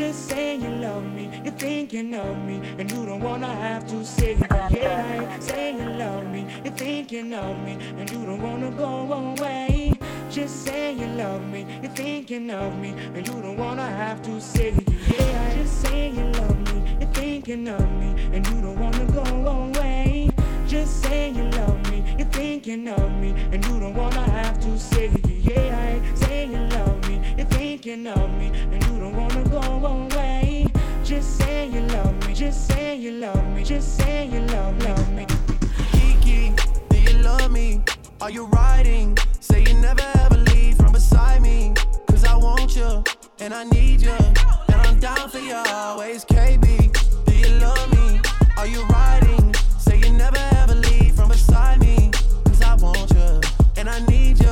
Just 0.00 0.30
say 0.30 0.56
you 0.56 0.70
love 0.70 1.04
me, 1.12 1.30
you're 1.44 1.52
thinking 1.52 2.14
of 2.14 2.34
me, 2.46 2.62
and 2.78 2.90
you 2.90 3.04
don't 3.04 3.20
wanna 3.20 3.54
have 3.54 3.86
to 3.88 4.02
say 4.02 4.34
yeah. 4.70 5.38
Say 5.40 5.72
you 5.76 5.90
love 5.90 6.26
me, 6.26 6.46
you're 6.64 6.72
thinking 6.72 7.34
of 7.34 7.58
me, 7.58 7.72
and 7.98 8.10
you 8.10 8.24
don't 8.24 8.40
wanna 8.40 8.70
go 8.70 9.12
away. 9.12 9.92
Just 10.30 10.64
say 10.64 10.94
you 10.94 11.06
love 11.18 11.46
me, 11.52 11.66
you're 11.82 11.92
thinking 11.92 12.50
of 12.50 12.78
me, 12.78 12.94
and 13.14 13.28
you 13.28 13.42
don't 13.42 13.58
wanna 13.58 13.86
have 13.86 14.22
to 14.22 14.40
say 14.40 14.72
yeah. 15.06 15.54
Just 15.56 15.82
say 15.82 16.08
you 16.08 16.24
love 16.32 16.58
me, 16.72 16.96
you're 16.98 17.12
thinking 17.12 17.68
of 17.68 17.90
me, 18.00 18.14
and 18.32 18.46
you 18.46 18.62
don't 18.62 18.78
wanna 18.80 19.04
go 19.12 19.22
away. 19.50 20.30
Just 20.66 21.02
say 21.02 21.28
you 21.28 21.44
love 21.60 21.78
me, 21.90 22.02
you're 22.16 22.26
thinking 22.28 22.88
of 22.88 23.12
me, 23.20 23.34
and 23.52 23.62
you 23.66 23.78
don't 23.78 23.94
wanna 23.94 24.24
have 24.30 24.58
to 24.60 24.78
say 24.78 25.10
yeah. 25.42 26.14
Say 26.14 26.46
you 26.46 26.60
love 26.78 27.06
me, 27.06 27.20
you're 27.36 27.46
thinking 27.48 28.06
of 28.06 28.30
me, 28.38 28.46
and 28.72 28.82
you 28.86 28.98
don't 28.98 29.14
wanna 29.14 29.29
away. 29.78 30.66
Just 31.04 31.38
say 31.38 31.68
you 31.68 31.80
love 31.80 32.26
me, 32.26 32.34
just 32.34 32.68
say 32.68 32.96
you 32.96 33.12
love 33.12 33.44
me, 33.54 33.64
just 33.64 33.96
say 33.98 34.26
you 34.26 34.40
love, 34.40 34.82
love 34.84 35.12
me. 35.12 35.26
Kiki, 35.92 36.52
do 36.90 37.00
you 37.00 37.18
love 37.22 37.50
me? 37.50 37.82
Are 38.20 38.30
you 38.30 38.46
riding? 38.46 39.16
Say 39.40 39.62
you 39.64 39.74
never 39.74 40.04
ever 40.24 40.36
leave 40.36 40.76
from 40.76 40.92
beside 40.92 41.42
me. 41.42 41.72
Cause 42.08 42.24
I 42.24 42.36
want 42.36 42.76
you, 42.76 43.02
and 43.40 43.52
I 43.54 43.64
need 43.64 44.02
you, 44.02 44.12
and 44.12 44.80
I'm 44.86 44.98
down 44.98 45.28
for 45.30 45.38
you 45.38 45.54
always. 45.54 46.24
KB, 46.24 47.24
do 47.26 47.34
you 47.34 47.48
love 47.58 47.90
me? 47.92 48.20
Are 48.56 48.66
you 48.66 48.84
riding? 48.86 49.54
Say 49.78 49.98
you 49.98 50.12
never 50.12 50.42
ever 50.62 50.74
leave 50.74 51.14
from 51.16 51.28
beside 51.28 51.80
me. 51.80 52.10
Cause 52.44 52.62
I 52.62 52.74
want 52.74 53.10
you, 53.12 53.40
and 53.76 53.88
I 53.88 54.00
need 54.06 54.38
you, 54.40 54.49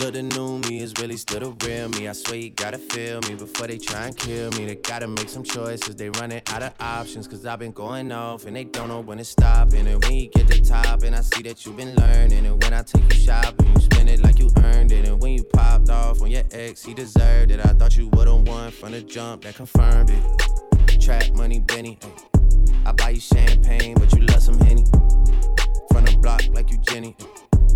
Look, 0.00 0.14
the 0.14 0.22
new 0.22 0.58
me 0.58 0.80
is 0.80 0.92
really 1.00 1.16
still 1.16 1.40
the 1.40 1.66
real 1.66 1.88
me. 1.90 2.08
I 2.08 2.12
swear 2.12 2.36
you 2.36 2.50
gotta 2.50 2.78
feel 2.78 3.20
me 3.22 3.36
before 3.36 3.68
they 3.68 3.78
try 3.78 4.06
and 4.06 4.16
kill 4.16 4.50
me. 4.52 4.66
They 4.66 4.74
gotta 4.74 5.06
make 5.06 5.28
some 5.28 5.44
choices. 5.44 5.94
They 5.94 6.10
running 6.10 6.42
out 6.48 6.62
of 6.62 6.74
options. 6.80 7.28
Cause 7.28 7.46
I've 7.46 7.60
been 7.60 7.70
going 7.70 8.10
off 8.10 8.44
and 8.44 8.56
they 8.56 8.64
don't 8.64 8.88
know 8.88 9.00
when 9.00 9.18
to 9.18 9.24
stop. 9.24 9.72
And 9.72 9.86
then 9.86 10.00
when 10.00 10.12
you 10.12 10.28
get 10.28 10.48
to 10.48 10.60
top, 10.60 11.04
and 11.04 11.14
I 11.14 11.20
see 11.20 11.42
that 11.42 11.64
you've 11.64 11.76
been 11.76 11.94
learning. 11.94 12.44
And 12.44 12.62
when 12.62 12.72
I 12.72 12.82
take 12.82 13.04
you 13.04 13.20
shopping, 13.20 13.72
you 13.72 13.80
spend 13.80 14.10
it 14.10 14.22
like 14.24 14.40
you 14.40 14.50
earned 14.56 14.90
it. 14.90 15.06
And 15.06 15.22
when 15.22 15.32
you 15.32 15.44
popped 15.44 15.88
off 15.90 16.20
on 16.20 16.30
your 16.30 16.44
ex, 16.50 16.82
he 16.82 16.92
deserved 16.92 17.52
it. 17.52 17.60
I 17.64 17.72
thought 17.72 17.96
you 17.96 18.08
would've 18.08 18.48
won 18.48 18.72
from 18.72 18.92
the 18.92 19.02
jump 19.02 19.42
that 19.42 19.54
confirmed 19.54 20.10
it. 20.10 21.00
Trap 21.00 21.30
money, 21.34 21.60
Benny. 21.60 21.98
I 22.84 22.92
buy 22.92 23.10
you 23.10 23.20
champagne, 23.20 23.94
but 23.94 24.12
you 24.12 24.22
love 24.22 24.42
some 24.42 24.58
Henny. 24.58 24.84
From 25.92 26.04
the 26.04 26.18
block 26.20 26.42
like 26.52 26.70
you 26.70 26.78
Jenny. 26.78 27.16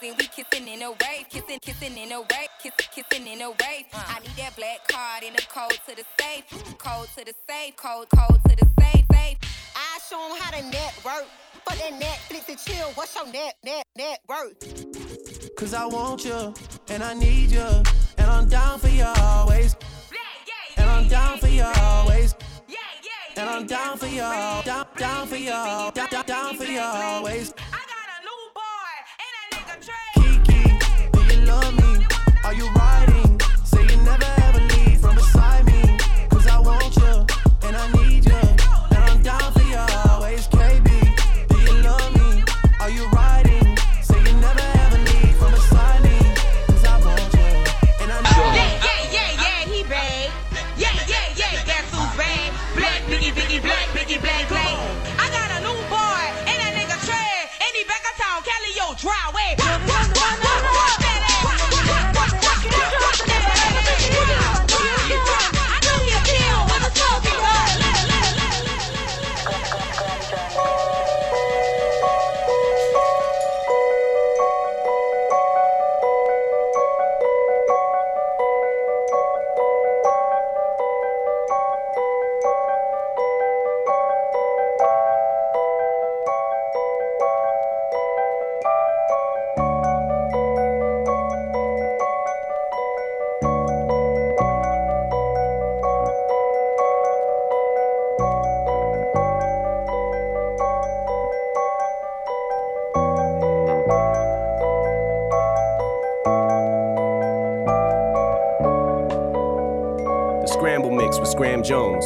kissing 0.00 0.68
in 0.68 0.82
a 0.82 2.18
race, 2.18 2.48
kiss, 2.62 2.74
kissing 2.90 3.26
in 3.26 3.40
a 3.42 3.48
race. 3.48 3.84
Uh. 3.92 4.02
I 4.08 4.20
need 4.20 4.36
that 4.36 4.56
black 4.56 4.86
card 4.88 5.22
in 5.22 5.32
the 5.32 5.42
code 5.42 5.78
to 5.88 5.96
the 5.96 6.04
safe, 6.20 6.44
code 6.78 7.08
to 7.16 7.24
the 7.24 7.34
safe, 7.48 7.76
code, 7.76 8.08
code 8.14 8.40
to 8.48 8.56
the 8.56 8.70
safe, 8.80 9.04
safe. 9.12 9.38
I 9.76 9.98
show 10.08 10.20
'em 10.30 10.40
how 10.40 10.50
to 10.50 10.62
network. 10.62 11.26
For 11.66 11.76
that 11.76 11.92
Netflix 11.98 12.48
and 12.50 12.58
chill, 12.58 12.90
what's 12.94 13.14
your 13.14 13.26
net, 13.32 13.56
net, 13.64 13.86
net 13.96 14.20
worth? 14.28 15.56
Cause 15.56 15.72
I 15.72 15.86
want 15.86 16.24
you, 16.24 16.52
and 16.88 17.02
I 17.02 17.14
need 17.14 17.50
you, 17.50 17.66
and 18.18 18.30
I'm 18.30 18.46
down 18.48 18.78
for 18.78 18.88
you 18.88 19.04
always. 19.04 19.74
And 20.76 20.90
I'm 20.90 21.08
down 21.08 21.38
for 21.38 21.48
you 21.48 21.62
always. 21.62 22.34
And 23.36 23.48
I'm 23.48 23.66
down 23.66 23.96
for 23.96 24.06
you, 24.06 24.20
down, 24.20 24.86
down 24.96 25.26
for 25.26 25.36
you, 25.36 25.50
down, 25.50 25.92
down, 26.10 26.24
down 26.26 26.56
for 26.56 26.64
you 26.64 26.80
always. 26.80 27.54
You 32.54 32.68
riding? 32.68 32.93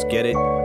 Get 0.05 0.27
it? 0.27 0.58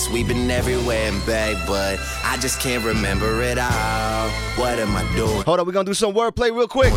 Nights. 0.00 0.12
We've 0.12 0.26
been 0.26 0.50
everywhere 0.50 1.10
and 1.10 1.24
back, 1.26 1.56
but 1.66 1.98
I 2.24 2.36
just 2.38 2.60
can't 2.60 2.84
remember 2.84 3.42
it 3.42 3.58
all. 3.58 4.30
What 4.56 4.78
am 4.78 4.96
I 4.96 5.02
doing? 5.14 5.42
Hold 5.42 5.60
on, 5.60 5.66
we're 5.66 5.72
gonna 5.72 5.84
do 5.84 5.94
some 5.94 6.14
wordplay 6.14 6.54
real 6.54 6.68
quick. 6.68 6.92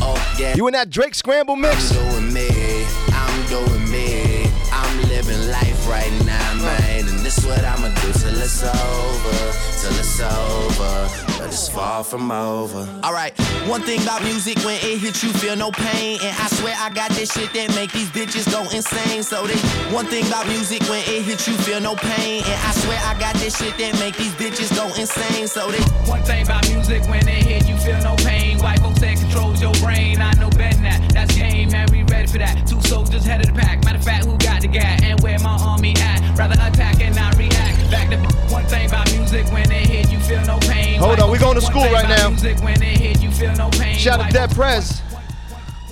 Oh, 0.00 0.36
yeah. 0.38 0.54
You 0.54 0.66
in 0.66 0.72
that 0.72 0.90
Drake 0.90 1.14
Scramble 1.14 1.56
mix? 1.56 1.92
I'm 1.92 2.10
doing 2.10 2.32
me, 2.32 2.84
I'm 3.12 3.46
doing 3.48 3.90
me. 3.90 4.50
I'm 4.72 5.08
living 5.08 5.48
life 5.50 5.88
right 5.88 6.12
now, 6.24 6.54
man. 6.54 7.08
And 7.08 7.18
this 7.20 7.44
what 7.44 7.64
I'ma 7.64 7.88
do 7.88 8.12
till 8.12 8.36
it's 8.36 8.62
over, 8.62 9.52
till 9.80 9.98
it's 9.98 10.20
over. 10.20 11.08
But 11.38 11.48
it's 11.48 11.68
far 11.68 12.04
from 12.04 12.30
over. 12.30 12.88
Alright, 13.04 13.35
one 13.68 13.82
thing 13.82 14.00
about 14.02 14.22
music, 14.22 14.58
when 14.64 14.76
it 14.76 14.98
hits 14.98 15.22
you, 15.22 15.32
feel 15.32 15.56
no 15.56 15.70
pain. 15.70 16.18
And 16.22 16.34
I 16.38 16.46
swear 16.48 16.74
I 16.78 16.90
got 16.90 17.10
this 17.10 17.32
shit 17.32 17.52
that 17.54 17.74
make 17.74 17.90
these 17.92 18.08
bitches 18.10 18.50
go 18.50 18.62
insane. 18.70 19.22
So 19.22 19.46
they, 19.46 19.58
one 19.92 20.06
thing 20.06 20.26
about 20.26 20.46
music, 20.46 20.82
when 20.88 21.00
it 21.00 21.22
hits 21.22 21.48
you, 21.48 21.54
feel 21.58 21.80
no 21.80 21.94
pain. 21.96 22.42
And 22.44 22.58
I 22.62 22.70
swear 22.72 22.98
I 23.02 23.18
got 23.18 23.34
this 23.36 23.58
shit 23.58 23.76
that 23.78 23.98
make 23.98 24.16
these 24.16 24.34
bitches 24.34 24.74
go 24.74 24.86
insane. 24.94 25.48
So 25.48 25.70
they, 25.70 25.82
One 26.08 26.22
thing 26.22 26.44
about 26.44 26.68
music, 26.68 27.02
when 27.08 27.26
it 27.26 27.42
hit, 27.42 27.68
you 27.68 27.76
feel 27.78 28.00
no 28.02 28.14
pain. 28.16 28.58
White 28.58 28.80
folks 28.80 29.02
it 29.02 29.18
controls 29.18 29.60
your 29.60 29.74
brain. 29.74 30.20
I 30.20 30.32
know 30.34 30.50
better 30.50 30.76
than 30.76 30.84
that. 30.84 31.10
That's 31.12 31.34
game, 31.34 31.70
man. 31.70 31.88
We 31.90 32.02
ready 32.04 32.28
for 32.28 32.38
that. 32.38 32.66
Two 32.66 32.80
soldiers 32.82 33.24
head 33.24 33.40
of 33.40 33.54
the 33.54 33.60
pack. 33.60 33.84
Matter 33.84 33.98
of 33.98 34.04
fact, 34.04 34.26
who 34.26 34.36
got 34.38 34.62
the 34.62 34.68
gat 34.68 35.02
and 35.02 35.20
where 35.20 35.38
my 35.40 35.58
army 35.60 35.94
at? 35.98 36.38
Rather 36.38 36.54
attack 36.54 37.00
and 37.00 37.14
not 37.16 37.36
react. 37.36 37.90
Back 37.90 38.10
to 38.10 38.18
one 38.52 38.64
thing 38.66 38.86
about 38.86 39.10
music, 39.12 39.50
when 39.52 39.70
it 39.70 39.86
hit, 39.86 40.12
you 40.12 40.20
feel 40.20 40.44
no 40.44 40.58
pain. 40.60 40.65
Hold 40.98 41.20
on, 41.20 41.30
we 41.30 41.38
going 41.38 41.54
to 41.56 41.60
school 41.60 41.84
right 41.90 42.08
now. 42.08 42.30
Music, 42.30 42.58
when 42.62 42.82
it 42.82 42.98
hit, 42.98 43.22
you 43.22 43.30
feel 43.30 43.54
no 43.54 43.68
pain. 43.70 43.96
Shout 43.96 44.20
out 44.20 44.28
to 44.28 44.32
Dead 44.32 44.48
folks- 44.50 44.54
Prez. 44.54 45.02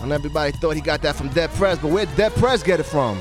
And 0.03 0.13
everybody 0.13 0.53
thought 0.53 0.75
he 0.75 0.81
got 0.83 1.01
that 1.03 1.17
from 1.17 1.29
Dead 1.29 1.51
Prez, 1.55 1.79
but 1.79 1.91
where'd 1.91 2.15
Dead 2.17 2.35
Prez 2.35 2.63
get 2.63 2.79
it 2.81 2.85
from? 2.85 3.19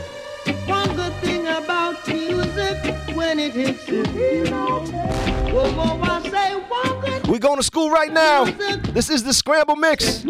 One 0.65 0.95
good 0.95 1.13
thing 1.21 1.47
about 1.47 2.05
music 2.07 3.15
when 3.15 3.39
it 3.39 3.53
hits 3.53 3.87
you. 3.87 4.03
Whoa, 4.03 5.71
whoa, 5.71 6.01
I 6.01 6.29
say 6.29 6.55
one 6.55 6.99
good 7.01 7.27
We 7.27 7.39
going 7.39 7.57
to 7.57 7.63
school 7.63 7.89
right 7.89 8.11
now. 8.11 8.45
This 8.91 9.09
is 9.09 9.23
the 9.23 9.33
Scramble 9.33 9.75
Mix. 9.77 10.25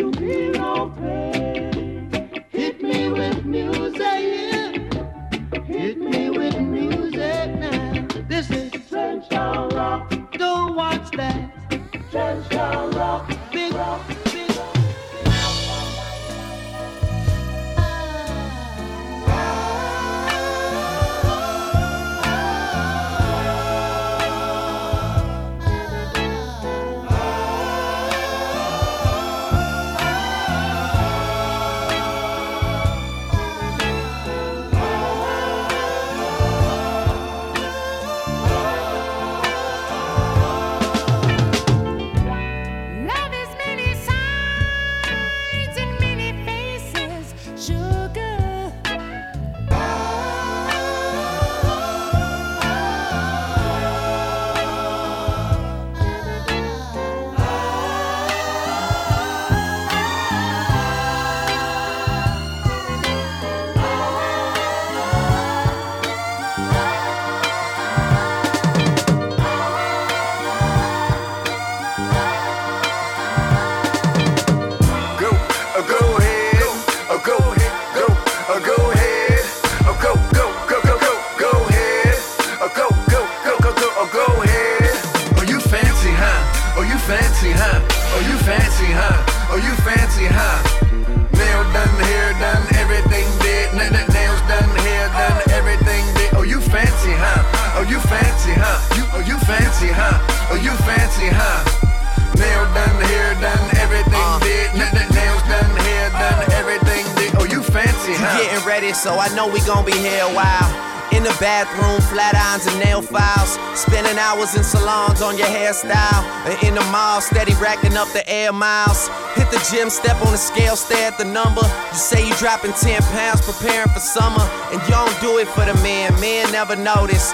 On 114.93 115.37
your 115.37 115.47
hairstyle. 115.47 116.21
And 116.45 116.61
in 116.63 116.75
the 116.75 116.85
mall, 116.91 117.21
steady 117.21 117.53
racking 117.55 117.97
up 117.97 118.07
the 118.13 118.23
air 118.29 118.53
miles. 118.53 119.09
Hit 119.33 119.49
the 119.49 119.57
gym, 119.71 119.89
step 119.89 120.17
on 120.25 120.31
the 120.31 120.37
scale, 120.37 120.75
stare 120.75 121.11
at 121.11 121.17
the 121.17 121.25
number. 121.25 121.61
You 121.91 121.97
say 121.97 122.27
you 122.27 122.33
dropping 122.35 122.73
10 122.73 123.01
pounds, 123.09 123.41
preparing 123.41 123.89
for 123.89 123.99
summer. 123.99 124.45
And 124.71 124.81
you 124.81 124.89
don't 124.89 125.19
do 125.21 125.37
it 125.39 125.47
for 125.47 125.65
the 125.65 125.73
men, 125.81 126.13
men 126.21 126.51
never 126.51 126.75
notice. 126.75 127.33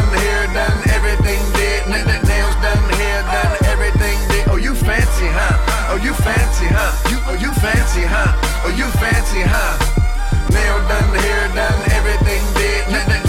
Done, 0.00 0.18
hair 0.18 0.46
done, 0.54 0.80
everything 0.96 1.40
did. 1.52 1.82
N- 1.92 2.08
n- 2.08 2.24
nails 2.24 2.56
done, 2.64 2.88
hair 2.96 3.20
done, 3.28 3.56
everything 3.68 4.16
did. 4.32 4.48
Oh, 4.48 4.56
you 4.56 4.74
fancy, 4.74 5.28
huh? 5.28 5.92
Oh, 5.92 5.96
you 6.02 6.14
fancy, 6.14 6.66
huh? 6.72 6.92
You, 7.10 7.18
oh, 7.28 7.36
you 7.36 7.52
fancy, 7.60 8.04
huh? 8.08 8.32
Oh, 8.64 8.72
you 8.80 8.88
fancy, 8.96 9.42
huh? 9.44 9.76
Nail 10.48 10.78
done, 10.88 11.12
hair 11.20 11.48
done, 11.52 11.80
everything 11.92 12.40
did. 12.56 12.88
N- 12.96 13.19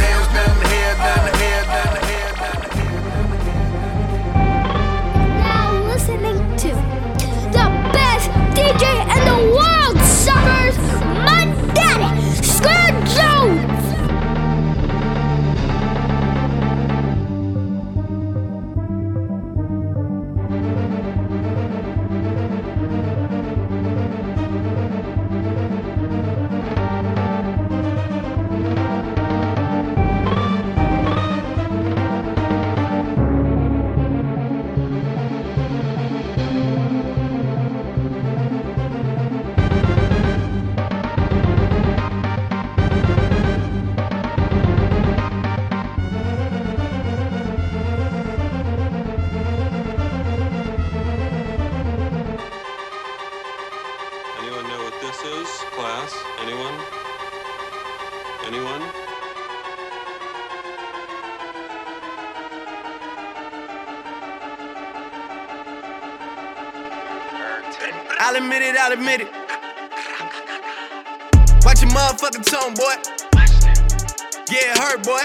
Anyone? 58.53 58.81
I'll 68.19 68.35
admit 68.35 68.61
it, 68.61 68.75
I'll 68.75 68.91
admit 68.91 69.21
it. 69.21 69.31
Watch 71.63 71.81
your 71.81 71.91
motherfucking 71.91 72.43
tone, 72.43 72.73
boy. 72.73 72.95
Yeah, 74.51 74.73
it 74.73 74.77
hurt, 74.79 75.03
boy. 75.05 75.23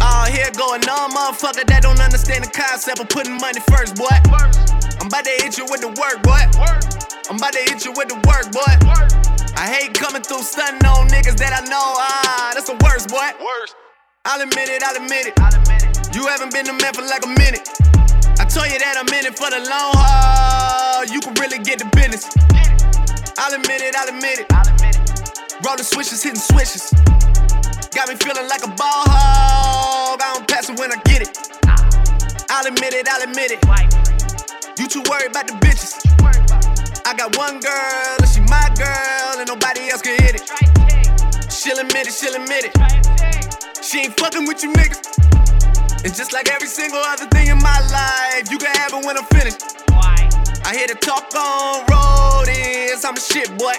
Oh, 0.00 0.24
here 0.30 0.52
going 0.56 0.88
on, 0.88 1.10
motherfucker 1.10 1.66
that 1.66 1.82
don't 1.82 1.98
understand 1.98 2.44
the 2.44 2.50
concept 2.50 3.00
of 3.00 3.08
putting 3.08 3.38
money 3.38 3.58
first, 3.68 3.96
boy. 3.96 4.06
I'm 5.00 5.08
about 5.08 5.24
to 5.24 5.30
hit 5.30 5.58
you 5.58 5.64
with 5.64 5.80
the 5.80 5.88
work, 5.88 6.22
boy. 6.22 6.46
I'm 7.28 7.38
about 7.38 7.54
to 7.54 7.58
hit 7.58 7.84
you 7.84 7.90
with 7.90 8.06
the 8.06 8.14
work, 8.22 8.52
boy. 8.52 9.19
I 9.60 9.68
hate 9.68 9.92
coming 9.92 10.22
through 10.22 10.40
stunting 10.40 10.88
on 10.88 11.12
niggas 11.12 11.36
that 11.36 11.52
I 11.52 11.60
know. 11.68 11.92
Ah, 12.00 12.56
that's 12.56 12.72
the 12.72 12.80
worst, 12.80 13.12
boy. 13.12 13.28
Worst. 13.44 13.76
I'll 14.24 14.40
admit 14.40 14.72
it, 14.72 14.80
I'll 14.80 14.96
admit 14.96 15.28
it. 15.28 15.36
You 16.16 16.24
haven't 16.32 16.48
been 16.48 16.64
a 16.64 16.72
man 16.80 16.96
for 16.96 17.04
like 17.04 17.28
a 17.28 17.32
minute. 17.36 17.68
I 18.40 18.48
told 18.48 18.72
you 18.72 18.80
that 18.80 18.96
I'm 18.96 19.04
in 19.12 19.28
it 19.28 19.36
for 19.36 19.52
the 19.52 19.60
long 19.68 19.92
haul. 20.00 21.04
You 21.12 21.20
can 21.20 21.36
really 21.36 21.60
get 21.60 21.76
the 21.76 21.84
business. 21.92 22.24
I'll 23.36 23.52
admit 23.52 23.84
it, 23.84 23.92
I'll 24.00 24.08
admit 24.08 24.40
it. 24.40 24.48
Rolling 25.60 25.84
switches, 25.84 26.24
hitting 26.24 26.40
switches. 26.40 26.88
Got 27.92 28.08
me 28.08 28.16
feeling 28.16 28.48
like 28.48 28.64
a 28.64 28.72
ball 28.80 29.04
hog. 29.12 30.24
I 30.24 30.40
don't 30.40 30.48
pass 30.48 30.72
it 30.72 30.80
when 30.80 30.88
I 30.88 30.96
get 31.04 31.20
it. 31.20 31.36
I'll 32.48 32.64
admit 32.64 32.96
it, 32.96 33.04
I'll 33.12 33.28
admit 33.28 33.52
it. 33.52 33.60
You 34.80 34.88
too 34.88 35.04
worried 35.04 35.36
about 35.36 35.52
the 35.52 35.60
bitches. 35.60 36.09
I 37.06 37.14
got 37.14 37.36
one 37.36 37.60
girl, 37.60 38.16
and 38.20 38.28
she 38.28 38.40
my 38.40 38.68
girl, 38.76 39.38
and 39.38 39.48
nobody 39.48 39.90
else 39.90 40.02
can 40.02 40.20
hit 40.22 40.36
it. 40.36 41.50
She'll 41.50 41.78
admit 41.78 42.06
it, 42.06 42.14
she'll 42.14 42.34
admit 42.34 42.66
it. 42.66 43.84
She 43.84 44.00
ain't 44.00 44.18
fucking 44.18 44.46
with 44.46 44.62
you 44.62 44.72
niggas. 44.72 46.04
And 46.04 46.14
just 46.14 46.32
like 46.32 46.50
every 46.50 46.68
single 46.68 46.98
other 47.00 47.26
thing 47.26 47.48
in 47.48 47.58
my 47.58 47.80
life, 47.92 48.50
you 48.50 48.58
can 48.58 48.74
have 48.76 48.92
it 48.92 49.04
when 49.04 49.16
I'm 49.18 49.24
finished. 49.24 49.62
I 50.64 50.74
hear 50.76 50.86
the 50.86 50.94
talk 50.94 51.34
on 51.34 51.84
road 51.90 52.48
is 52.48 53.04
I'm 53.04 53.16
a 53.16 53.20
shit 53.20 53.56
boy. 53.58 53.74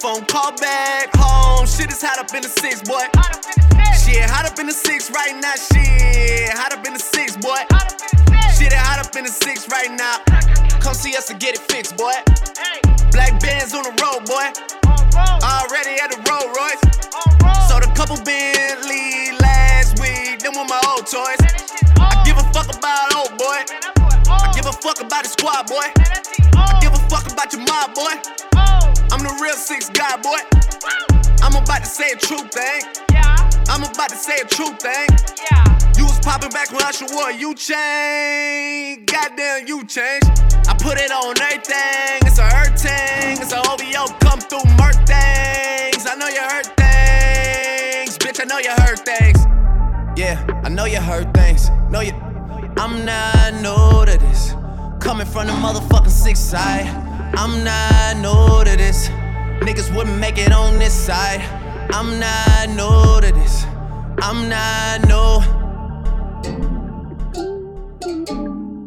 Phone 0.00 0.24
call 0.24 0.52
back 0.56 1.10
home, 1.14 1.66
shit 1.66 1.92
is 1.92 2.00
hot 2.00 2.18
up 2.18 2.32
in 2.34 2.40
the 2.40 2.48
six, 2.48 2.80
boy. 2.80 3.04
Shit 4.00 4.24
hot 4.32 4.48
up 4.48 4.58
in 4.58 4.64
the 4.64 4.72
six 4.72 5.10
right 5.12 5.36
now, 5.36 5.52
shit 5.60 6.48
hot 6.56 6.72
up 6.72 6.86
in 6.88 6.94
the 6.94 6.98
six, 6.98 7.36
boy. 7.36 7.60
Shit 8.56 8.72
hot 8.72 9.04
up 9.04 9.12
in 9.14 9.28
the 9.28 9.30
six 9.30 9.68
right 9.68 9.92
now. 9.92 10.16
Come 10.80 10.94
see 10.94 11.14
us 11.20 11.26
to 11.28 11.34
get 11.34 11.52
it 11.52 11.60
fixed, 11.68 11.98
boy. 12.00 12.16
Black 13.12 13.36
bands 13.44 13.76
on 13.76 13.84
the 13.84 13.92
road, 14.00 14.24
boy. 14.24 14.48
Already 15.44 16.00
at 16.00 16.08
the 16.08 16.20
Rolls 16.24 16.48
Royce. 16.48 16.80
Sold 17.68 17.84
a 17.84 17.92
couple 17.92 18.16
Bentley 18.24 19.36
last 19.36 20.00
week, 20.00 20.40
them 20.40 20.56
were 20.56 20.64
my 20.64 20.80
old 20.96 21.04
toys. 21.04 21.44
I 22.00 22.24
give 22.24 22.40
a 22.40 22.46
fuck 22.56 22.72
about 22.72 23.12
old 23.20 23.36
boy. 23.36 23.68
I 24.32 24.48
give 24.56 24.64
a 24.64 24.72
fuck 24.72 25.04
about 25.04 25.24
the 25.24 25.30
squad, 25.30 25.68
boy. 25.68 25.92
I 26.56 26.80
give 26.80 26.96
a 26.96 27.02
fuck 27.12 27.28
about 27.30 27.52
your 27.52 27.68
mob, 27.68 27.92
boy. 27.92 28.16
I'm 29.12 29.20
the 29.22 29.36
real 29.42 29.56
six 29.56 29.90
guy, 29.90 30.16
boy. 30.22 30.38
I'm 31.42 31.56
about 31.56 31.80
to 31.80 31.86
say 31.86 32.12
a 32.12 32.16
true 32.16 32.46
thing. 32.48 32.82
I'm 33.68 33.82
about 33.82 34.10
to 34.10 34.16
say 34.16 34.38
a 34.40 34.44
true 34.44 34.74
thing. 34.78 35.08
Yeah. 35.50 35.64
You 35.96 36.04
was 36.04 36.20
popping 36.20 36.50
back 36.50 36.70
when 36.70 36.82
Usher 36.82 37.06
wore 37.10 37.30
you 37.30 37.54
chain. 37.54 39.04
Goddamn, 39.06 39.66
you 39.66 39.84
changed. 39.84 40.26
I 40.68 40.74
put 40.78 40.98
it 40.98 41.10
on 41.10 41.34
everything. 41.42 42.22
It's 42.26 42.38
a 42.38 42.44
hurt 42.44 42.78
thing. 42.78 43.38
It's 43.40 43.52
a 43.52 43.58
OVO, 43.58 44.14
come 44.20 44.40
through 44.40 44.64
murk 44.78 44.94
things. 45.06 46.06
I 46.06 46.14
know 46.16 46.28
you 46.28 46.42
heard 46.42 46.66
things. 46.76 48.18
Bitch, 48.18 48.40
I 48.40 48.44
know 48.44 48.58
you 48.58 48.70
heard 48.70 49.00
things. 49.00 49.44
Yeah, 50.16 50.44
I 50.64 50.68
know 50.68 50.84
you 50.84 51.00
heard 51.00 51.32
things. 51.34 51.68
Know 51.90 52.00
you. 52.00 52.12
I'm 52.76 53.04
not 53.04 53.54
new 53.54 54.06
to 54.06 54.18
this. 54.18 54.52
Coming 55.00 55.26
from 55.26 55.48
the 55.48 55.52
motherfucking 55.54 56.10
six 56.10 56.38
side. 56.38 57.09
I'm 57.34 57.64
not 57.64 58.16
new 58.16 58.64
to 58.64 58.76
this. 58.76 59.08
Niggas 59.60 59.94
wouldn't 59.94 60.18
make 60.18 60.38
it 60.38 60.52
on 60.52 60.78
this 60.78 60.94
side. 60.94 61.40
I'm 61.92 62.18
not 62.18 62.68
new 62.68 63.20
to 63.20 63.32
this. 63.34 63.64
I'm 64.22 64.48
not 64.48 65.00
new. 65.08 65.40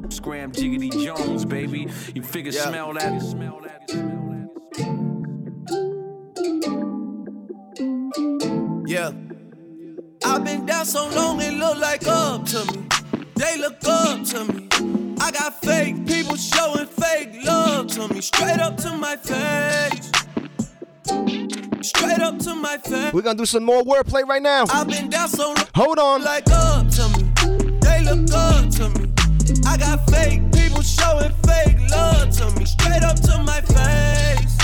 Scram 0.10 0.52
Jiggity 0.52 0.92
Jones, 1.04 1.46
baby. 1.46 1.88
You 2.14 2.24
figure 2.24 2.52
smell 2.52 2.94
that. 2.94 3.22
Smell 3.22 3.62
that. 3.62 3.90
Yeah. 8.88 9.12
I've 10.26 10.44
been 10.46 10.66
down 10.66 10.86
so 10.86 11.10
long, 11.10 11.42
it 11.42 11.54
look 11.54 11.78
like 11.78 12.08
up 12.08 12.46
to 12.46 12.66
me. 12.72 12.88
They 13.44 13.58
look 13.58 13.76
up 13.86 14.24
to 14.28 14.46
me. 14.46 14.70
I 15.20 15.30
got 15.30 15.60
fake 15.62 16.08
people 16.08 16.38
showing 16.38 16.86
fake 16.86 17.44
love 17.44 17.88
to 17.88 18.08
me. 18.08 18.22
Straight 18.22 18.60
up 18.60 18.78
to 18.78 18.96
my 18.96 19.18
face. 19.18 20.10
Straight 21.82 22.22
up 22.22 22.40
to 22.40 22.56
my 22.56 22.78
face. 22.78 23.12
We're 23.12 23.22
gonna 23.22 23.38
do 23.38 23.46
some 23.46 23.66
more 23.66 23.84
wordplay 23.84 24.26
right 24.26 24.42
now. 24.42 24.64
I've 24.70 24.88
been 24.88 25.10
down 25.10 25.28
so. 25.28 25.54
Hold 25.76 26.00
on. 26.00 26.24
Like 26.24 26.50
up 26.52 26.88
to 26.92 27.10
me. 27.10 27.24
They 27.82 28.02
look 28.06 28.32
up 28.32 28.70
to 28.78 28.88
me. 28.98 29.12
I 29.68 29.76
got 29.76 30.10
fake 30.10 30.50
people 30.54 30.82
showing 30.82 31.34
fake 31.46 31.80
love 31.92 32.30
to 32.38 32.50
me. 32.58 32.64
Straight 32.64 33.04
up 33.04 33.18
to 33.24 33.40
my 33.44 33.60
face. 33.60 34.56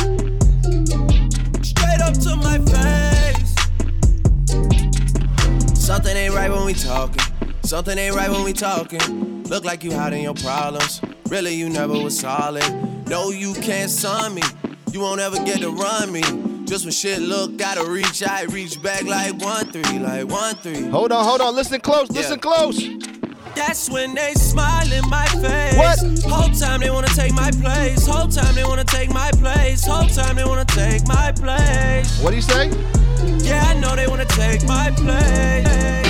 Straight 1.68 2.00
up 2.00 2.14
to 2.14 2.36
my 2.38 2.60
face. 2.72 3.56
Something 5.78 6.16
ain't 6.16 6.34
right 6.34 6.50
when 6.50 6.64
we 6.64 6.74
talking. 6.74 7.29
Something 7.70 8.00
ain't 8.00 8.16
right 8.16 8.32
when 8.32 8.44
we 8.44 8.52
talking. 8.52 9.44
Look 9.44 9.64
like 9.64 9.84
you 9.84 9.94
hiding 9.94 10.24
your 10.24 10.34
problems. 10.34 11.02
Really, 11.28 11.54
you 11.54 11.70
never 11.70 11.94
was 11.94 12.20
solid. 12.20 12.68
No, 13.08 13.30
you 13.30 13.54
can't 13.54 13.92
sign 13.92 14.34
me. 14.34 14.42
You 14.92 15.02
won't 15.02 15.22
ever 15.22 15.36
get 15.46 15.60
to 15.60 15.70
run 15.70 16.12
me. 16.12 16.24
Just 16.66 16.86
when 16.86 16.92
shit 16.92 17.20
look, 17.20 17.58
gotta 17.58 17.88
reach, 17.88 18.24
I 18.28 18.46
reach 18.46 18.82
back 18.82 19.04
like 19.04 19.40
one 19.40 19.72
three, 19.72 20.00
like 20.00 20.28
one 20.28 20.56
three. 20.56 20.90
Hold 20.90 21.12
on, 21.12 21.24
hold 21.24 21.42
on. 21.42 21.56
Listen 21.56 21.80
close. 21.80 22.10
Listen 22.10 22.40
close. 22.40 22.84
That's 23.54 23.88
when 23.88 24.16
they 24.16 24.34
smile 24.34 24.92
in 24.92 25.08
my 25.08 25.28
face. 25.28 25.78
What? 25.78 26.00
Whole 26.28 26.50
time 26.50 26.80
they 26.80 26.90
wanna 26.90 27.08
take 27.10 27.34
my 27.34 27.52
place. 27.52 28.08
Whole 28.08 28.28
time 28.28 28.56
they 28.56 28.64
wanna 28.64 28.84
take 28.84 29.14
my 29.14 29.30
place. 29.34 29.86
Whole 29.86 30.08
time 30.08 30.38
they 30.38 30.44
wanna 30.44 30.66
take 30.66 31.08
my 31.08 31.32
place. 31.34 32.20
What 32.24 32.32
do 32.32 32.36
you 32.36 32.42
say? 32.42 32.72
Yeah, 33.48 33.64
I 33.64 33.80
know 33.80 33.96
they 33.96 34.08
wanna 34.08 34.26
take 34.26 34.64
my 34.64 34.90
place. 34.90 36.09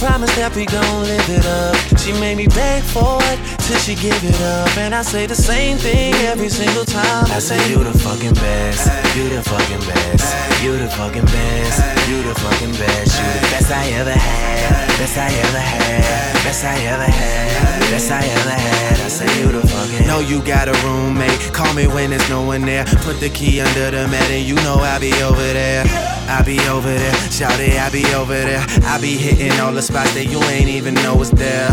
Promise 0.00 0.34
that 0.40 0.56
we 0.56 0.64
gon' 0.64 1.04
live 1.04 1.28
it 1.28 1.44
up. 1.44 1.76
She 2.00 2.16
made 2.16 2.40
me 2.40 2.48
beg 2.48 2.82
for 2.82 3.20
it 3.28 3.38
till 3.68 3.76
she 3.76 3.94
give 3.94 4.16
it 4.24 4.40
up. 4.40 4.72
And 4.80 4.94
I 4.94 5.02
say 5.02 5.26
the 5.26 5.36
same 5.36 5.76
thing 5.76 6.14
every 6.24 6.48
single 6.48 6.86
time. 6.88 7.28
I 7.28 7.38
say 7.38 7.60
you 7.68 7.84
the 7.84 7.92
fucking 7.92 8.32
best. 8.40 8.88
You 9.14 9.28
the 9.28 9.44
fucking 9.44 9.84
best. 9.84 10.24
You 10.64 10.72
the 10.80 10.88
fucking 10.88 11.28
best. 11.28 11.78
You 12.08 12.22
the 12.24 12.34
fucking 12.40 12.72
best. 12.80 13.12
You 13.20 13.28
the 13.28 13.46
best 13.52 13.70
I 13.70 13.84
ever 14.00 14.16
had. 14.16 14.88
Best 14.96 15.18
I 15.20 15.28
ever 15.28 15.60
had. 15.60 16.32
Best 16.48 16.64
I 16.64 16.76
ever 16.88 17.04
had. 17.04 17.92
Best 17.92 18.10
I 18.10 18.24
ever 18.24 18.56
had. 18.56 19.00
I 19.04 19.08
say 19.08 19.28
you 19.38 19.52
the 19.52 19.60
fucking. 19.68 20.06
Know 20.06 20.20
you 20.20 20.40
got 20.40 20.68
a 20.68 20.76
roommate. 20.80 21.52
Call 21.52 21.72
me 21.74 21.86
when 21.86 22.08
there's 22.08 22.30
no 22.30 22.40
one 22.40 22.62
there. 22.62 22.86
Put 23.04 23.20
the 23.20 23.28
key 23.28 23.60
under 23.60 23.90
the 23.90 24.08
mat 24.08 24.30
and 24.30 24.48
you 24.48 24.54
know 24.64 24.80
I'll 24.80 24.98
be 24.98 25.12
over 25.22 25.44
there. 25.52 25.84
I 26.30 26.42
be 26.44 26.60
over 26.68 26.88
there. 26.88 27.14
Shout 27.30 27.58
it, 27.58 27.76
I 27.76 27.90
be 27.90 28.06
over 28.14 28.32
there. 28.32 28.64
I 28.84 29.00
be 29.00 29.16
hitting 29.16 29.58
all 29.58 29.72
the 29.72 29.82
spots 29.82 30.14
that 30.14 30.26
you 30.26 30.38
ain't 30.44 30.68
even 30.68 30.94
know 30.94 31.16
was 31.16 31.32
there. 31.32 31.70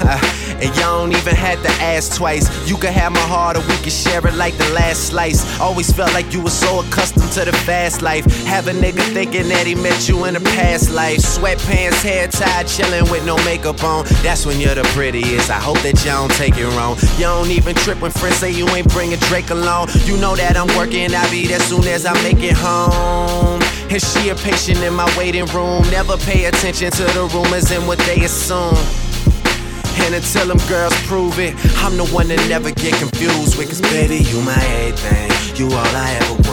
and 0.60 0.74
y'all 0.76 0.98
don't 0.98 1.12
even 1.12 1.36
have 1.36 1.62
to 1.62 1.70
ask 1.80 2.16
twice. 2.16 2.44
You 2.68 2.76
can 2.76 2.92
have 2.92 3.12
my 3.12 3.20
heart 3.20 3.56
or 3.56 3.60
we 3.60 3.76
can 3.76 3.90
share 3.90 4.26
it 4.26 4.34
like 4.34 4.56
the 4.56 4.68
last 4.70 5.08
slice. 5.08 5.60
Always 5.60 5.92
felt 5.92 6.12
like 6.12 6.32
you 6.32 6.42
were 6.42 6.50
so 6.50 6.80
accustomed 6.80 7.30
to 7.32 7.44
the 7.44 7.52
fast 7.52 8.02
life. 8.02 8.24
Have 8.46 8.66
a 8.66 8.72
nigga 8.72 9.02
thinking 9.14 9.48
that 9.48 9.64
he 9.64 9.76
met 9.76 10.08
you 10.08 10.24
in 10.24 10.34
a 10.34 10.40
past 10.40 10.90
life. 10.90 11.18
Sweatpants, 11.18 12.02
hair 12.02 12.26
tied, 12.26 12.66
chilling 12.66 13.08
with 13.12 13.24
no 13.24 13.36
makeup 13.44 13.84
on. 13.84 14.06
That's 14.22 14.44
when 14.44 14.58
you're 14.58 14.74
the 14.74 14.84
prettiest. 14.94 15.50
I 15.50 15.60
hope 15.60 15.78
that 15.82 16.04
y'all 16.04 16.26
don't 16.26 16.36
take 16.36 16.56
it 16.56 16.66
wrong. 16.76 16.96
You 17.16 17.30
don't 17.30 17.50
even 17.50 17.76
trip 17.76 18.00
when 18.00 18.10
friends 18.10 18.36
say 18.38 18.50
you 18.50 18.68
ain't 18.70 18.88
bringing 18.88 19.20
Drake 19.30 19.50
along. 19.50 19.90
You 20.04 20.16
know 20.16 20.34
that 20.34 20.56
I'm 20.56 20.68
working, 20.76 21.14
I'll 21.14 21.30
be 21.30 21.46
there 21.46 21.60
soon 21.60 21.84
as 21.84 22.06
I 22.06 22.14
make 22.22 22.42
it 22.42 22.56
home. 22.56 23.49
And 23.90 24.00
she 24.00 24.28
a 24.28 24.36
patient 24.36 24.78
in 24.78 24.94
my 24.94 25.12
waiting 25.18 25.46
room. 25.46 25.82
Never 25.90 26.16
pay 26.16 26.44
attention 26.44 26.92
to 26.92 27.02
the 27.02 27.28
rumors 27.34 27.72
and 27.72 27.88
what 27.88 27.98
they 28.06 28.22
assume. 28.24 28.78
And 30.04 30.14
until 30.14 30.46
them 30.46 30.62
girls 30.68 30.94
prove 31.06 31.40
it, 31.40 31.54
I'm 31.82 31.96
the 31.96 32.06
one 32.06 32.28
that 32.28 32.38
never 32.48 32.70
get 32.70 32.94
confused 32.94 33.58
with. 33.58 33.68
Cause 33.68 33.80
baby, 33.80 34.18
you 34.18 34.40
my 34.42 34.54
everything. 34.54 35.30
You 35.56 35.66
all 35.74 35.96
I 35.96 36.18
ever 36.22 36.42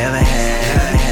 had. 0.00 1.09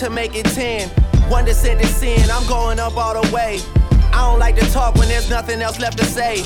To 0.00 0.08
make 0.08 0.34
it 0.34 0.46
10. 0.46 0.88
One 1.28 1.44
descent 1.44 1.78
is 1.82 1.94
sin, 1.94 2.18
I'm 2.30 2.46
going 2.48 2.80
up 2.80 2.96
all 2.96 3.20
the 3.20 3.34
way. 3.34 3.60
I 4.14 4.30
don't 4.30 4.38
like 4.38 4.56
to 4.56 4.64
talk 4.72 4.94
when 4.94 5.08
there's 5.08 5.28
nothing 5.28 5.60
else 5.60 5.78
left 5.78 5.98
to 5.98 6.06
say. 6.06 6.36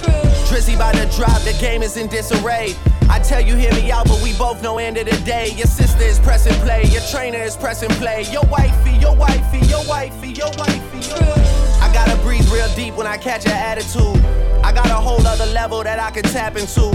Drizzy 0.51 0.77
by 0.77 0.91
the 0.91 1.07
drop, 1.15 1.41
the 1.43 1.57
game 1.61 1.81
is 1.81 1.97
in 1.97 2.09
disarray. 2.09 2.75
I 3.09 3.21
tell 3.21 3.41
you, 3.41 3.55
hear 3.55 3.73
me 3.75 3.93
out, 3.93 4.09
but 4.09 4.21
we 4.25 4.37
both 4.37 4.61
know 4.61 4.79
end 4.79 4.97
of 4.97 5.07
the 5.07 5.17
day. 5.25 5.53
Your 5.53 5.69
sister 5.69 6.03
is 6.03 6.19
pressing 6.19 6.53
play, 6.63 6.83
your 6.87 7.03
trainer 7.13 7.39
is 7.39 7.57
pressing 7.57 7.91
play. 7.91 8.25
Your 8.33 8.43
wifey, 8.47 8.97
your 8.99 9.15
wifey, 9.15 9.61
your 9.69 9.87
wifey, 9.87 10.33
your 10.33 10.51
wifey, 10.59 11.09
your. 11.09 11.35
I 11.81 11.89
gotta 11.95 12.21
breathe 12.23 12.49
real 12.51 12.69
deep 12.75 12.95
when 12.95 13.07
I 13.07 13.17
catch 13.17 13.47
an 13.47 13.53
attitude. 13.53 14.21
I 14.65 14.73
got 14.73 14.87
a 14.87 14.95
whole 14.95 15.25
other 15.25 15.47
level 15.53 15.85
that 15.85 16.01
I 16.01 16.11
can 16.11 16.25
tap 16.25 16.57
into. 16.57 16.91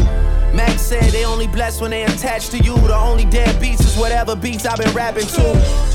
Max 0.53 0.81
said 0.81 1.13
they 1.13 1.23
only 1.23 1.47
blessed 1.47 1.79
when 1.79 1.91
they 1.91 2.03
attached 2.03 2.51
to 2.51 2.57
you. 2.57 2.75
The 2.75 2.97
only 2.97 3.23
dead 3.23 3.61
beats 3.61 3.85
is 3.85 3.95
whatever 3.95 4.35
beats 4.35 4.65
I've 4.65 4.79
been 4.79 4.93
rapping 4.93 5.27
to. 5.27 5.88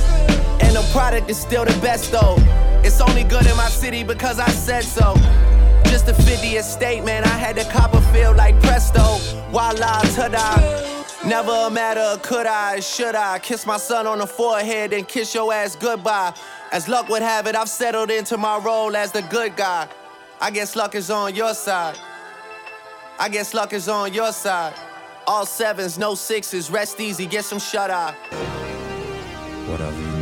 Product 0.95 1.29
is 1.29 1.37
still 1.37 1.65
the 1.65 1.77
best 1.81 2.13
though. 2.13 2.37
It's 2.85 3.01
only 3.01 3.25
good 3.25 3.45
in 3.47 3.57
my 3.57 3.69
city 3.69 4.05
because 4.05 4.39
I 4.39 4.49
said 4.51 4.85
so. 4.85 5.17
Just 5.91 6.07
a 6.07 6.13
50th 6.13 6.63
state, 6.63 7.03
man. 7.03 7.25
I 7.25 7.37
had 7.37 7.57
the 7.57 7.65
Copperfield 7.65 8.37
like 8.37 8.63
presto. 8.63 9.17
Voila, 9.51 10.03
ta-da. 10.15 11.29
Never 11.29 11.51
a 11.51 11.69
matter 11.69 12.17
could 12.23 12.47
I, 12.47 12.79
should 12.79 13.17
I 13.17 13.41
kiss 13.41 13.67
my 13.67 13.77
son 13.77 14.07
on 14.07 14.19
the 14.19 14.27
forehead 14.29 14.93
and 14.93 15.09
kiss 15.09 15.35
your 15.35 15.53
ass 15.53 15.75
goodbye. 15.75 16.33
As 16.71 16.87
luck 16.87 17.09
would 17.09 17.23
have 17.23 17.49
it, 17.49 17.57
I've 17.57 17.69
settled 17.69 18.13
into 18.13 18.37
my 18.37 18.57
role 18.59 18.95
as 18.95 19.11
the 19.11 19.23
good 19.23 19.57
guy. 19.57 19.89
I 20.41 20.53
guess 20.53 20.77
luck 20.77 20.95
is 20.95 21.11
on 21.11 21.35
your 21.35 21.55
side. 21.55 21.99
I 23.19 23.29
guess 23.29 23.53
luck 23.53 23.73
is 23.73 23.89
on 23.89 24.15
your 24.15 24.31
side. 24.31 24.75
All 25.27 25.45
sevens, 25.45 25.99
no 25.99 26.15
sixes, 26.15 26.71
rest 26.71 27.01
easy, 27.01 27.27
get 27.27 27.45
some 27.45 27.59
shut 27.59 27.91
eye. 27.91 28.15
Whatever 29.67 30.01
you 30.01 30.14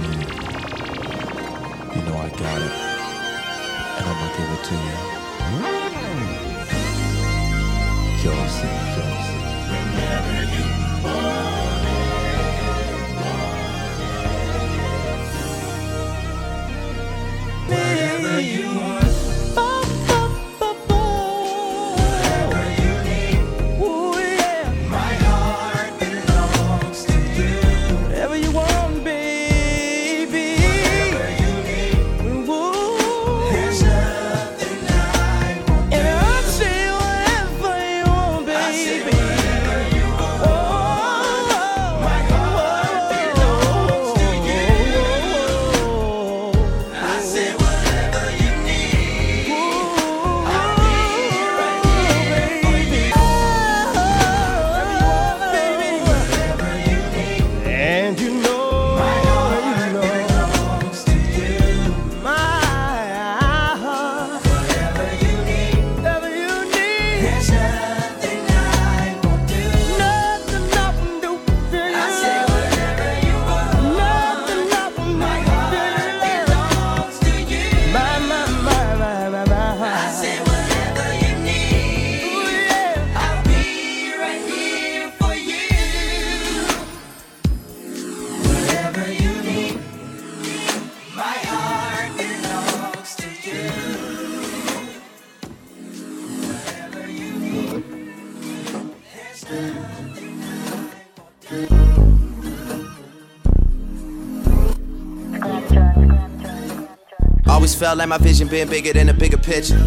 like 108.03 108.21
my 108.21 108.25
vision 108.27 108.49
been 108.49 108.69
bigger 108.69 108.93
than 108.93 109.09
a 109.09 109.15
bigger 109.15 109.37
picture. 109.37 109.79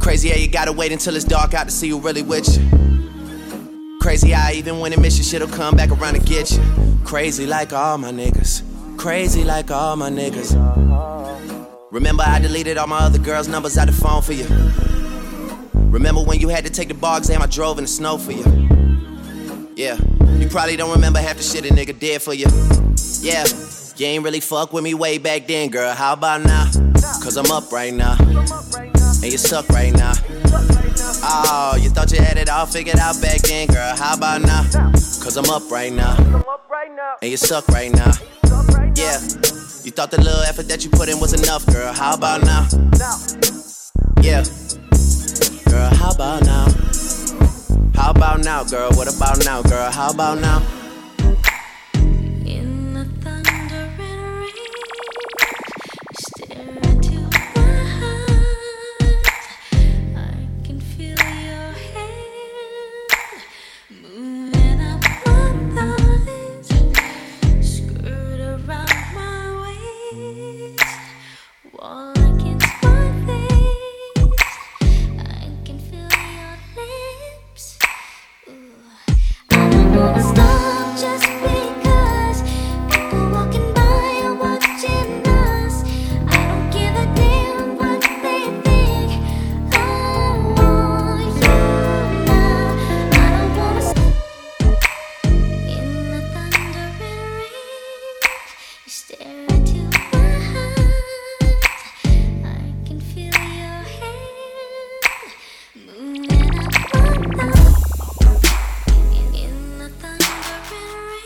Crazy 0.00 0.28
how 0.28 0.36
you 0.36 0.48
gotta 0.48 0.70
wait 0.70 0.92
until 0.92 1.16
it's 1.16 1.24
dark 1.24 1.54
out 1.54 1.64
to 1.64 1.70
see 1.70 1.88
who 1.88 1.98
really 1.98 2.20
with 2.20 2.46
you. 2.58 3.98
Crazy 4.02 4.32
how 4.32 4.50
even 4.50 4.80
when 4.80 4.92
it 4.92 5.00
miss 5.00 5.16
you, 5.16 5.24
shit'll 5.24 5.48
come 5.48 5.76
back 5.76 5.90
around 5.90 6.12
to 6.12 6.20
get 6.20 6.50
you. 6.50 6.62
Crazy 7.02 7.46
like 7.46 7.72
all 7.72 7.96
my 7.96 8.10
niggas. 8.10 8.62
Crazy 8.98 9.44
like 9.44 9.70
all 9.70 9.96
my 9.96 10.10
niggas. 10.10 10.52
Remember 11.90 12.22
I 12.26 12.38
deleted 12.38 12.76
all 12.76 12.86
my 12.86 12.98
other 12.98 13.18
girls' 13.18 13.48
numbers 13.48 13.78
out 13.78 13.86
the 13.86 13.92
phone 13.92 14.20
for 14.20 14.34
you. 14.34 14.46
Remember 15.90 16.22
when 16.22 16.38
you 16.38 16.48
had 16.48 16.66
to 16.66 16.70
take 16.70 16.88
the 16.88 16.94
bar 16.94 17.16
exam 17.16 17.40
I 17.40 17.46
drove 17.46 17.78
in 17.78 17.84
the 17.84 17.88
snow 17.88 18.18
for 18.18 18.32
you. 18.32 18.44
Yeah, 19.74 19.96
you 20.36 20.48
probably 20.48 20.76
don't 20.76 20.92
remember 20.92 21.18
half 21.18 21.38
the 21.38 21.42
shit 21.42 21.64
a 21.64 21.72
nigga 21.72 21.98
did 21.98 22.20
for 22.20 22.34
you. 22.34 22.46
Yeah, 23.22 23.44
you 23.96 24.06
ain't 24.06 24.24
really 24.24 24.40
fuck 24.40 24.72
with 24.72 24.82
me 24.82 24.94
way 24.94 25.18
back 25.18 25.46
then, 25.46 25.70
girl. 25.70 25.92
How 25.92 26.14
about 26.14 26.42
now? 26.42 26.64
Cause 27.22 27.36
I'm 27.36 27.50
up 27.50 27.70
right 27.70 27.94
now. 27.94 28.16
And 28.18 29.32
you 29.32 29.38
suck 29.38 29.68
right 29.68 29.92
now. 29.92 30.12
Oh, 31.26 31.78
you 31.80 31.90
thought 31.90 32.12
you 32.12 32.20
had 32.20 32.36
it 32.36 32.48
all 32.48 32.66
figured 32.66 32.98
out 32.98 33.20
back 33.22 33.40
then, 33.42 33.68
girl. 33.68 33.96
How 33.96 34.16
about 34.16 34.42
now? 34.42 34.64
Cause 34.92 35.36
I'm 35.36 35.48
up 35.50 35.70
right 35.70 35.92
now. 35.92 36.16
And 37.22 37.30
you 37.30 37.36
suck 37.36 37.68
right 37.68 37.92
now. 37.92 38.12
Yeah, 38.96 39.20
you 39.82 39.90
thought 39.90 40.10
the 40.10 40.20
little 40.22 40.42
effort 40.42 40.68
that 40.68 40.84
you 40.84 40.90
put 40.90 41.08
in 41.08 41.20
was 41.20 41.32
enough, 41.32 41.66
girl. 41.66 41.92
How 41.92 42.14
about 42.14 42.42
now? 42.42 42.66
Yeah. 44.20 44.44
Girl, 45.70 45.90
how 45.94 46.10
about 46.10 46.44
now? 46.44 46.66
How 47.94 48.10
about 48.10 48.40
now, 48.40 48.64
girl? 48.64 48.90
What 48.92 49.14
about 49.14 49.44
now, 49.44 49.62
girl? 49.62 49.90
How 49.90 50.10
about 50.10 50.40
now? 50.40 50.83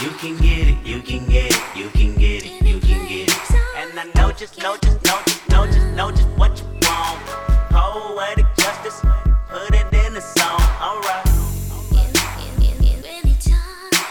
You 0.00 0.10
can 0.10 0.36
get 0.36 0.68
it, 0.68 0.86
you 0.86 1.02
can 1.02 1.26
get 1.26 1.50
it, 1.50 1.76
you 1.76 1.88
can 1.88 2.14
get 2.14 2.46
it, 2.46 2.62
you 2.64 2.78
can 2.78 3.08
get 3.08 3.28
it. 3.28 3.50
And 3.76 3.98
I 3.98 4.04
know 4.14 4.30
just, 4.30 4.56
know 4.62 4.76
just, 4.76 5.02
know 5.04 5.18
just, 5.26 5.48
know 5.48 5.66
just, 5.66 5.86
know 5.96 6.10
just 6.12 6.28
what 6.38 6.56
you 6.56 6.66
want. 6.86 7.18
Poetic 7.68 8.46
justice, 8.56 9.00
put 9.48 9.74
it 9.74 9.92
in 9.92 10.14
the 10.14 10.20
song, 10.20 10.60
alright. 10.80 11.26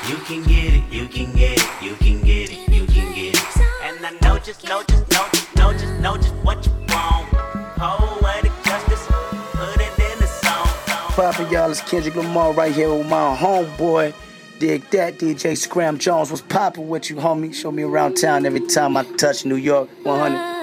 You 0.09 0.17
can 0.25 0.43
get 0.43 0.73
it, 0.73 0.83
you 0.91 1.07
can 1.07 1.33
get 1.33 1.57
it, 1.57 1.81
you 1.81 1.95
can 1.95 2.21
get 2.21 2.51
it, 2.51 2.69
you 2.69 2.85
can 2.85 3.13
get 3.13 3.35
it. 3.35 3.57
And 3.81 4.05
I 4.05 4.11
know 4.21 4.39
just, 4.39 4.67
know 4.67 4.83
just, 4.83 5.09
know 5.09 5.25
just, 5.31 5.55
know 5.55 5.71
just, 5.71 5.99
know 6.01 6.17
just 6.17 6.35
what 6.43 6.65
you 6.65 6.73
want. 6.89 7.29
Poetic 7.77 8.51
justice, 8.65 9.07
put 9.07 9.79
it 9.79 10.11
in 10.11 10.19
the 10.19 10.27
song. 10.27 10.67
Poppin' 11.15 11.49
y'all, 11.49 11.71
it's 11.71 11.79
Kendrick 11.79 12.15
Lamar 12.15 12.51
right 12.51 12.75
here 12.75 12.93
with 12.93 13.07
my 13.07 13.37
homeboy. 13.37 14.13
Dig 14.59 14.89
that, 14.89 15.19
DJ 15.19 15.55
Scram 15.55 15.99
Jones. 15.99 16.31
What's 16.31 16.41
poppin' 16.41 16.87
with 16.87 17.11
you, 17.11 17.17
homie? 17.17 17.53
Show 17.53 17.71
me 17.71 17.83
around 17.83 18.15
town 18.15 18.43
every 18.43 18.65
time 18.65 18.97
I 18.97 19.03
touch 19.03 19.45
New 19.45 19.55
York 19.55 19.87
100. 20.03 20.56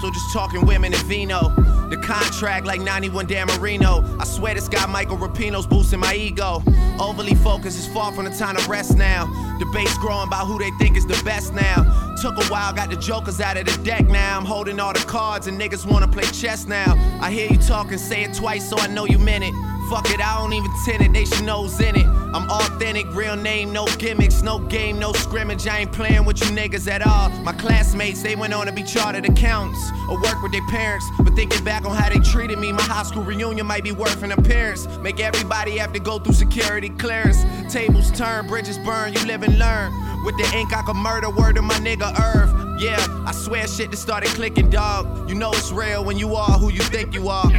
Soto 0.00 0.12
just 0.12 0.32
talking 0.32 0.64
women 0.64 0.94
and 0.94 1.02
vino. 1.04 1.50
The 1.90 1.96
contract 1.96 2.64
like 2.64 2.80
91 2.80 3.26
Dan 3.26 3.46
Marino. 3.48 4.02
I 4.18 4.24
swear 4.24 4.54
this 4.54 4.68
guy 4.68 4.86
Michael 4.86 5.18
Rapino's 5.18 5.66
boosting 5.66 6.00
my 6.00 6.14
ego. 6.14 6.62
Overly 6.98 7.34
focused 7.34 7.78
is 7.78 7.86
far 7.86 8.10
from 8.12 8.24
the 8.24 8.30
time 8.30 8.56
to 8.56 8.68
rest 8.68 8.96
now. 8.96 9.26
Debates 9.58 9.98
growing 9.98 10.26
about 10.26 10.46
who 10.46 10.58
they 10.58 10.70
think 10.78 10.96
is 10.96 11.04
the 11.04 11.20
best 11.22 11.52
now. 11.52 12.14
Took 12.22 12.38
a 12.38 12.44
while, 12.44 12.72
got 12.72 12.88
the 12.88 12.96
jokers 12.96 13.40
out 13.40 13.58
of 13.58 13.66
the 13.66 13.84
deck 13.84 14.06
now. 14.06 14.38
I'm 14.38 14.44
holding 14.46 14.80
all 14.80 14.94
the 14.94 15.00
cards 15.00 15.48
and 15.48 15.60
niggas 15.60 15.84
wanna 15.84 16.08
play 16.08 16.24
chess 16.24 16.66
now. 16.66 16.94
I 17.20 17.30
hear 17.30 17.50
you 17.50 17.58
talking, 17.58 17.98
say 17.98 18.22
it 18.22 18.32
twice 18.32 18.68
so 18.68 18.78
I 18.78 18.86
know 18.86 19.04
you 19.04 19.18
meant 19.18 19.44
it. 19.44 19.52
Fuck 19.90 20.10
it, 20.10 20.20
I 20.20 20.38
don't 20.38 20.54
even 20.54 20.70
tend 20.86 21.02
it, 21.02 21.12
they 21.12 21.26
should 21.26 21.44
know's 21.44 21.78
in 21.80 21.96
it. 21.96 22.19
I'm 22.32 22.48
authentic, 22.48 23.12
real 23.12 23.34
name, 23.34 23.72
no 23.72 23.86
gimmicks, 23.98 24.40
no 24.40 24.60
game, 24.60 24.98
no 24.98 25.12
scrimmage. 25.12 25.66
I 25.66 25.78
ain't 25.78 25.92
playing 25.92 26.24
with 26.24 26.40
you 26.40 26.46
niggas 26.56 26.88
at 26.88 27.04
all. 27.04 27.28
My 27.42 27.52
classmates, 27.52 28.22
they 28.22 28.36
went 28.36 28.54
on 28.54 28.66
to 28.66 28.72
be 28.72 28.84
chartered 28.84 29.26
accountants 29.26 29.90
or 30.08 30.20
work 30.22 30.40
with 30.40 30.52
their 30.52 30.66
parents. 30.68 31.04
But 31.18 31.34
thinking 31.34 31.64
back 31.64 31.84
on 31.84 31.96
how 31.96 32.08
they 32.08 32.20
treated 32.20 32.58
me, 32.58 32.70
my 32.72 32.82
high 32.82 33.02
school 33.02 33.24
reunion 33.24 33.66
might 33.66 33.82
be 33.82 33.90
worth 33.90 34.22
an 34.22 34.30
appearance. 34.30 34.86
Make 34.98 35.18
everybody 35.18 35.76
have 35.78 35.92
to 35.92 35.98
go 35.98 36.20
through 36.20 36.34
security 36.34 36.90
clearance. 36.90 37.42
Tables 37.72 38.12
turn, 38.12 38.46
bridges 38.46 38.78
burn, 38.78 39.12
you 39.12 39.24
live 39.26 39.42
and 39.42 39.58
learn. 39.58 39.92
With 40.24 40.36
the 40.36 40.48
ink, 40.56 40.72
I 40.72 40.82
could 40.82 40.96
murder 40.96 41.30
word 41.30 41.58
of 41.58 41.64
my 41.64 41.74
nigga 41.74 42.16
Irv. 42.20 42.80
Yeah, 42.80 42.96
I 43.26 43.32
swear 43.32 43.66
shit 43.66 43.90
just 43.90 44.02
started 44.02 44.28
clicking, 44.30 44.70
dog. 44.70 45.28
You 45.28 45.34
know 45.34 45.50
it's 45.50 45.72
real 45.72 46.04
when 46.04 46.16
you 46.16 46.34
are 46.36 46.58
who 46.58 46.70
you 46.70 46.82
think 46.82 47.12
you 47.12 47.28
are. 47.28 47.50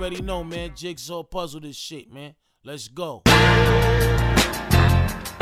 Already 0.00 0.22
know, 0.22 0.42
man. 0.42 0.72
Jigsaw 0.74 1.22
puzzle 1.22 1.60
this 1.60 1.76
shit, 1.76 2.10
man. 2.10 2.34
Let's 2.64 2.88
go. 2.88 3.22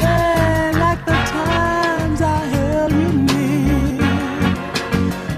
Like 0.01 1.05
the 1.05 1.13
times 1.13 2.21
I 2.21 2.45
held 2.47 2.91
you 2.91 3.13
near. 3.13 3.99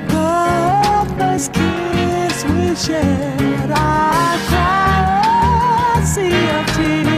The 0.09 1.15
first 1.19 1.53
kiss 1.53 2.45
we 2.45 2.75
shared, 2.75 3.71
I 3.71 4.39
cried 4.49 6.03
a 6.03 6.07
sea 6.07 6.49
of 6.49 6.67
tears. 6.75 7.10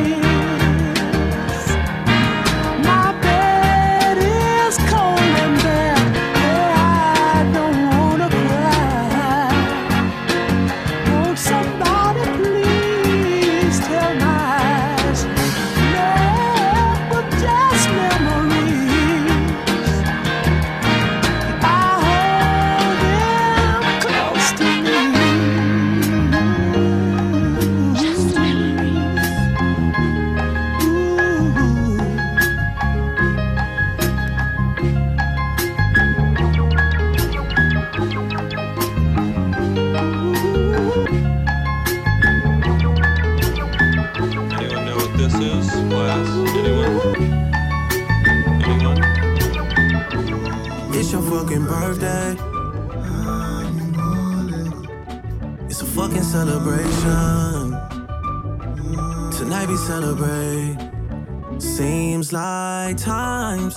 Like 62.32 62.96
time's 62.96 63.76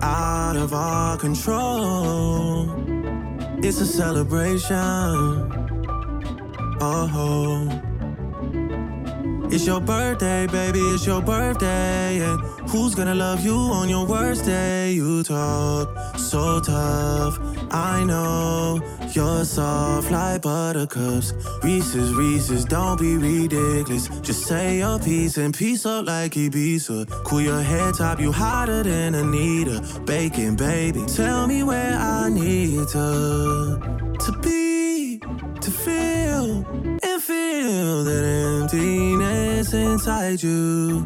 out 0.00 0.54
of 0.54 0.72
our 0.72 1.16
control. 1.16 2.70
It's 3.64 3.80
a 3.80 3.86
celebration. 3.86 4.70
Oh. 6.80 7.80
It's 9.50 9.66
your 9.66 9.80
birthday, 9.80 10.46
baby, 10.46 10.78
it's 10.78 11.04
your 11.04 11.20
birthday. 11.20 12.20
And 12.20 12.40
who's 12.70 12.94
gonna 12.94 13.16
love 13.16 13.44
you 13.44 13.56
on 13.56 13.88
your 13.88 14.06
worst 14.06 14.44
day? 14.44 14.92
You 14.92 15.24
talk 15.24 15.88
so 16.30 16.60
tough. 16.60 17.40
I 17.72 18.04
know 18.04 18.80
you're 19.12 19.44
soft 19.44 20.12
like 20.12 20.42
buttercups. 20.42 21.32
Reese's, 21.64 22.14
Reese's, 22.14 22.64
don't 22.64 23.00
be 23.00 23.16
ridiculous. 23.16 24.06
Just 24.20 24.44
say 24.46 24.78
your 24.78 25.00
piece 25.00 25.38
and 25.38 25.52
piece 25.52 25.84
up 25.84 26.06
like 26.06 26.34
Ibiza. 26.34 27.24
Cool 27.24 27.40
your 27.40 27.62
head 27.62 27.94
top, 27.94 28.20
you 28.20 28.30
hotter 28.30 28.84
than 28.84 29.16
Anita. 29.16 29.82
Baker, 30.04 30.52
baby, 30.52 31.04
tell 31.06 31.48
me 31.48 31.64
where 31.64 31.98
I 31.98 32.28
need 32.28 32.86
to 32.88 33.80
to 34.20 34.32
be, 34.40 35.18
to 35.60 35.70
feel 35.70 36.64
and 37.02 37.22
feel 37.22 38.04
that 38.04 38.24
emptiness 38.62 39.72
inside 39.72 40.40
you. 40.40 41.04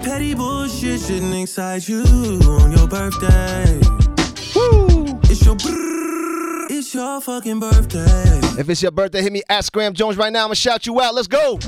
Petty 0.00 0.34
bullshit 0.34 1.00
shouldn't 1.00 1.34
excite 1.34 1.86
you 1.86 2.02
on 2.46 2.72
your 2.72 2.88
birthday. 2.88 4.03
If 8.58 8.68
it's 8.68 8.82
your 8.82 8.92
birthday, 8.92 9.22
hit 9.22 9.32
me 9.32 9.42
at 9.48 9.64
Scram 9.64 9.94
Jones 9.94 10.16
right 10.16 10.32
now. 10.32 10.42
I'm 10.42 10.46
gonna 10.46 10.54
shout 10.54 10.86
you 10.86 11.00
out. 11.00 11.14
Let's 11.14 11.28
go. 11.28 11.58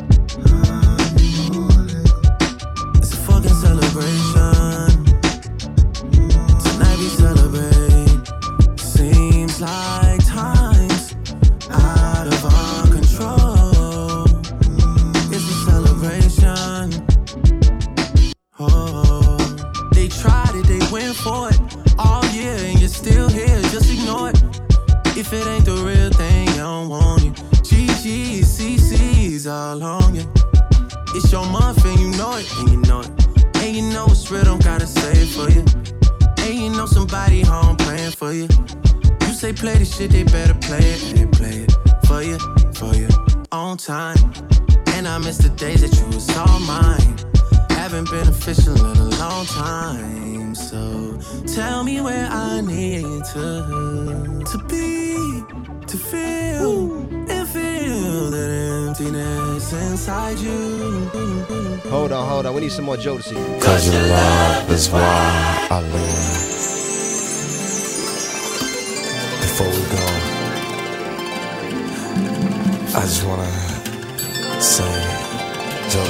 Shit, 39.96 40.10
they 40.10 40.24
better 40.24 40.54
play 40.54 40.78
it, 40.78 41.18
and 41.18 41.32
play 41.32 41.64
it 41.64 41.72
for 42.06 42.22
you, 42.22 42.38
for 42.74 42.94
you, 42.94 43.08
on 43.50 43.76
time. 43.76 44.18
And 44.88 45.08
I 45.08 45.18
miss 45.18 45.38
the 45.38 45.48
days 45.50 45.80
that 45.80 45.94
you 45.98 46.06
was 46.14 46.28
all 46.36 46.60
mine. 46.60 47.16
Haven't 47.70 48.10
been 48.10 48.28
official 48.28 48.74
in 48.74 48.96
a 48.96 49.08
long 49.18 49.46
time, 49.46 50.54
so 50.54 51.18
tell 51.54 51.82
me 51.82 52.00
where 52.00 52.28
I 52.30 52.60
need 52.60 53.24
to 53.32 54.42
to 54.50 54.58
be, 54.68 55.16
to 55.86 55.96
feel 55.96 56.98
and 57.30 57.48
feel 57.48 58.30
that 58.30 58.50
emptiness 58.88 59.72
inside 59.72 60.38
you. 60.38 61.08
Hold 61.90 62.12
on, 62.12 62.28
hold 62.28 62.46
on. 62.46 62.54
We 62.54 62.60
need 62.62 62.72
some 62.72 62.84
more 62.84 62.96
Jodeci. 62.96 63.36
Cause 63.62 63.92
your 63.92 64.02
love 64.02 64.70
is 64.70 64.90
why 64.90 65.68
I 65.70 65.80
live. 65.80 66.55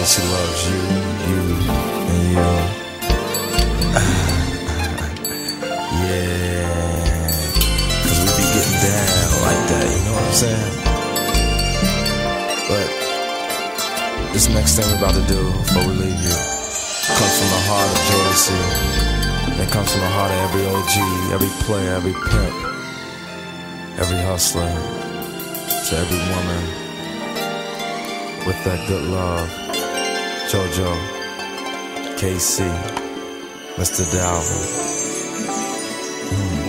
Jodeci 0.06 0.22
loves 0.30 0.62
you, 0.70 0.78
you, 1.26 1.42
and 2.14 2.22
you. 2.30 2.38
yeah. 6.06 6.70
Cause 8.06 8.18
we 8.22 8.30
be 8.38 8.46
getting 8.54 8.78
down 8.86 9.34
like 9.42 9.62
that, 9.66 9.86
you 9.90 10.00
know 10.06 10.14
what 10.14 10.22
I'm 10.22 10.38
saying? 10.38 10.74
But 12.70 12.88
this 14.32 14.46
next 14.48 14.76
thing 14.76 14.86
we're 14.92 14.98
about 14.98 15.14
to 15.14 15.26
do 15.26 15.42
before 15.42 15.82
we 15.88 15.94
leave 15.98 16.22
you 16.22 16.38
comes 17.18 17.34
from 17.42 17.50
the 17.50 17.62
heart 17.66 17.90
of 17.90 17.98
Jodeci. 18.06 18.62
And 19.50 19.60
it 19.60 19.70
comes 19.72 19.90
from 19.90 20.02
the 20.02 20.12
heart 20.14 20.30
of 20.30 20.38
every 20.46 20.66
OG, 20.70 20.94
every 21.34 21.50
player, 21.66 21.90
every 21.94 22.14
pimp, 22.14 22.54
every 23.98 24.22
hustler, 24.22 24.70
to 24.70 25.96
every 25.98 26.22
woman 26.30 26.62
with 28.46 28.62
that 28.62 28.86
good 28.86 29.02
love. 29.02 29.65
JoJo, 30.46 30.90
K-Ci, 32.18 32.70
Mr. 33.78 34.04
Dalvin. 34.12 34.62
Mm. 36.30 36.66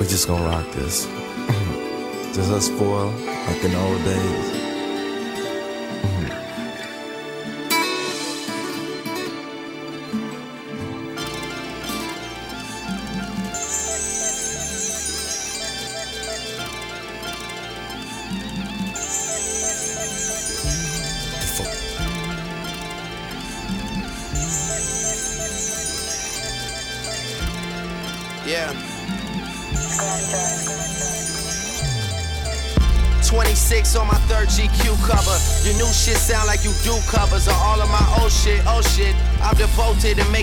We 0.00 0.06
just 0.08 0.26
gonna 0.26 0.44
rock 0.44 0.66
this. 0.72 1.06
Just 2.34 2.50
us 2.50 2.68
four, 2.68 3.04
like 3.06 3.62
in 3.64 3.70
the 3.70 3.78
old 3.78 4.02
days. 4.04 4.55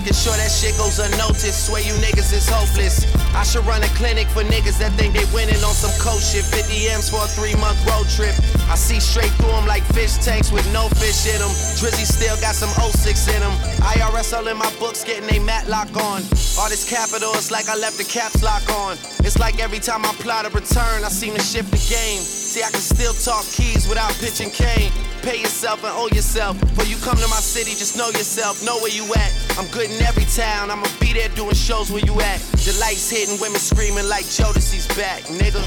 Making 0.03 0.19
sure 0.19 0.35
that 0.35 0.51
shit 0.51 0.75
goes 0.75 0.99
unnoticed. 0.99 1.71
Swear 1.71 1.80
you 1.80 1.95
niggas 2.03 2.35
is 2.35 2.43
hopeless. 2.51 3.07
I 3.31 3.43
should 3.47 3.63
run 3.63 3.81
a 3.84 3.91
clinic 3.95 4.27
for 4.27 4.43
niggas 4.43 4.75
that 4.84 4.91
think 4.99 5.15
they 5.15 5.23
winning 5.31 5.63
on 5.63 5.71
some 5.71 5.95
cold 6.03 6.19
shit. 6.19 6.43
50 6.43 6.91
M's 6.91 7.07
for 7.07 7.23
a 7.23 7.30
three 7.31 7.55
month 7.55 7.80
road 7.88 8.03
trip. 8.11 8.35
I 8.67 8.75
see 8.75 8.99
straight 8.99 9.31
through 9.39 9.55
them 9.55 9.65
like 9.65 9.84
fish 9.95 10.19
tanks 10.19 10.51
with 10.51 10.67
no 10.75 10.91
fish 10.99 11.23
in 11.23 11.39
them. 11.39 11.47
Drizzy 11.80 12.03
still 12.03 12.35
got 12.43 12.51
some 12.51 12.67
06 12.75 12.99
in 13.31 13.39
them. 13.39 13.55
IRS 13.80 14.35
all 14.35 14.43
in 14.51 14.57
my 14.59 14.67
books 14.75 15.07
getting 15.07 15.23
they 15.23 15.39
matlock 15.39 15.95
on. 15.95 16.19
All 16.59 16.67
this 16.67 16.84
capital, 16.84 17.31
it's 17.39 17.47
like 17.49 17.71
I 17.71 17.80
left 17.80 17.95
the 17.95 18.03
caps 18.03 18.43
lock 18.43 18.67
on. 18.84 18.99
It's 19.23 19.39
like 19.39 19.63
every 19.63 19.80
time 19.80 20.03
I 20.03 20.11
plot 20.19 20.43
a 20.43 20.51
return, 20.51 21.07
I 21.07 21.11
seem 21.11 21.34
to 21.34 21.41
shift 21.41 21.71
the 21.71 21.80
game. 21.88 22.19
See, 22.19 22.61
I 22.61 22.69
can 22.75 22.84
still 22.84 23.15
talk 23.15 23.47
keys 23.55 23.88
without 23.88 24.11
pitching 24.19 24.51
cane. 24.51 24.91
Pay 25.23 25.39
yourself 25.39 25.81
and 25.88 25.95
owe 25.95 26.11
yourself. 26.11 26.59
Before 26.59 26.85
you 26.85 26.97
come 26.97 27.15
to 27.15 27.27
my 27.31 27.39
city, 27.39 27.71
just 27.71 27.95
know 27.95 28.11
yourself, 28.11 28.61
know 28.65 28.77
where 28.84 28.91
you 28.91 29.07
at. 29.15 29.31
I'm 29.57 29.67
good 29.67 29.89
in 29.91 30.01
every 30.01 30.25
town, 30.25 30.71
I'ma 30.71 30.88
be 30.99 31.13
there 31.13 31.30
doing 31.30 31.53
shows 31.53 31.91
where 31.91 32.03
you 32.03 32.19
at. 32.21 32.39
The 32.65 32.75
lights 32.80 33.09
hitting, 33.09 33.39
women 33.39 33.59
screaming 33.59 34.09
like 34.09 34.25
Jodeci's 34.25 34.88
back, 34.97 35.23
nigga. 35.23 35.61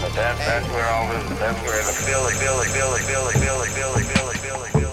But 0.00 0.12
that, 0.12 0.36
that's 0.36 0.68
where 0.68 0.84
all 0.84 1.08
this, 1.08 1.38
that's 1.38 1.62
where 1.62 1.80
the 1.80 1.92
feeling, 2.04 2.34
feeling, 2.36 2.68
feeling, 2.68 3.02
feeling, 3.02 3.32
feeling, 3.32 3.70
feeling, 3.70 4.04
feeling, 4.04 4.36
feeling, 4.36 4.70
feeling. 4.72 4.83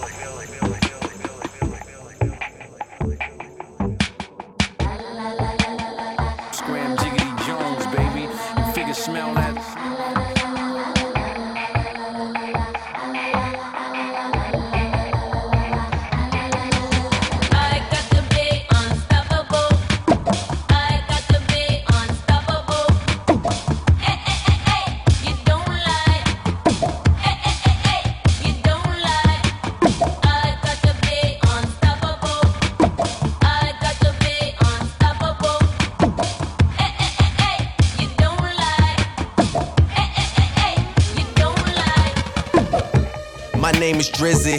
Name 43.92 44.00
is 44.00 44.08
Drizzy, 44.08 44.58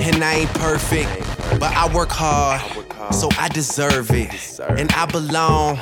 and 0.00 0.24
I 0.24 0.34
ain't 0.34 0.54
perfect, 0.54 1.10
but 1.60 1.74
I 1.76 1.94
work 1.94 2.08
hard, 2.10 2.62
so 3.12 3.28
I 3.38 3.48
deserve 3.48 4.10
it. 4.12 4.60
And 4.60 4.90
I 4.92 5.04
belong 5.06 5.78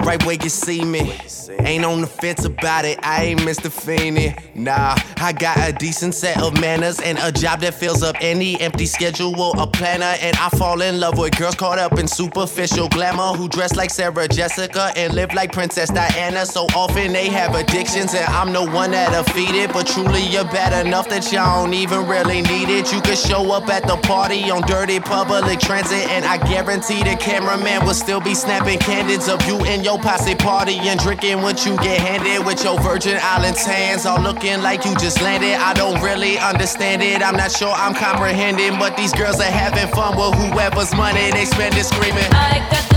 right 0.00 0.22
where 0.26 0.36
you 0.36 0.50
see 0.50 0.84
me. 0.84 1.16
Ain't 1.64 1.84
on 1.84 2.02
the 2.02 2.06
fence 2.06 2.44
about 2.44 2.84
it, 2.84 2.98
I 3.02 3.24
ain't 3.24 3.40
Mr. 3.40 3.72
Feeney. 3.72 4.34
Nah, 4.54 4.96
I 5.16 5.32
got 5.32 5.56
a 5.66 5.72
decent 5.72 6.14
set 6.14 6.40
of 6.42 6.60
manners 6.60 7.00
and 7.00 7.18
a 7.18 7.32
job 7.32 7.60
that 7.60 7.72
fills 7.72 8.02
up 8.02 8.16
any 8.20 8.60
empty 8.60 8.84
schedule, 8.84 9.34
a 9.58 9.66
planner. 9.66 10.14
And 10.20 10.36
I 10.36 10.50
fall 10.50 10.82
in 10.82 11.00
love 11.00 11.18
with 11.18 11.36
girls 11.38 11.54
caught 11.54 11.78
up 11.78 11.98
in 11.98 12.06
superficial 12.06 12.88
glamour 12.90 13.32
who 13.36 13.48
dress 13.48 13.76
like 13.76 13.90
Sarah 13.90 14.28
Jessica 14.28 14.92
and 14.94 15.14
live 15.14 15.32
like 15.32 15.52
Princess 15.52 15.88
Diana. 15.88 16.44
So 16.44 16.66
often 16.74 17.12
they 17.14 17.28
have 17.28 17.54
addictions, 17.54 18.14
and 18.14 18.26
I'm 18.26 18.52
the 18.52 18.64
one 18.64 18.90
that'll 18.90 19.24
feed 19.32 19.54
it. 19.54 19.72
But 19.72 19.86
truly, 19.86 20.22
you're 20.22 20.44
bad 20.44 20.86
enough 20.86 21.08
that 21.08 21.32
y'all 21.32 21.64
don't 21.64 21.74
even 21.74 22.06
really 22.06 22.42
need 22.42 22.68
it. 22.68 22.92
You 22.92 23.00
could 23.00 23.18
show 23.18 23.52
up 23.52 23.68
at 23.70 23.86
the 23.86 23.96
party 23.96 24.50
on 24.50 24.62
dirty 24.62 25.00
public 25.00 25.60
transit, 25.60 26.08
and 26.10 26.26
I 26.26 26.36
guarantee 26.36 27.02
the 27.02 27.16
cameraman 27.16 27.86
will 27.86 27.94
still 27.94 28.20
be 28.20 28.34
snapping 28.34 28.80
candids 28.80 29.28
of 29.28 29.42
you 29.46 29.56
and 29.64 29.82
your 29.82 29.98
posse 29.98 30.34
party 30.34 30.78
and 30.80 31.00
drinking 31.00 31.40
what 31.54 31.66
you 31.66 31.76
get 31.76 32.00
handed 32.00 32.44
with 32.44 32.64
your 32.64 32.80
Virgin 32.80 33.16
Islands 33.22 33.64
hands, 33.64 34.06
all 34.06 34.20
looking 34.20 34.60
like 34.60 34.84
you 34.84 34.92
just 34.96 35.22
landed. 35.22 35.54
I 35.54 35.72
don't 35.72 36.02
really 36.02 36.36
understand 36.36 37.00
it. 37.00 37.22
I'm 37.22 37.36
not 37.36 37.52
sure 37.52 37.70
I'm 37.70 37.94
comprehending, 37.94 38.76
but 38.76 38.96
these 38.96 39.12
girls 39.12 39.38
are 39.38 39.44
having 39.44 39.86
fun 39.94 40.16
with 40.16 40.34
whoever's 40.34 40.92
money 40.96 41.30
they 41.30 41.44
spend 41.44 41.76
it 41.76 41.84
screaming. 41.84 42.26
I 42.32 42.58
got 42.72 42.93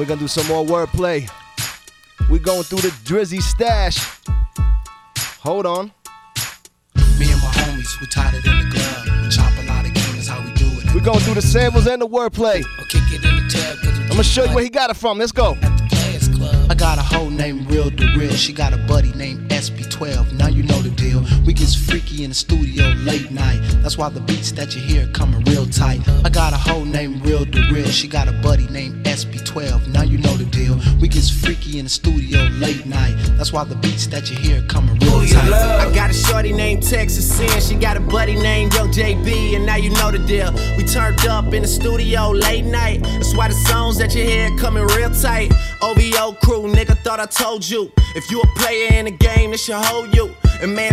we're 0.00 0.06
gonna 0.06 0.18
do 0.18 0.28
some 0.28 0.46
more 0.46 0.64
wordplay. 0.64 1.30
We 2.30 2.38
going 2.38 2.62
through 2.62 2.80
the 2.80 2.88
Drizzy 3.04 3.42
stash. 3.42 3.98
Hold 5.40 5.66
on. 5.66 5.92
Me 7.18 7.30
and 7.30 7.42
my 7.42 7.50
homies, 7.52 8.00
we 8.00 8.06
tied 8.06 8.32
it 8.32 8.46
in 8.46 8.58
the 8.60 8.70
glove. 8.70 9.22
We 9.22 9.28
chop 9.28 9.52
a 9.58 9.66
lot 9.66 9.84
of 9.84 9.92
game, 9.92 10.16
is 10.16 10.26
how 10.26 10.42
we 10.42 10.52
do 10.54 10.64
it. 10.64 10.94
We're 10.94 11.04
going 11.04 11.20
through 11.20 11.34
the 11.34 11.42
samples 11.42 11.86
and 11.86 12.00
the 12.00 12.08
wordplay. 12.08 12.64
Kick 12.88 13.02
it 13.12 13.22
in 13.22 13.36
the 13.36 13.50
tab, 13.50 13.76
I'm 13.84 14.08
gonna 14.08 14.24
show 14.24 14.44
you 14.44 14.54
where 14.54 14.64
he 14.64 14.70
got 14.70 14.88
it 14.88 14.96
from. 14.96 15.18
Let's 15.18 15.32
go. 15.32 15.58
I 16.70 16.74
got 16.74 16.96
a 16.96 17.02
hoe 17.02 17.28
named 17.28 17.70
Real 17.70 17.90
DeReal. 17.90 18.32
She 18.32 18.54
got 18.54 18.72
a 18.72 18.78
buddy 18.78 19.12
named 19.12 19.50
SP12. 19.50 20.32
Now 20.32 20.48
you 20.48 20.62
deal. 21.10 21.24
We 21.44 21.52
gets 21.52 21.74
freaky 21.74 22.24
in 22.24 22.30
the 22.30 22.34
studio 22.34 22.84
late 23.04 23.30
night. 23.30 23.60
That's 23.82 23.98
why 23.98 24.08
the 24.08 24.20
beats 24.20 24.52
that 24.52 24.74
you 24.74 24.80
hear 24.80 25.06
coming 25.08 25.42
real 25.44 25.66
tight. 25.66 26.00
I 26.24 26.28
got 26.28 26.52
a 26.52 26.56
hoe 26.56 26.84
named 26.84 27.24
Real 27.24 27.44
DeReal. 27.44 27.90
She 27.90 28.08
got 28.08 28.28
a 28.28 28.32
buddy 28.32 28.66
named 28.68 29.04
SP12. 29.04 29.88
Now 29.88 30.02
you 30.02 30.18
know 30.18 30.36
the 30.36 30.44
deal. 30.44 30.78
We 31.00 31.08
gets 31.08 31.30
freaky 31.30 31.78
in 31.78 31.84
the 31.84 31.90
studio 31.90 32.40
late 32.64 32.86
night. 32.86 33.14
That's 33.36 33.52
why 33.52 33.64
the 33.64 33.76
beats 33.76 34.06
that 34.08 34.30
you 34.30 34.36
hear 34.36 34.62
coming 34.68 34.98
real 35.00 35.26
tight. 35.26 35.52
I 35.52 35.92
got 35.94 36.10
a 36.10 36.14
shorty 36.14 36.52
named 36.52 36.82
Texas 36.82 37.26
Sin. 37.36 37.60
She 37.60 37.74
got 37.74 37.96
a 37.96 38.00
buddy 38.00 38.34
named 38.34 38.74
Yo 38.74 38.86
JB, 38.86 39.56
and 39.56 39.66
now 39.66 39.76
you 39.76 39.90
know 39.90 40.10
the 40.10 40.18
deal. 40.18 40.52
We 40.76 40.84
turned 40.84 41.26
up 41.26 41.52
in 41.52 41.62
the 41.62 41.68
studio 41.68 42.30
late 42.30 42.64
night. 42.64 43.02
That's 43.02 43.34
why 43.34 43.48
the 43.48 43.54
songs 43.54 43.98
that 43.98 44.14
you 44.14 44.24
hear 44.24 44.56
coming 44.58 44.86
real 44.86 45.10
tight. 45.10 45.52
OVO 45.82 46.32
crew, 46.42 46.72
nigga, 46.72 46.96
thought 46.98 47.20
I 47.20 47.26
told 47.26 47.68
you. 47.68 47.90
If 48.14 48.30
you 48.30 48.40
a 48.40 48.46
player 48.58 48.92
in 48.92 49.06
the 49.06 49.10
game, 49.10 49.52
this 49.52 49.64
should 49.64 49.76
hold 49.76 50.14
you. 50.14 50.34
And 50.62 50.74
man, 50.74 50.92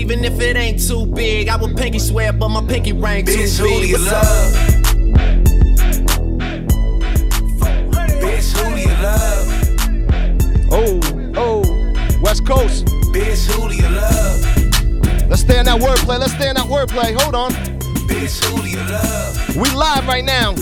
even 0.00 0.24
if 0.24 0.40
it 0.40 0.56
ain't 0.56 0.80
too 0.86 1.04
big. 1.06 1.48
I 1.48 1.56
would 1.56 1.76
pinky 1.76 1.98
swear, 1.98 2.32
but 2.32 2.48
my 2.48 2.64
pinky 2.66 2.92
ring 2.92 3.26
too 3.26 3.32
Bitch, 3.32 3.58
who 3.58 3.64
big. 3.64 3.82
do 3.82 3.88
you 3.88 3.98
What's 3.98 4.10
love? 4.10 4.54
up? 4.54 4.70
Bitch, 8.22 8.52
who 8.56 8.74
do 8.74 8.80
you 8.80 8.94
love? 9.02 9.46
Oh, 10.72 11.00
oh, 11.36 11.62
West 12.22 12.46
Coast. 12.46 12.86
Bitch, 13.12 13.46
who 13.50 13.68
do 13.68 13.74
you 13.76 13.88
love? 13.90 15.28
Let's 15.28 15.42
stay 15.42 15.58
in 15.58 15.66
that 15.66 15.80
wordplay. 15.80 16.18
Let's 16.18 16.32
stay 16.34 16.48
in 16.48 16.56
that 16.56 16.66
wordplay. 16.66 17.14
Hold 17.20 17.34
on. 17.34 17.50
Bitch, 18.08 18.42
who 18.46 18.62
do 18.62 18.68
you 18.70 18.78
love? 18.88 19.56
We 19.56 19.68
live 19.70 20.06
right 20.06 20.24
now. 20.24 20.54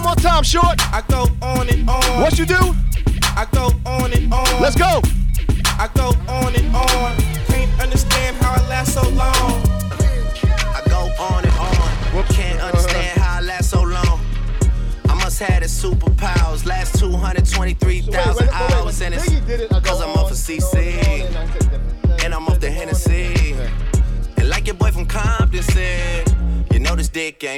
One 0.00 0.16
more 0.16 0.16
time, 0.16 0.42
short. 0.42 0.80
I 0.94 1.02
go 1.10 1.26
on 1.42 1.68
and 1.68 1.86
on. 1.86 2.22
What 2.22 2.38
you 2.38 2.46
do? 2.46 2.56
I 3.36 3.46
go 3.52 3.70
on 3.84 4.14
and 4.14 4.32
on. 4.32 4.62
Let's 4.62 4.74
go. 4.74 5.02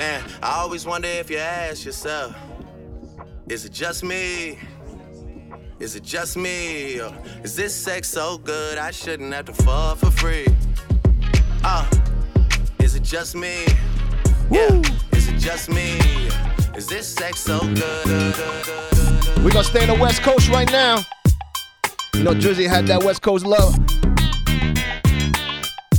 Man, 0.00 0.24
I 0.42 0.60
always 0.60 0.86
wonder 0.86 1.08
if 1.08 1.28
you 1.28 1.36
ask 1.36 1.84
yourself, 1.84 2.34
is 3.50 3.66
it 3.66 3.72
just 3.72 4.02
me? 4.02 4.58
Is 5.78 5.94
it 5.94 6.02
just 6.02 6.38
me? 6.38 6.98
Or 7.02 7.14
is 7.44 7.54
this 7.54 7.76
sex 7.76 8.08
so 8.08 8.38
good 8.38 8.78
I 8.78 8.92
shouldn't 8.92 9.30
have 9.34 9.44
to 9.44 9.52
fall 9.52 9.96
for 9.96 10.10
free? 10.10 10.46
Uh, 11.62 11.86
is 12.78 12.94
it 12.94 13.02
just 13.02 13.36
me? 13.36 13.66
Yeah, 14.50 14.80
is 15.12 15.28
it 15.28 15.38
just 15.38 15.68
me? 15.68 15.98
Is 16.74 16.86
this 16.86 17.06
sex 17.06 17.40
so 17.40 17.60
good? 17.60 18.06
We're 19.44 19.50
gonna 19.50 19.64
stay 19.64 19.82
in 19.82 19.90
the 19.90 19.98
West 20.00 20.22
Coast 20.22 20.48
right 20.48 20.72
now. 20.72 21.04
You 22.14 22.22
know, 22.22 22.32
Drizzy 22.32 22.66
had 22.66 22.86
that 22.86 23.02
West 23.04 23.20
Coast 23.20 23.44
love. 23.44 23.76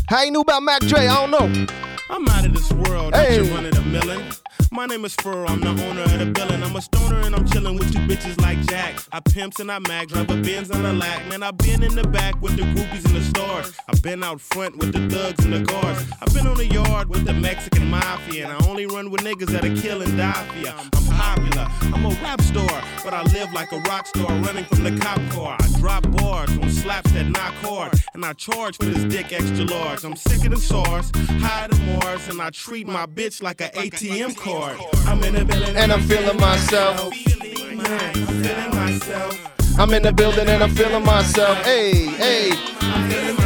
How 0.08 0.24
you 0.24 0.32
knew 0.32 0.42
about 0.42 0.64
Mac 0.64 0.82
Dre? 0.82 1.06
I 1.06 1.28
don't 1.28 1.30
know. 1.30 1.91
I'm 2.12 2.28
out 2.28 2.46
of 2.46 2.54
this 2.54 2.72
world. 2.74 3.16
Hey. 3.16 3.42
Hey. 3.42 3.54
running 3.54 3.76
a 3.76 3.82
million. 3.82 4.41
My 4.74 4.86
name 4.86 5.04
is 5.04 5.14
Fur, 5.16 5.46
I'm 5.48 5.60
the 5.60 5.68
owner 5.68 6.04
of 6.04 6.18
the 6.18 6.28
building. 6.28 6.64
I'm 6.64 6.74
a 6.78 6.82
stoner 6.82 7.20
and 7.20 7.36
I'm 7.36 7.46
chilling 7.46 7.78
with 7.78 7.92
two 7.92 8.00
bitches 8.08 8.40
like 8.40 8.58
Jack. 8.68 9.02
I 9.12 9.20
pimps 9.20 9.60
and 9.60 9.70
I 9.70 9.80
mag, 9.80 10.08
drive 10.08 10.30
a 10.30 10.38
Benz 10.38 10.72
on 10.72 10.86
a 10.86 10.94
lack. 10.94 11.28
Man, 11.28 11.44
I've 11.44 11.58
been 11.58 11.84
in 11.84 11.94
the 11.94 12.08
back 12.08 12.42
with 12.42 12.56
the 12.56 12.62
groupies 12.62 13.04
and 13.04 13.14
the 13.14 13.22
stars. 13.22 13.74
I've 13.90 14.02
been 14.02 14.24
out 14.24 14.40
front 14.40 14.78
with 14.78 14.94
the 14.94 15.14
thugs 15.14 15.44
and 15.44 15.54
the 15.54 15.60
guards. 15.60 16.06
I've 16.22 16.34
been 16.34 16.48
on 16.48 16.56
the 16.56 16.68
yard 16.68 17.10
with 17.10 17.26
the 17.26 17.34
Mexican 17.34 17.90
mafia. 17.90 18.48
And 18.48 18.64
I 18.64 18.70
only 18.70 18.86
run 18.86 19.12
with 19.12 19.20
niggas 19.22 19.48
that'll 19.48 19.76
kill 19.76 20.02
and 20.04 20.16
die. 20.18 20.48
I'm 20.66 20.90
popular, 21.18 21.68
I'm 21.94 22.06
a 22.06 22.10
rap 22.24 22.40
star, 22.40 22.82
but 23.04 23.14
I 23.14 23.24
live 23.24 23.52
like 23.52 23.74
a 23.74 23.80
rock 23.82 24.08
star 24.08 24.32
running 24.40 24.64
from 24.64 24.86
the 24.86 24.98
cop 25.02 25.20
car. 25.32 25.58
I 25.60 25.80
drop 25.80 26.10
bars 26.12 26.50
on 26.58 26.70
slaps 26.70 27.12
that 27.12 27.26
knock 27.26 27.54
hard, 27.56 27.92
and 28.14 28.24
I 28.24 28.32
charge 28.34 28.78
for 28.78 28.86
this 28.86 29.04
dick 29.04 29.34
extra 29.34 29.66
large. 29.66 30.06
I'm 30.06 30.16
sick 30.16 30.46
of 30.46 30.52
the 30.52 30.58
SARS, 30.58 31.12
higher 31.42 31.68
than 31.68 32.00
Mars, 32.00 32.30
and 32.30 32.42
I 32.42 32.52
treat 32.52 32.88
my 32.88 33.06
bitch 33.06 33.44
like 33.44 33.60
an 33.60 33.72
ATM 33.72 34.38
card. 34.38 34.61
I'm 34.64 35.24
in 35.24 35.34
the 35.34 35.44
building 35.44 35.76
And 35.76 35.92
I'm 35.92 36.02
feeling 36.02 36.38
myself. 36.38 37.02
I'm 37.02 37.12
feeling 37.12 38.76
myself. 38.76 39.80
I'm 39.80 39.92
in 39.94 40.04
the 40.04 40.14
building 40.14 40.48
and 40.48 40.62
I'm 40.62 40.70
feeling 40.76 41.04
myself. 41.04 41.58
Hey, 41.66 42.06
hey. 42.06 43.41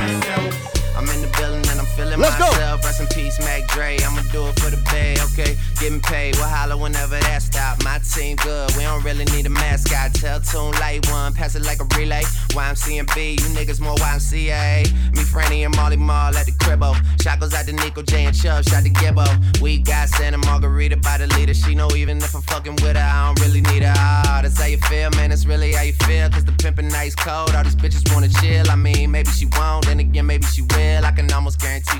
Feeling 2.16 2.32
Let's 2.32 2.40
go. 2.40 2.52
myself. 2.52 2.84
Rest 2.86 3.02
in 3.02 3.08
peace, 3.08 3.40
Mac 3.40 3.68
Dre. 3.68 3.98
I'ma 4.00 4.22
do 4.32 4.48
it 4.48 4.60
for 4.60 4.70
the 4.72 4.82
bay, 4.90 5.16
okay? 5.20 5.58
Getting 5.82 6.00
paid, 6.00 6.36
we'll 6.38 6.48
holler 6.48 6.78
whenever 6.78 7.20
that 7.20 7.42
stop. 7.42 7.84
My 7.84 8.00
team 8.00 8.38
good, 8.38 8.72
we 8.78 8.84
don't 8.84 9.04
really 9.04 9.26
need 9.26 9.46
a 9.46 9.50
mascot. 9.50 10.14
Tell 10.14 10.40
Tune 10.40 10.72
Light 10.80 11.06
One, 11.12 11.34
pass 11.34 11.56
it 11.56 11.64
like 11.64 11.82
a 11.82 11.88
relay. 11.98 12.22
YMCMB, 12.56 13.40
you 13.40 13.48
niggas 13.52 13.82
more 13.82 13.96
YMCA. 13.96 14.88
Me, 15.14 15.24
Franny, 15.24 15.66
and 15.66 15.76
Mally 15.76 15.98
Mall 15.98 16.34
at 16.36 16.46
the 16.46 16.54
cribbo. 16.54 16.96
Shot 17.22 17.42
goes 17.42 17.54
out 17.54 17.66
to 17.66 17.74
Nico 17.74 18.02
J 18.02 18.26
and 18.26 18.36
Chubb, 18.36 18.64
shot 18.64 18.84
to 18.84 18.90
Gibbo. 18.90 19.28
We 19.62 19.80
got 19.80 20.08
Santa 20.08 20.38
Margherita 20.38 20.96
by 20.98 21.18
the 21.18 21.28
leader. 21.36 21.54
She 21.54 21.76
know 21.76 21.90
even 21.98 22.18
if 22.20 22.34
I'm 22.34 22.42
fucking 22.44 22.76
with 22.76 22.96
her, 22.96 23.04
I 23.04 23.28
don't 23.28 23.46
really 23.46 23.62
need 23.62 23.84
her. 23.84 23.94
Ah, 23.98 24.40
that's 24.42 24.58
how 24.58 24.68
you 24.68 24.78
feel, 24.78 25.10
man. 25.12 25.32
That's 25.32 25.46
really 25.46 25.74
how 25.74 25.82
you 25.82 25.94
feel. 25.94 26.30
Cause 26.30 26.46
the 26.46 26.54
pimpin' 26.54 26.90
nice 26.90 27.14
cold. 27.16 27.54
All 27.54 27.64
these 27.64 27.76
bitches 27.76 28.10
wanna 28.14 28.30
chill. 28.30 28.72
I 28.72 28.76
mean, 28.78 29.12
maybe 29.12 29.32
she 29.32 29.48
won't, 29.58 29.86
then 29.86 30.00
again, 30.00 30.26
maybe 30.26 30.46
she 30.46 30.62
will. 30.62 31.06
I 31.06 31.12
can 31.12 31.30
almost 31.34 31.60
guarantee 31.60 32.00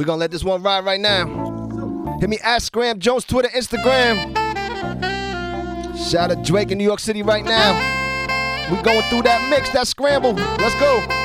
We're 0.00 0.06
gonna 0.06 0.20
let 0.20 0.30
this 0.30 0.42
one 0.42 0.62
ride 0.62 0.86
right 0.86 0.98
now. 0.98 1.26
Hit 2.20 2.30
me 2.30 2.38
at 2.42 2.62
Scram 2.62 3.00
Jones, 3.00 3.26
Twitter, 3.26 3.50
Instagram. 3.50 4.34
Shout 6.10 6.30
out 6.30 6.42
Drake 6.42 6.70
in 6.70 6.78
New 6.78 6.84
York 6.84 7.00
City 7.00 7.22
right 7.22 7.44
now. 7.44 7.74
We 8.70 8.80
going 8.80 9.02
through 9.10 9.24
that 9.24 9.46
mix, 9.50 9.68
that 9.74 9.86
scramble. 9.86 10.32
Let's 10.32 10.74
go. 10.76 11.19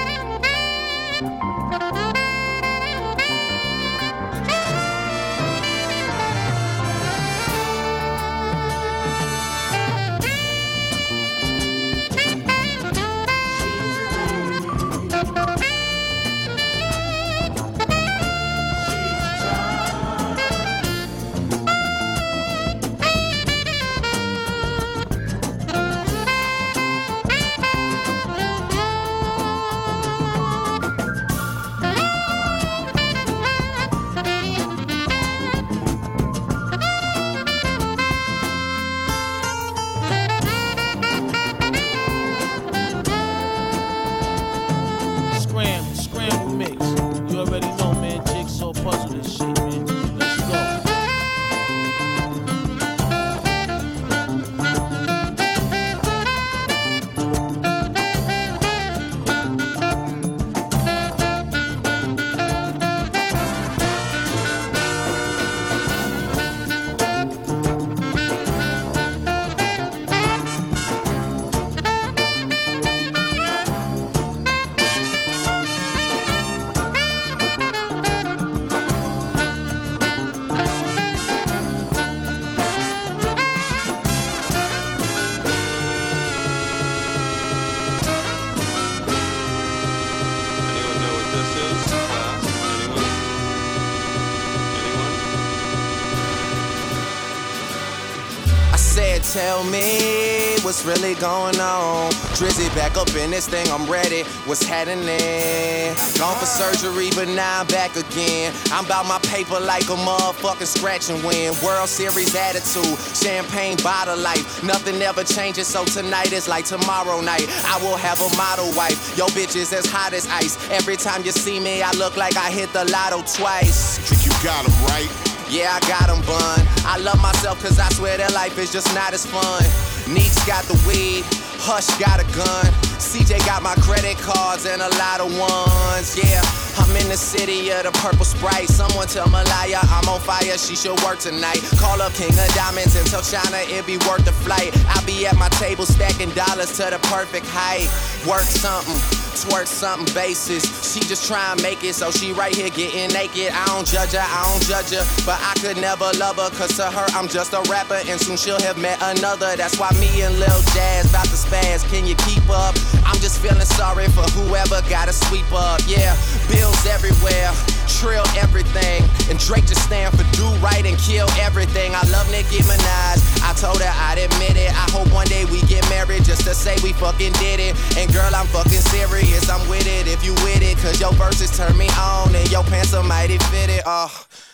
Really 100.86 101.16
going 101.16 101.60
on. 101.60 102.12
Drizzy 102.38 102.74
back 102.76 102.98
up 102.98 103.10
in 103.16 103.32
this 103.32 103.48
thing, 103.48 103.68
I'm 103.72 103.90
ready. 103.90 104.24
What's 104.45 104.64
happening? 104.64 105.95
Gone 106.18 106.38
for 106.38 106.45
surgery, 106.45 107.10
but 107.16 107.28
now 107.28 107.62
I'm 107.62 107.68
back 107.68 107.95
again. 107.95 108.53
I'm 108.72 108.86
about 108.86 109.07
my 109.07 109.20
paper 109.20 109.60
like 109.60 109.86
a 109.86 109.98
motherfucking 109.98 110.68
scratch 110.68 111.10
and 111.10 111.24
win. 111.24 111.53
World 111.64 111.90
Series 111.90 112.36
attitude, 112.36 112.98
champagne 113.16 113.78
bottle 113.84 114.18
life. 114.18 114.64
Nothing 114.64 115.02
ever 115.02 115.24
changes, 115.24 115.68
so 115.68 115.86
tonight 115.86 116.32
is 116.32 116.48
like 116.48 116.66
tomorrow 116.66 117.20
night. 117.22 117.48
I 117.66 117.78
will 117.82 117.98
have 117.98 118.22
a 118.22 118.30
model 118.38 118.72
wife. 118.76 119.18
Yo, 119.18 119.26
bitch 119.28 119.56
is 119.56 119.74
as 119.74 119.86
hot 119.86 120.14
as 120.14 120.28
ice. 120.28 120.57
Every 120.70 120.95
time 120.95 121.24
you 121.26 121.32
see 121.32 121.60
me, 121.60 121.82
I 121.82 121.91
look 121.94 122.16
like 122.16 122.38
I 122.38 122.52
hit 122.52 122.72
the 122.74 122.86
lotto 122.86 123.24
twice. 123.34 123.98
Trick, 124.07 124.26
you 124.26 124.32
got 124.44 124.66
him 124.66 124.86
right. 124.86 125.10
Yeah, 125.49 125.78
I 125.78 125.80
got 125.88 126.10
'em 126.10 126.22
bun. 126.26 126.68
I 126.86 126.98
love 126.98 127.22
myself 127.22 127.62
cause 127.62 127.80
I 127.80 127.88
swear 127.90 128.18
that 128.18 128.34
life 128.34 128.57
is 128.57 128.72
just 128.72 128.94
not 128.95 129.14
as 129.14 129.26
fun. 129.26 129.64
Neeks 130.07 130.45
got 130.45 130.64
the 130.65 130.77
weed, 130.86 131.26
Hush 131.65 131.90
got 131.98 132.22
a 132.22 132.27
gun. 132.38 132.65
CJ 133.02 133.44
got 133.45 133.64
my 133.64 133.73
credit 133.82 134.18
cards 134.18 134.65
and 134.65 134.82
a 134.82 134.90
lot 135.02 135.19
of 135.19 135.34
ones. 135.38 136.14
Yeah, 136.14 136.41
I'm 136.77 136.95
in 136.95 137.10
the 137.10 137.18
city 137.18 137.72
of 137.72 137.84
the 137.84 137.91
purple 138.03 138.26
sprite. 138.26 138.68
Someone 138.69 139.07
tell 139.07 139.27
Malaya 139.30 139.80
I'm 139.82 140.07
on 140.07 140.19
fire, 140.19 140.57
she 140.57 140.76
should 140.76 141.02
work 141.02 141.19
tonight. 141.19 141.61
Call 141.80 142.02
up 142.02 142.14
King 142.14 142.38
of 142.38 142.49
Diamonds 142.53 142.95
and 142.95 143.07
tell 143.07 143.22
China 143.23 143.57
it 143.65 143.86
be 143.88 143.98
worth 144.06 144.26
the 144.26 144.34
flight. 144.34 144.77
I'll 144.90 145.06
be 145.06 145.26
at 145.26 145.38
my 145.38 145.49
table 145.57 145.86
stacking 145.86 146.30
dollars 146.32 146.77
to 146.77 146.91
the 146.91 146.99
perfect 147.10 147.48
height. 147.49 147.90
Work 148.27 148.45
something 148.45 149.15
twerk 149.36 149.68
something 149.68 150.07
basis. 150.14 150.64
She 150.94 151.02
just 151.02 151.28
try 151.28 151.52
and 151.52 151.62
make 151.62 151.84
it, 151.84 151.94
so 151.94 152.12
she 152.12 152.32
right 152.32 152.56
here 152.56 152.70
getting 152.70 153.12
naked. 153.14 153.52
I 153.52 153.66
don't 153.68 153.86
judge 153.86 154.14
her, 154.14 154.24
I 154.24 154.41
don't 154.49 154.64
judge 154.64 154.91
her, 154.95 155.03
but 155.26 155.38
I 155.44 155.53
could 155.60 155.78
never 155.78 156.10
love 156.18 156.38
her, 156.38 156.49
cause 156.56 156.76
to 156.78 156.88
her 156.90 157.06
I'm 157.12 157.28
just 157.28 157.53
a 157.53 157.62
rapper, 157.70 157.99
and 158.07 158.20
soon 158.20 158.38
she'll 158.38 158.62
have 158.62 158.78
met 158.78 158.98
another. 159.02 159.56
That's 159.56 159.78
why 159.78 159.91
me 159.99 160.22
and 160.24 160.40
Lil 160.40 160.62
Jazz 160.74 161.10
about 161.10 161.26
to 161.26 161.38
spaz. 161.38 161.84
Can 161.91 162.07
you 162.07 162.16
keep 162.24 162.48
up? 162.49 162.76
I'm 163.06 163.20
just 163.20 163.41
feeling 163.41 163.60
sorry 163.62 164.07
for 164.07 164.24
whoever 164.40 164.82
gotta 164.90 165.14
sweep 165.14 165.52
up. 165.52 165.82
Yeah, 165.86 166.16
bills 166.49 166.86
everywhere, 166.88 167.52
trill 167.88 168.26
everything. 168.40 169.03
And 169.30 169.38
Drake 169.40 169.68
just 169.68 169.84
stand 169.84 170.16
for 170.18 170.24
do 170.36 170.48
right 170.64 170.86
and 170.86 170.98
kill 170.98 171.30
everything. 171.40 171.94
I 171.94 172.03
love 172.10 172.30
Nicki 172.32 172.64
Minaj. 172.64 173.35
Told 173.56 173.82
her 173.82 173.91
I'd 173.91 174.19
admit 174.19 174.57
it. 174.57 174.72
I 174.72 174.86
hope 174.91 175.11
one 175.14 175.27
day 175.27 175.45
we 175.45 175.61
get 175.64 175.88
married 175.90 176.23
just 176.26 176.44
to 176.44 176.53
say 176.53 176.76
we 176.84 176.91
fucking 176.94 177.34
did 177.40 177.60
it. 177.60 177.76
And 177.98 178.11
girl, 178.11 178.30
I'm 178.36 178.48
fucking 178.48 178.84
serious. 178.91 179.49
I'm 179.49 179.64
with 179.69 179.88
it 179.88 180.07
if 180.07 180.23
you 180.23 180.34
with 180.44 180.61
it. 180.61 180.77
Cause 180.80 180.99
your 180.99 181.14
verses 181.14 181.56
turn 181.56 181.77
me 181.77 181.88
on 181.98 182.36
and 182.36 182.49
your 182.52 182.64
pants 182.64 182.94
are 182.94 183.03
mighty 183.03 183.38
fitted. 183.49 183.82
Oh. 183.86 184.11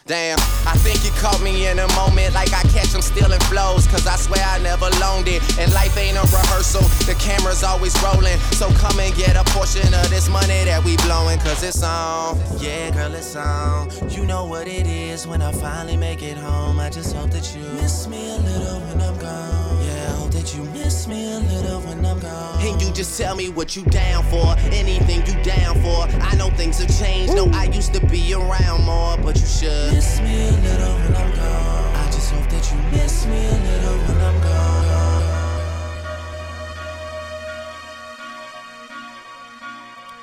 Damn, 0.08 0.40
I 0.68 0.76
think 0.82 1.06
you 1.06 1.12
caught 1.22 1.40
me 1.46 1.68
in 1.72 1.78
a 1.80 1.88
moment 1.96 2.34
like 2.34 2.52
I 2.52 2.64
catch 2.74 2.90
them 2.90 3.02
stealing 3.02 3.40
flows. 3.48 3.88
Cause 3.88 4.08
I 4.08 4.18
swear 4.18 4.44
I 4.44 4.60
never 4.60 4.90
loaned 5.00 5.30
it. 5.30 5.40
And 5.56 5.72
life 5.72 5.96
ain't 5.96 6.18
a 6.18 6.26
rehearsal, 6.28 6.82
the 7.08 7.16
camera's 7.16 7.64
always 7.64 7.96
rolling. 8.04 8.36
So 8.60 8.68
come 8.82 9.00
and 9.00 9.16
get 9.16 9.38
a 9.38 9.46
portion 9.56 9.88
of 9.94 10.11
this 10.22 10.30
money 10.30 10.64
that 10.66 10.84
we 10.84 10.96
blowing. 10.98 11.40
Cause 11.40 11.64
it's 11.64 11.82
on. 11.84 12.38
Yeah, 12.60 12.92
girl, 12.92 13.14
it's 13.16 13.36
on. 13.36 13.90
You 14.10 14.26
know 14.26 14.46
what 14.46 14.68
it 14.68 14.86
is 14.86 15.26
when 15.26 15.42
I 15.42 15.52
finally 15.52 15.98
make 15.98 16.22
it 16.22 16.38
home. 16.38 16.80
I 16.80 16.90
just 16.90 17.16
hope 17.16 17.32
that 17.32 17.56
you 17.56 17.64
miss 17.82 18.08
me 18.08 18.30
a 18.30 18.38
little 18.38 18.80
when 18.82 19.02
I'm 19.02 19.18
gone. 19.18 19.86
Yeah, 19.86 20.10
I 20.10 20.16
hope 20.20 20.32
that 20.32 20.56
you 20.56 20.64
miss 20.66 21.08
me 21.08 21.34
a 21.34 21.40
little 21.40 21.82
when 21.82 22.06
I'm 22.06 22.20
gone. 22.20 22.62
And 22.62 22.82
you 22.82 22.92
just 22.92 23.18
tell 23.18 23.36
me 23.36 23.50
what 23.50 23.76
you 23.76 23.84
down 23.86 24.24
for. 24.26 24.56
Anything 24.72 25.26
you 25.26 25.42
down 25.44 25.82
for. 25.82 26.08
I 26.22 26.36
know 26.36 26.50
things 26.52 26.80
have 26.80 27.00
changed. 27.00 27.34
No, 27.34 27.50
I 27.54 27.66
used 27.66 27.94
to 27.96 28.06
be 28.08 28.34
around 28.34 28.84
more, 28.84 29.18
but 29.18 29.40
you 29.40 29.48
should. 29.48 29.94
Miss 29.94 30.20
me 30.20 30.50
a 30.50 30.52
little 30.52 30.94
when 31.02 31.16
I'm 31.16 31.36
gone. 31.36 31.96
I 31.96 32.06
just 32.12 32.32
hope 32.32 32.48
that 32.50 32.72
you 32.72 32.78
miss 32.92 33.26
me 33.26 33.48
a 33.48 33.58
little 33.58 33.91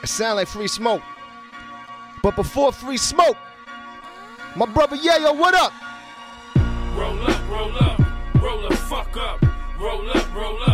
Sound 0.09 0.36
like 0.36 0.48
free 0.48 0.68
smoke. 0.68 1.02
But 2.22 2.35
before 2.35 2.72
free 2.72 2.97
smoke, 2.97 3.36
my 4.56 4.64
brother 4.64 4.97
Yayo, 4.97 5.39
what 5.39 5.55
up? 5.55 5.72
Roll 6.97 7.22
up, 7.22 7.51
roll 7.51 7.76
up, 7.76 8.01
roll 8.43 8.68
the 8.68 8.74
fuck 8.74 9.14
up, 9.18 9.44
roll 9.78 10.10
up, 10.10 10.35
roll 10.35 10.62
up, 10.62 10.67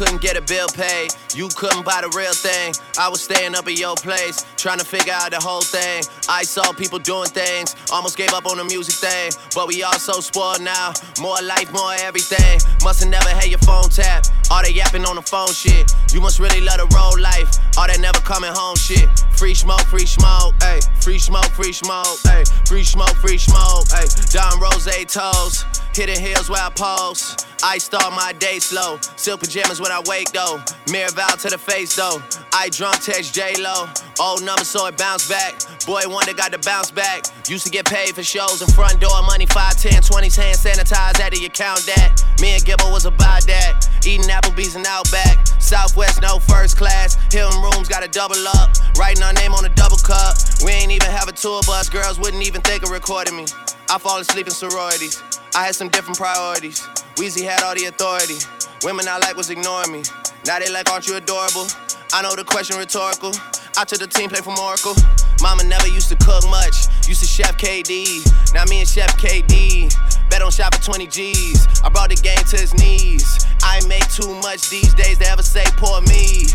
couldn't 0.00 0.22
get 0.22 0.34
a 0.34 0.40
bill 0.40 0.66
paid. 0.68 1.12
You 1.34 1.48
couldn't 1.54 1.84
buy 1.84 2.00
the 2.00 2.08
real 2.16 2.32
thing. 2.32 2.72
I 2.98 3.10
was 3.10 3.20
staying 3.20 3.54
up 3.54 3.66
at 3.66 3.78
your 3.78 3.94
place, 3.96 4.46
trying 4.56 4.78
to 4.78 4.84
figure 4.84 5.12
out 5.12 5.30
the 5.30 5.38
whole 5.38 5.60
thing. 5.60 6.02
I 6.26 6.42
saw 6.42 6.72
people 6.72 6.98
doing 6.98 7.28
things, 7.28 7.76
almost 7.92 8.16
gave 8.16 8.32
up 8.32 8.46
on 8.46 8.56
the 8.56 8.64
music 8.64 8.94
thing. 8.94 9.30
But 9.54 9.68
we 9.68 9.82
all 9.82 10.00
so 10.00 10.20
spoiled 10.20 10.62
now. 10.62 10.94
More 11.20 11.36
life, 11.44 11.70
more 11.70 11.92
everything. 12.00 12.60
Must've 12.82 13.10
never 13.10 13.28
had 13.28 13.48
your 13.48 13.60
phone 13.60 13.90
tap. 13.90 14.24
All 14.50 14.62
they 14.62 14.72
yapping 14.72 15.04
on 15.04 15.16
the 15.16 15.22
phone 15.22 15.52
shit. 15.52 15.92
You 16.14 16.22
must 16.22 16.40
really 16.40 16.62
love 16.62 16.80
the 16.80 16.88
road 16.96 17.20
life. 17.20 17.60
All 17.76 17.86
that 17.86 18.00
never 18.00 18.20
coming 18.24 18.52
home 18.56 18.76
shit. 18.76 19.04
Free 19.40 19.54
smoke, 19.54 19.86
free 19.86 20.04
smoke, 20.04 20.54
ayy. 20.58 21.02
Free 21.02 21.18
smoke, 21.18 21.50
free 21.52 21.72
smoke, 21.72 22.04
ayy. 22.28 22.68
Free 22.68 22.84
smoke, 22.84 23.16
free 23.24 23.38
smoke, 23.38 23.86
ayy. 23.86 24.32
Don 24.34 24.60
Rose 24.60 24.84
toes. 25.06 25.64
Hitting 25.94 26.20
hills 26.20 26.50
where 26.50 26.62
I 26.62 26.68
pose. 26.68 27.36
I 27.62 27.78
start 27.78 28.12
my 28.12 28.34
day 28.38 28.58
slow. 28.58 28.98
Silk 29.16 29.40
pajamas 29.40 29.80
when 29.80 29.92
I 29.92 30.02
wake 30.06 30.30
though. 30.32 30.62
Mirror 30.90 31.12
vow 31.12 31.28
to 31.28 31.48
the 31.48 31.56
face 31.56 31.96
though. 31.96 32.22
I 32.52 32.68
drunk 32.68 33.02
text 33.02 33.34
J 33.34 33.54
Lo. 33.58 33.88
Old 34.20 34.42
number 34.42 34.64
so 34.64 34.86
it 34.86 34.98
bounce 34.98 35.28
back. 35.28 35.54
Boy 35.86 36.02
wonder 36.06 36.34
got 36.34 36.52
to 36.52 36.58
bounce 36.58 36.90
back. 36.90 37.24
Used 37.48 37.64
to 37.64 37.70
get 37.70 37.86
paid 37.86 38.14
for 38.14 38.22
shows 38.22 38.60
and 38.60 38.72
front 38.74 39.00
door 39.00 39.22
money 39.22 39.46
5, 39.46 39.76
10, 39.76 40.02
20s 40.02 40.36
hand 40.36 40.58
sanitized 40.58 41.20
out 41.20 41.32
of 41.32 41.40
your 41.40 41.50
count 41.50 41.80
that. 41.86 42.22
Me 42.40 42.54
and 42.54 42.64
Gibble 42.64 42.92
was 42.92 43.06
about 43.06 43.46
that. 43.46 43.88
Eating 44.06 44.28
Applebee's 44.28 44.76
and 44.76 44.86
Outback. 44.86 45.46
Southwest 45.60 46.22
no 46.22 46.38
first 46.38 46.76
class. 46.76 47.16
Hilton 47.32 47.60
rooms 47.62 47.88
got 47.88 48.02
to 48.02 48.08
double 48.08 48.46
up. 48.54 48.70
Writing 48.96 49.22
our 49.30 49.42
name 49.42 49.54
on 49.54 49.64
a 49.64 49.68
double 49.70 49.96
cup. 49.96 50.34
We 50.64 50.72
ain't 50.72 50.90
even 50.90 51.08
have 51.10 51.28
a 51.28 51.32
tour 51.32 51.62
bus. 51.66 51.88
Girls 51.88 52.18
wouldn't 52.18 52.42
even 52.42 52.60
think 52.62 52.82
of 52.82 52.90
recording 52.90 53.36
me. 53.36 53.46
I 53.88 53.98
fall 53.98 54.18
asleep 54.18 54.46
in 54.46 54.52
sororities. 54.52 55.22
I 55.54 55.64
had 55.66 55.74
some 55.74 55.88
different 55.88 56.18
priorities. 56.18 56.80
Weezy 57.14 57.44
had 57.44 57.62
all 57.62 57.74
the 57.74 57.84
authority. 57.84 58.38
Women 58.82 59.06
I 59.06 59.18
like 59.18 59.36
was 59.36 59.50
ignoring 59.50 59.92
me. 59.92 60.02
Now 60.46 60.58
they 60.58 60.70
like, 60.72 60.90
aren't 60.90 61.06
you 61.06 61.16
adorable? 61.16 61.66
I 62.12 62.22
know 62.22 62.34
the 62.34 62.44
question 62.44 62.76
rhetorical. 62.76 63.30
I 63.76 63.84
took 63.84 64.00
the 64.00 64.08
team 64.08 64.30
play 64.30 64.40
from 64.40 64.58
Oracle. 64.58 64.94
Mama 65.40 65.62
never 65.62 65.86
used 65.86 66.08
to 66.08 66.16
cook 66.16 66.42
much. 66.50 66.90
Used 67.06 67.20
to 67.20 67.28
chef 67.28 67.56
KD. 67.56 68.26
Now 68.52 68.64
me 68.64 68.80
and 68.80 68.88
Chef 68.88 69.14
KD. 69.16 69.94
Bet 70.28 70.42
on 70.42 70.50
shop 70.50 70.74
for 70.74 70.82
20 70.82 71.06
G's. 71.06 71.68
I 71.84 71.88
brought 71.88 72.10
the 72.10 72.16
game 72.16 72.42
to 72.50 72.56
his 72.58 72.74
knees. 72.74 73.46
I 73.62 73.80
make 73.86 74.06
too 74.10 74.34
much 74.42 74.70
these 74.70 74.92
days 74.94 75.18
to 75.18 75.28
ever 75.28 75.42
say 75.42 75.64
poor 75.76 76.00
me. 76.02 76.46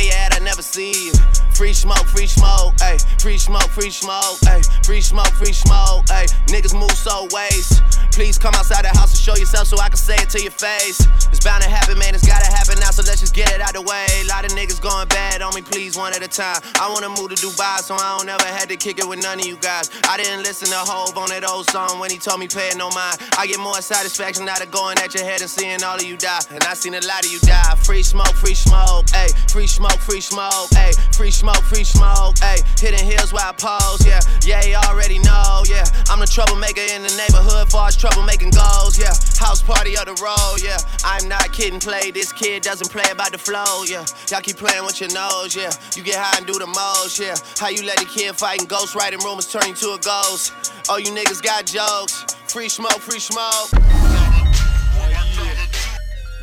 You 0.00 0.10
at? 0.10 0.34
I 0.34 0.38
never 0.42 0.62
see 0.62 0.92
you. 1.04 1.12
Free 1.54 1.74
smoke, 1.74 2.06
free 2.08 2.26
smoke, 2.26 2.74
ayy. 2.76 2.98
Free 3.20 3.36
smoke, 3.36 3.68
free 3.70 3.90
smoke, 3.90 4.40
ayy. 4.48 4.64
Free 4.86 5.02
smoke, 5.02 5.32
free 5.36 5.52
smoke, 5.52 6.06
ayy. 6.06 6.32
Niggas 6.46 6.72
move 6.72 6.92
so 6.92 7.28
waste. 7.30 7.82
Please 8.12 8.36
come 8.36 8.54
outside 8.54 8.84
the 8.84 8.92
house 8.92 9.10
and 9.10 9.18
show 9.18 9.34
yourself 9.40 9.66
so 9.66 9.80
I 9.80 9.88
can 9.88 9.96
say 9.96 10.16
it 10.16 10.28
to 10.36 10.42
your 10.42 10.52
face. 10.52 11.00
It's 11.32 11.40
bound 11.40 11.62
to 11.64 11.68
happen, 11.68 11.98
man. 11.98 12.14
It's 12.14 12.26
gotta 12.26 12.44
happen 12.44 12.76
now, 12.78 12.92
so 12.92 13.02
let's 13.08 13.20
just 13.20 13.34
get 13.34 13.50
it 13.50 13.60
out 13.60 13.72
the 13.72 13.80
way. 13.80 14.04
A 14.20 14.28
lot 14.28 14.44
of 14.44 14.52
niggas 14.52 14.80
going 14.80 15.08
bad 15.08 15.40
on 15.40 15.54
me, 15.54 15.62
please, 15.62 15.96
one 15.96 16.12
at 16.12 16.22
a 16.22 16.28
time. 16.28 16.60
I 16.76 16.92
wanna 16.92 17.08
move 17.08 17.32
to 17.32 17.38
Dubai, 17.40 17.80
so 17.80 17.96
I 17.96 18.18
don't 18.18 18.28
ever 18.28 18.44
had 18.44 18.68
to 18.68 18.76
kick 18.76 18.98
it 18.98 19.08
with 19.08 19.22
none 19.22 19.40
of 19.40 19.46
you 19.46 19.56
guys. 19.56 19.88
I 20.08 20.18
didn't 20.20 20.44
listen 20.44 20.68
to 20.68 20.76
Hove 20.84 21.16
on 21.16 21.30
that 21.30 21.48
old 21.48 21.70
song 21.70 21.98
when 21.98 22.10
he 22.10 22.18
told 22.18 22.38
me 22.38 22.48
pay 22.48 22.68
it 22.68 22.76
no 22.76 22.90
mind. 22.90 23.16
I 23.38 23.46
get 23.46 23.58
more 23.58 23.80
satisfaction 23.80 24.46
out 24.46 24.60
of 24.60 24.70
going 24.70 24.98
at 24.98 25.14
your 25.14 25.24
head 25.24 25.40
and 25.40 25.48
seeing 25.48 25.82
all 25.82 25.96
of 25.96 26.04
you 26.04 26.16
die. 26.18 26.44
And 26.50 26.62
I 26.64 26.74
seen 26.74 26.92
a 26.92 27.00
lot 27.08 27.24
of 27.24 27.32
you 27.32 27.40
die. 27.40 27.74
Free 27.80 28.02
smoke, 28.02 28.36
free 28.36 28.54
smoke, 28.54 29.06
ayy. 29.16 29.32
Free 29.50 29.66
smoke, 29.66 30.00
free 30.04 30.20
smoke, 30.20 30.68
ayy. 30.76 30.92
Free 31.16 31.30
smoke, 31.30 31.64
free 31.64 31.84
smoke, 31.84 32.36
ayy. 32.44 32.60
Hitting 32.78 33.06
hills 33.08 33.32
where 33.32 33.46
I 33.46 33.52
pose, 33.56 34.04
yeah. 34.04 34.20
Yeah, 34.44 34.60
you 34.68 34.76
already 34.76 35.18
know, 35.18 35.64
yeah. 35.64 35.88
I'm 36.10 36.20
the 36.20 36.26
troublemaker 36.26 36.84
in 36.92 37.02
the 37.02 37.14
neighborhood, 37.16 37.72
far 37.72 37.88
as 37.88 37.96
troublemaking 38.02 38.50
goes, 38.50 38.98
yeah. 38.98 39.14
House 39.38 39.62
party 39.62 39.96
of 39.96 40.06
the 40.06 40.18
road, 40.18 40.58
yeah. 40.58 40.78
I'm 41.04 41.28
not 41.28 41.52
kidding, 41.52 41.78
play. 41.78 42.10
This 42.10 42.32
kid 42.32 42.62
doesn't 42.64 42.90
play 42.90 43.08
about 43.12 43.30
the 43.30 43.38
flow, 43.38 43.84
yeah. 43.86 44.04
Y'all 44.28 44.40
keep 44.40 44.56
playing 44.56 44.84
with 44.84 45.00
your 45.00 45.12
nose, 45.14 45.54
yeah. 45.54 45.70
You 45.94 46.02
get 46.02 46.18
high 46.18 46.38
and 46.38 46.46
do 46.46 46.58
the 46.58 46.66
most, 46.66 47.20
yeah. 47.20 47.36
How 47.58 47.68
you 47.68 47.86
let 47.86 48.02
a 48.02 48.04
kid 48.06 48.34
fighting 48.34 48.66
ghost 48.66 48.96
writing 48.96 49.20
rumors 49.22 49.46
turn 49.46 49.68
you 49.68 49.74
to 49.74 49.94
a 49.94 50.00
ghost? 50.02 50.50
Oh, 50.90 50.98
you 50.98 51.14
niggas 51.14 51.40
got 51.40 51.64
jokes. 51.64 52.26
Free 52.50 52.68
smoke, 52.68 52.98
free 52.98 53.20
smoke. 53.20 53.70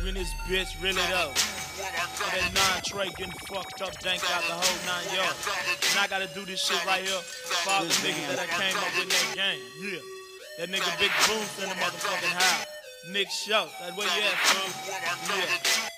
When 0.00 0.14
this 0.14 0.32
bitch 0.48 0.80
really 0.80 1.04
though. 1.12 1.32
That 1.76 2.52
nine 2.54 2.82
Trey 2.86 3.08
getting 3.18 3.32
fucked 3.48 3.82
up, 3.82 3.92
dank 4.00 4.22
out 4.32 4.42
the 4.44 4.56
whole 4.56 4.80
nine 4.88 5.04
yards. 5.14 5.48
And 5.92 6.00
I 6.00 6.06
gotta 6.08 6.28
do 6.32 6.44
this 6.46 6.64
shit 6.64 6.84
right 6.86 7.02
here 7.02 7.20
for 7.20 7.70
all 7.70 7.82
the 7.84 7.90
niggas 8.00 8.28
that 8.28 8.38
I 8.38 8.46
came 8.46 8.76
up 8.76 8.84
with 8.96 9.08
that 9.08 9.36
game. 9.36 9.60
Yeah. 9.82 10.19
That 10.60 10.68
nigga 10.68 10.92
Big 11.00 11.10
Boots 11.24 11.56
in 11.62 11.70
the 11.70 11.74
motherfucking 11.76 12.36
house. 12.36 12.66
Nick 13.08 13.30
Show, 13.30 13.66
that's 13.80 13.96
where 13.96 14.06
you 14.06 14.22
at, 14.28 14.36
fool. 14.44 14.68
Yeah. 15.32 15.48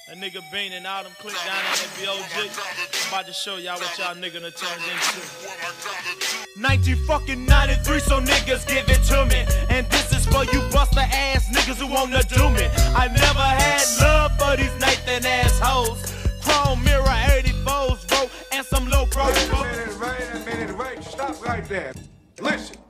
That 0.06 0.18
nigga 0.22 0.40
Bean 0.52 0.72
and 0.72 0.86
all 0.86 1.02
them 1.02 1.10
click 1.18 1.34
down 1.34 1.58
at 1.58 1.82
that 1.82 1.90
BOG. 1.98 2.46
I'm 2.46 3.08
about 3.08 3.26
to 3.26 3.32
show 3.32 3.56
y'all 3.56 3.74
what 3.80 3.98
y'all 3.98 4.14
nigga 4.14 4.38
done 4.38 4.52
turned 4.54 4.86
into. 4.86 6.60
19 6.60 6.94
fucking 7.08 7.44
93, 7.44 7.98
so 7.98 8.20
niggas 8.20 8.64
give 8.68 8.88
it 8.88 9.02
to 9.10 9.26
me. 9.26 9.42
And 9.68 9.84
this 9.90 10.12
is 10.14 10.24
for 10.26 10.44
you 10.44 10.62
buster 10.70 11.00
ass 11.10 11.50
niggas 11.50 11.82
who 11.82 11.92
wanna 11.92 12.22
do 12.22 12.48
me. 12.50 12.70
I 12.94 13.08
never 13.08 13.42
had 13.42 13.82
love 13.98 14.38
for 14.38 14.56
these 14.56 14.78
Nathan 14.78 15.26
assholes. 15.26 16.06
Chrome 16.40 16.84
mirror 16.84 17.02
84s, 17.02 18.06
bro, 18.06 18.30
and 18.52 18.64
some 18.64 18.88
low 18.88 19.06
pro. 19.06 19.26
Wait 19.26 19.42
a 19.42 19.56
minute, 19.58 19.98
wait 19.98 20.28
a 20.30 20.38
minute, 20.46 20.78
wait. 20.78 21.02
Stop 21.02 21.44
right 21.44 21.68
there. 21.68 21.92
Listen. 22.40 22.81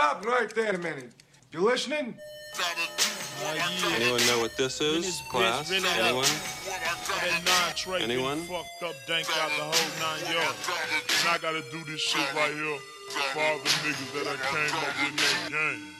Stop 0.00 0.24
right 0.24 0.48
there 0.54 0.72
a 0.72 0.78
minute. 0.78 1.12
You 1.52 1.60
listening? 1.60 2.14
Anyone 3.94 4.26
know 4.26 4.40
what 4.40 4.56
this 4.56 4.80
is, 4.80 5.20
class? 5.28 5.70
really 5.70 5.86
Anyone? 5.88 6.24
That 6.64 7.76
nine 7.84 8.00
Anyone? 8.00 8.40
fucked 8.44 8.82
up, 8.82 8.94
dank 9.06 9.28
out 9.36 9.50
the 9.58 9.64
whole 9.68 9.92
nine 10.00 10.24
yards. 10.32 10.56
And 11.20 11.28
I 11.28 11.36
gotta 11.36 11.60
do 11.70 11.84
this 11.84 12.00
shit 12.00 12.32
right 12.32 12.50
here 12.50 12.78
for 13.10 13.40
all 13.40 13.58
the 13.58 13.68
niggas 13.84 14.12
that 14.16 14.26
I 14.26 14.36
came 14.48 14.74
up 14.74 14.88
with 14.88 15.10
in 15.10 15.16
that 15.16 15.50
game. 15.52 15.99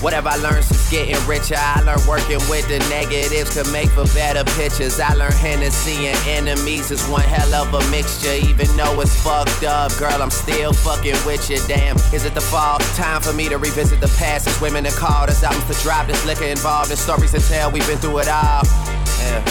Whatever 0.00 0.28
I 0.28 0.36
learned 0.36 0.64
since 0.64 0.88
getting 0.90 1.18
richer, 1.26 1.56
I 1.58 1.82
learned 1.82 2.06
working 2.06 2.38
with 2.48 2.68
the 2.68 2.78
negatives 2.88 3.52
could 3.52 3.70
make 3.72 3.90
for 3.90 4.04
better 4.14 4.44
pictures. 4.54 5.00
I 5.00 5.14
learned 5.14 5.34
Hennessy 5.34 6.06
and 6.06 6.16
enemies 6.24 6.92
is 6.92 7.04
one 7.08 7.22
hell 7.22 7.52
of 7.54 7.74
a 7.74 7.90
mixture, 7.90 8.34
even 8.46 8.68
though 8.76 9.00
it's 9.00 9.14
fucked 9.22 9.64
up. 9.64 9.90
Girl, 9.98 10.22
I'm 10.22 10.30
still 10.30 10.72
fucking 10.72 11.16
with 11.26 11.50
you. 11.50 11.58
Damn, 11.66 11.96
is 12.14 12.24
it 12.24 12.34
the 12.34 12.40
fall? 12.40 12.78
Time 12.94 13.20
for 13.20 13.32
me 13.32 13.48
to 13.48 13.58
revisit 13.58 14.00
the 14.00 14.14
past. 14.18 14.46
It's 14.46 14.60
women 14.60 14.84
that 14.84 14.94
called 14.94 15.30
us 15.30 15.42
albums 15.42 15.66
to 15.66 15.82
drop. 15.82 16.06
There's 16.06 16.24
liquor 16.24 16.44
involved, 16.44 16.90
there's 16.90 17.00
stories 17.00 17.32
to 17.32 17.40
tell. 17.40 17.72
We've 17.72 17.86
been 17.88 17.98
through 17.98 18.20
it 18.20 18.28
all. 18.28 18.62
Yeah. 19.18 19.42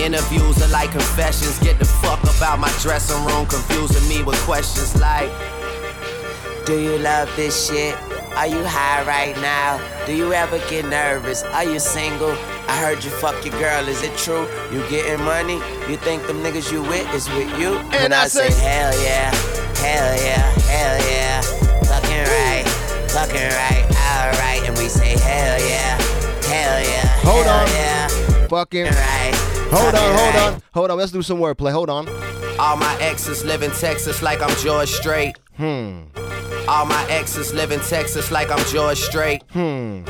Interviews 0.00 0.62
are 0.62 0.68
like 0.68 0.92
confessions. 0.92 1.58
Get 1.58 1.78
the 1.78 1.84
fuck 1.84 2.22
about 2.22 2.58
my 2.58 2.72
dressing 2.80 3.22
room, 3.26 3.46
confusing 3.46 4.08
me 4.08 4.22
with 4.22 4.40
questions 4.46 4.98
like. 4.98 5.30
Do 6.64 6.80
you 6.80 6.96
love 6.98 7.28
this 7.36 7.68
shit? 7.68 7.94
Are 8.36 8.46
you 8.48 8.62
high 8.64 9.04
right 9.06 9.36
now? 9.40 9.80
Do 10.06 10.14
you 10.14 10.32
ever 10.32 10.58
get 10.70 10.84
nervous? 10.86 11.42
Are 11.44 11.64
you 11.64 11.78
single? 11.78 12.32
I 12.68 12.76
heard 12.80 13.04
you 13.04 13.10
fuck 13.10 13.44
your 13.44 13.58
girl, 13.60 13.86
is 13.88 14.02
it 14.02 14.16
true? 14.16 14.46
You 14.72 14.80
getting 14.90 15.24
money? 15.24 15.54
You 15.88 15.96
think 15.96 16.26
them 16.26 16.42
niggas 16.42 16.72
you 16.72 16.82
with 16.82 17.06
is 17.14 17.28
with 17.30 17.48
you? 17.58 17.74
And 18.02 18.12
I 18.12 18.26
say- 18.26 18.50
hell 18.52 18.92
yeah, 19.02 19.30
hell 19.78 20.14
yeah, 20.16 20.42
hell 20.66 20.98
yeah. 21.10 21.40
Fucking 21.84 22.24
right, 22.36 22.64
fucking 23.10 23.50
right, 23.62 23.84
alright. 24.10 24.62
And 24.68 24.76
we 24.78 24.88
say 24.88 25.16
hell 25.18 25.58
yeah, 25.60 25.96
hell 26.50 26.80
yeah, 26.82 27.06
Hold 27.22 27.46
hell 27.46 27.60
on. 27.60 27.68
yeah. 27.68 28.08
Fucking. 28.48 28.86
Right. 28.86 29.43
Hold 29.76 29.94
on, 29.96 30.16
hold 30.16 30.36
on, 30.36 30.62
hold 30.72 30.90
on. 30.92 30.98
Let's 30.98 31.10
do 31.10 31.20
some 31.20 31.38
wordplay. 31.38 31.72
Hold 31.72 31.90
on. 31.90 32.08
All 32.60 32.76
my 32.76 32.96
exes 33.00 33.44
live 33.44 33.64
in 33.64 33.72
Texas 33.72 34.22
like 34.22 34.40
I'm 34.40 34.54
George 34.58 34.88
Strait. 34.88 35.36
Hmm. 35.56 36.02
All 36.68 36.86
my 36.86 37.04
exes 37.10 37.52
live 37.52 37.72
in 37.72 37.80
Texas 37.80 38.30
like 38.30 38.52
I'm 38.52 38.64
George 38.66 38.98
Strait. 38.98 39.42
Hmm. 39.50 40.02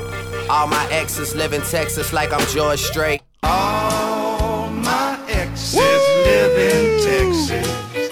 All 0.50 0.66
my 0.66 0.86
exes 0.90 1.34
live 1.34 1.54
in 1.54 1.62
Texas 1.62 2.12
like 2.12 2.30
I'm 2.30 2.46
George 2.48 2.80
Strait. 2.80 3.22
All 3.42 4.68
my 4.68 5.18
exes 5.28 5.74
live 5.76 6.58
in 6.58 7.02
Texas. 7.02 8.04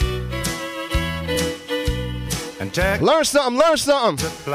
And 2.61 2.73
Texas 2.73 3.07
Learn 3.07 3.25
something, 3.25 3.61
learn 3.61 3.77
something. 3.77 4.53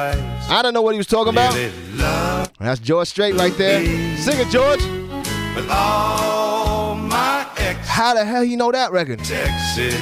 I 0.49 0.61
don't 0.63 0.73
know 0.73 0.81
what 0.81 0.95
he 0.95 0.97
was 0.97 1.05
talking 1.05 1.33
about. 1.33 1.53
That's 2.59 2.79
George 2.79 3.07
Strait 3.07 3.35
right 3.35 3.55
there. 3.55 3.85
Sing 4.17 4.39
it, 4.39 4.49
George. 4.49 4.81
How 7.97 8.13
the 8.13 8.23
hell 8.23 8.43
you 8.43 8.57
know 8.57 8.71
that 8.71 8.91
record? 8.91 9.17
Texas. 9.23 9.95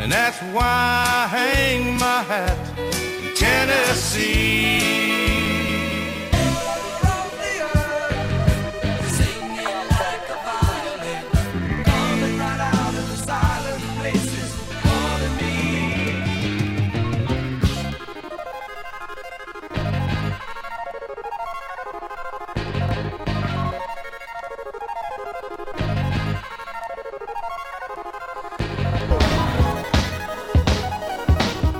And 0.00 0.10
that's 0.10 0.36
why 0.52 0.64
I 0.64 1.28
hang 1.28 1.96
my 1.96 2.22
hat 2.22 2.58
in 3.22 3.36
Tennessee. 3.36 4.97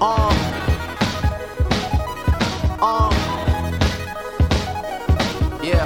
Um. 0.01 0.33
Um. 2.81 3.13
Yeah. 5.61 5.85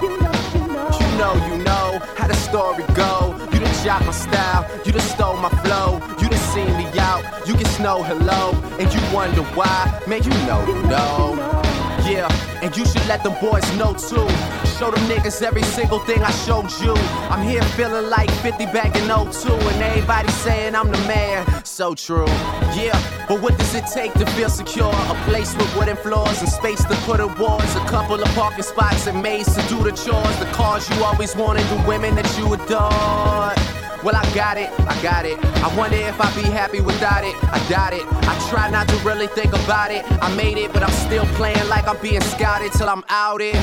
You 0.00 1.18
know, 1.18 1.34
you 1.48 1.64
know 1.64 1.98
how 2.16 2.28
the 2.28 2.34
story 2.34 2.84
go. 2.94 3.34
You 3.52 3.58
done 3.58 3.74
shot 3.82 4.06
my 4.06 4.12
style, 4.12 4.64
you 4.84 4.92
done 4.92 5.00
stole 5.02 5.36
my 5.38 5.48
flow, 5.48 6.00
you 6.20 6.28
done 6.28 6.38
seen 6.38 6.68
me 6.76 6.86
out, 7.00 7.24
you 7.48 7.54
can 7.54 7.66
snow 7.66 8.04
hello, 8.04 8.52
and 8.78 8.94
you 8.94 9.00
wonder 9.12 9.42
why. 9.56 10.00
Man, 10.06 10.22
you 10.22 10.30
know, 10.46 10.64
you 10.68 10.82
know. 10.88 11.75
Yeah, 12.08 12.28
and 12.62 12.76
you 12.76 12.86
should 12.86 13.04
let 13.08 13.24
them 13.24 13.34
boys 13.40 13.66
know 13.76 13.92
too. 13.92 14.28
Show 14.78 14.92
them 14.92 15.04
niggas 15.08 15.42
every 15.42 15.64
single 15.64 15.98
thing 15.98 16.22
I 16.22 16.30
showed 16.30 16.70
you. 16.80 16.94
I'm 17.30 17.46
here 17.46 17.62
feeling 17.74 18.08
like 18.10 18.30
50 18.30 18.66
back 18.66 18.94
in 18.94 19.08
02, 19.08 19.52
and 19.52 19.82
everybody 19.82 20.28
saying 20.28 20.76
I'm 20.76 20.92
the 20.92 20.98
man. 21.08 21.64
So 21.64 21.94
true. 21.94 22.26
Yeah, 22.76 22.96
but 23.28 23.40
what 23.42 23.58
does 23.58 23.74
it 23.74 23.86
take 23.92 24.12
to 24.14 24.26
feel 24.36 24.50
secure? 24.50 24.92
A 24.92 25.14
place 25.24 25.52
with 25.56 25.74
wooden 25.76 25.96
floors 25.96 26.40
and 26.40 26.48
space 26.48 26.84
to 26.84 26.94
put 27.06 27.18
awards, 27.18 27.74
a 27.74 27.84
couple 27.86 28.22
of 28.22 28.28
parking 28.34 28.62
spots 28.62 29.06
and 29.08 29.20
maids 29.20 29.52
to 29.56 29.62
do 29.68 29.82
the 29.82 29.90
chores, 29.90 30.38
the 30.38 30.48
cars 30.52 30.88
you 30.90 31.02
always 31.02 31.34
wanted, 31.34 31.64
the 31.64 31.84
women 31.88 32.14
that 32.14 32.38
you 32.38 32.52
adored. 32.54 33.75
Well, 34.06 34.14
I 34.14 34.34
got 34.36 34.56
it, 34.56 34.70
I 34.86 35.02
got 35.02 35.24
it. 35.24 35.36
I 35.64 35.76
wonder 35.76 35.96
if 35.96 36.20
I'd 36.20 36.32
be 36.36 36.48
happy 36.48 36.80
without 36.80 37.24
it. 37.24 37.34
I 37.52 37.58
doubt 37.68 37.92
it. 37.92 38.04
I 38.06 38.48
try 38.48 38.70
not 38.70 38.86
to 38.86 38.96
really 38.98 39.26
think 39.26 39.52
about 39.52 39.90
it. 39.90 40.04
I 40.22 40.32
made 40.36 40.58
it, 40.58 40.72
but 40.72 40.84
I'm 40.84 40.92
still 41.08 41.26
playing 41.34 41.68
like 41.68 41.88
I'm 41.88 42.00
being 42.00 42.20
scouted 42.20 42.70
till 42.70 42.88
I'm 42.88 43.02
out 43.08 43.42
outed. 43.42 43.54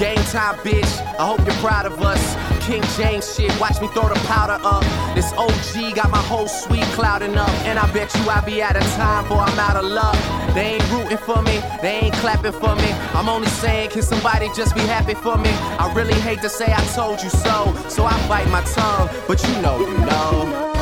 Game 0.00 0.24
time, 0.34 0.56
bitch. 0.66 0.90
I 1.20 1.26
hope 1.26 1.46
you're 1.46 1.54
proud 1.62 1.86
of 1.86 2.02
us. 2.02 2.51
King 2.62 2.82
James 2.96 3.34
shit, 3.34 3.50
watch 3.60 3.80
me 3.80 3.88
throw 3.88 4.08
the 4.08 4.20
powder 4.26 4.58
up. 4.62 4.84
This 5.14 5.32
OG 5.32 5.96
got 5.96 6.10
my 6.10 6.22
whole 6.22 6.46
suite 6.46 6.90
clouding 6.94 7.36
up. 7.36 7.50
And 7.66 7.78
I 7.78 7.90
bet 7.92 8.14
you 8.14 8.30
I 8.30 8.40
be 8.40 8.62
out 8.62 8.76
of 8.76 8.84
time, 8.94 9.28
boy, 9.28 9.38
I'm 9.38 9.58
out 9.58 9.76
of 9.76 9.84
luck. 9.84 10.16
They 10.54 10.74
ain't 10.74 10.92
rooting 10.92 11.18
for 11.18 11.42
me, 11.42 11.60
they 11.82 12.00
ain't 12.02 12.14
clapping 12.14 12.52
for 12.52 12.76
me. 12.76 12.90
I'm 13.14 13.28
only 13.28 13.48
saying, 13.48 13.90
can 13.90 14.02
somebody 14.02 14.48
just 14.54 14.74
be 14.74 14.82
happy 14.82 15.14
for 15.14 15.36
me? 15.36 15.50
I 15.78 15.92
really 15.92 16.14
hate 16.14 16.40
to 16.42 16.48
say 16.48 16.72
I 16.72 16.84
told 16.94 17.20
you 17.22 17.30
so, 17.30 17.74
so 17.88 18.04
I 18.04 18.28
bite 18.28 18.48
my 18.48 18.62
tongue, 18.62 19.08
but 19.26 19.42
you 19.48 19.60
know, 19.60 19.80
you 19.80 19.98
know. 19.98 20.81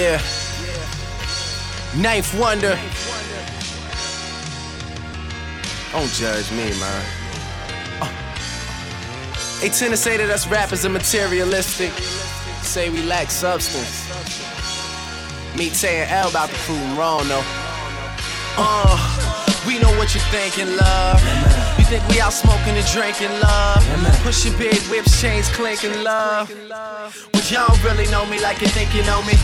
Yeah. 0.00 0.18
Ninth 1.94 2.32
Wonder. 2.40 2.74
Don't 5.92 6.08
judge 6.12 6.50
me, 6.52 6.70
man. 6.80 7.04
Uh. 8.00 8.08
They 9.60 9.68
tend 9.68 9.90
to 9.90 9.98
say 9.98 10.16
that 10.16 10.30
us 10.30 10.46
rappers 10.46 10.86
are 10.86 10.88
materialistic. 10.88 11.90
Say 12.62 12.88
we 12.88 13.02
lack 13.02 13.30
substance. 13.30 14.08
Me 15.58 15.68
saying 15.68 16.08
L 16.08 16.30
about 16.30 16.48
to 16.48 16.54
prove 16.64 16.78
'em 16.80 16.96
wrong, 16.96 17.28
though. 17.28 17.44
Uh, 18.56 18.96
we 19.66 19.78
know 19.80 19.92
what 19.98 20.14
you're 20.14 20.24
thinking, 20.32 20.78
love. 20.78 21.20
You 21.78 21.84
think 21.84 22.08
we 22.08 22.22
out 22.22 22.32
smoking 22.32 22.74
and 22.74 22.86
drinking, 22.86 23.32
love. 23.40 23.84
Pushing 24.22 24.56
big 24.56 24.80
whips, 24.88 25.20
chains 25.20 25.48
clinking, 25.50 26.02
love. 26.02 26.48
But 27.32 27.50
y'all 27.50 27.68
don't 27.68 27.84
really 27.84 28.10
know 28.10 28.24
me 28.24 28.40
like 28.40 28.62
you 28.62 28.68
think 28.68 28.94
you 28.94 29.02
know 29.04 29.20
me. 29.24 29.34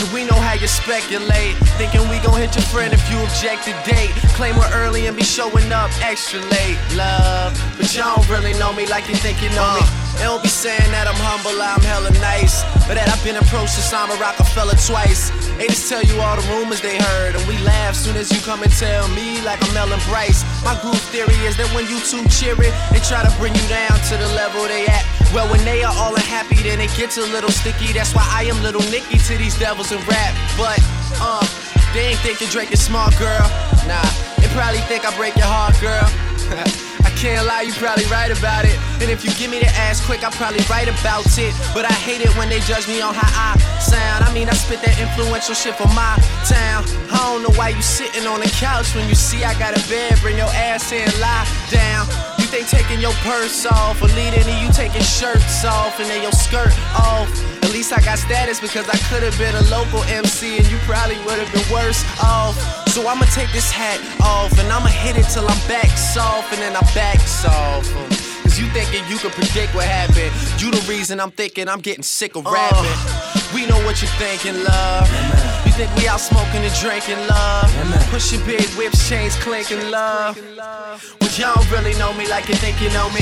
And 0.00 0.12
we 0.14 0.24
know 0.24 0.40
how 0.40 0.54
you 0.54 0.66
speculate. 0.66 1.56
Thinking 1.76 2.08
we 2.08 2.18
gon' 2.20 2.40
hit 2.40 2.54
your 2.56 2.64
friend 2.72 2.92
if 2.92 3.04
you 3.10 3.18
object 3.20 3.64
to 3.64 3.72
date. 3.84 4.10
Claim 4.32 4.56
we're 4.56 4.72
early 4.72 5.06
and 5.06 5.16
be 5.16 5.22
showing 5.22 5.70
up 5.72 5.90
extra 6.00 6.40
late. 6.40 6.78
Love, 6.96 7.52
but 7.76 7.94
y'all 7.94 8.16
don't 8.16 8.28
really 8.30 8.54
know 8.54 8.72
me 8.72 8.86
like 8.86 9.08
you 9.08 9.14
think 9.16 9.42
you 9.42 9.50
know 9.50 9.74
me. 9.76 10.09
They 10.16 10.24
don't 10.24 10.42
be 10.42 10.48
saying 10.48 10.90
that 10.92 11.06
I'm 11.06 11.18
humble, 11.18 11.60
I'm 11.60 11.80
hella 11.82 12.10
nice. 12.18 12.62
But 12.86 12.98
that 12.98 13.08
I've 13.08 13.22
been 13.22 13.36
approached 13.36 13.78
to 13.78 13.82
Sama 13.82 14.14
Rockefeller 14.16 14.74
twice. 14.74 15.30
They 15.56 15.68
just 15.68 15.88
tell 15.88 16.02
you 16.02 16.20
all 16.20 16.36
the 16.36 16.46
rumors 16.50 16.80
they 16.80 16.98
heard. 16.98 17.36
And 17.36 17.44
we 17.46 17.58
laugh 17.62 17.94
soon 17.94 18.16
as 18.16 18.32
you 18.32 18.40
come 18.42 18.62
and 18.62 18.72
tell 18.72 19.08
me, 19.14 19.40
like 19.42 19.62
I'm 19.62 19.76
Ellen 19.76 20.00
Bryce. 20.08 20.42
My 20.64 20.74
group 20.82 20.98
theory 21.14 21.36
is 21.46 21.56
that 21.56 21.68
when 21.72 21.86
you 21.86 22.00
too 22.00 22.24
cheery, 22.28 22.72
they 22.90 23.00
try 23.06 23.22
to 23.22 23.32
bring 23.38 23.54
you 23.54 23.66
down 23.68 23.94
to 24.10 24.14
the 24.16 24.28
level 24.34 24.66
they 24.66 24.86
at. 24.90 25.04
Well, 25.32 25.46
when 25.48 25.62
they 25.64 25.84
are 25.84 25.94
all 25.94 26.14
unhappy, 26.14 26.62
then 26.66 26.80
it 26.80 26.90
gets 26.96 27.16
a 27.16 27.26
little 27.30 27.50
sticky. 27.50 27.92
That's 27.92 28.14
why 28.14 28.26
I 28.26 28.44
am 28.50 28.60
little 28.62 28.82
Nicky 28.90 29.18
to 29.18 29.38
these 29.38 29.58
devils 29.58 29.92
in 29.92 30.00
rap. 30.10 30.34
But, 30.58 30.80
uh, 31.22 31.46
they 31.94 32.14
ain't 32.14 32.20
thinking 32.20 32.48
Drake 32.48 32.72
is 32.72 32.82
smart, 32.82 33.16
girl. 33.18 33.46
Nah, 33.86 34.02
they 34.38 34.48
probably 34.54 34.80
think 34.90 35.04
I 35.04 35.14
break 35.16 35.36
your 35.36 35.46
heart, 35.46 35.78
girl. 35.80 36.86
I 37.20 37.22
can't 37.22 37.46
lie, 37.46 37.60
you 37.68 37.72
probably 37.74 38.06
right 38.06 38.32
about 38.32 38.64
it. 38.64 38.72
And 39.02 39.10
if 39.10 39.26
you 39.26 39.30
give 39.34 39.50
me 39.50 39.58
the 39.58 39.68
ass 39.76 40.02
quick, 40.02 40.24
I'll 40.24 40.30
probably 40.30 40.64
write 40.70 40.88
about 40.88 41.26
it. 41.36 41.54
But 41.74 41.84
I 41.84 41.92
hate 41.92 42.22
it 42.22 42.34
when 42.34 42.48
they 42.48 42.60
judge 42.60 42.88
me 42.88 43.02
on 43.02 43.12
how 43.12 43.28
I 43.28 43.58
sound. 43.78 44.24
I 44.24 44.32
mean, 44.32 44.48
I 44.48 44.54
spit 44.54 44.80
that 44.80 44.98
influential 44.98 45.54
shit 45.54 45.74
for 45.74 45.88
my 45.88 46.16
town. 46.48 46.84
I 47.12 47.18
don't 47.28 47.42
know 47.42 47.52
why 47.58 47.76
you 47.76 47.82
sitting 47.82 48.26
on 48.26 48.40
the 48.40 48.48
couch 48.56 48.94
when 48.94 49.06
you 49.06 49.14
see 49.14 49.44
I 49.44 49.52
got 49.58 49.76
a 49.76 49.88
bed. 49.90 50.18
Bring 50.22 50.38
your 50.38 50.48
ass 50.48 50.92
in, 50.92 51.04
lie 51.20 51.44
down. 51.68 52.39
Think 52.50 52.66
taking 52.66 53.00
your 53.00 53.12
purse 53.22 53.64
off 53.64 54.02
or 54.02 54.08
leading 54.08 54.42
you 54.58 54.72
taking 54.72 55.02
shirts 55.02 55.64
off 55.64 56.00
and 56.00 56.10
then 56.10 56.20
your 56.20 56.32
skirt 56.32 56.74
off. 56.98 57.30
At 57.62 57.70
least 57.70 57.92
I 57.92 58.00
got 58.02 58.18
status 58.18 58.60
because 58.60 58.88
I 58.88 58.98
could 59.06 59.22
have 59.22 59.38
been 59.38 59.54
a 59.54 59.62
local 59.70 60.02
MC 60.10 60.58
and 60.58 60.66
you 60.68 60.76
probably 60.78 61.14
would 61.26 61.38
have 61.38 61.52
been 61.54 61.62
worse 61.72 62.02
off. 62.20 62.58
So 62.88 63.06
I'ma 63.06 63.26
take 63.26 63.52
this 63.52 63.70
hat 63.70 64.00
off 64.20 64.50
and 64.58 64.66
I'ma 64.72 64.88
hit 64.88 65.16
it 65.16 65.30
till 65.30 65.46
I'm 65.46 65.68
back 65.68 65.86
soft 65.96 66.52
and 66.52 66.60
then 66.60 66.74
I 66.74 66.80
back 66.92 67.20
soft. 67.20 67.94
Cause 68.42 68.58
you 68.58 68.66
thinking 68.74 69.06
you 69.06 69.18
can 69.18 69.30
predict 69.30 69.72
what 69.72 69.86
happened. 69.86 70.34
You 70.60 70.72
the 70.72 70.84
reason 70.90 71.20
I'm 71.20 71.30
thinking 71.30 71.68
I'm 71.68 71.80
getting 71.80 72.02
sick 72.02 72.34
of 72.34 72.46
rapping. 72.46 72.78
Uh. 72.82 73.29
We 73.54 73.66
know 73.66 73.78
what 73.84 74.00
you're 74.00 74.10
thinking, 74.18 74.62
love. 74.62 75.08
You 75.66 75.72
think 75.72 75.94
we 75.96 76.06
out 76.06 76.20
smoking 76.20 76.62
and 76.62 76.74
drinking, 76.74 77.18
love. 77.26 77.70
Pushing 78.10 78.44
big 78.46 78.64
whips, 78.78 79.08
chains 79.08 79.34
clinking, 79.36 79.90
love. 79.90 80.38
But 81.18 81.38
y'all 81.38 81.54
don't 81.54 81.70
really 81.70 81.94
know 81.98 82.12
me 82.14 82.28
like 82.28 82.48
you 82.48 82.54
think 82.54 82.80
you 82.80 82.90
know 82.90 83.10
me. 83.10 83.20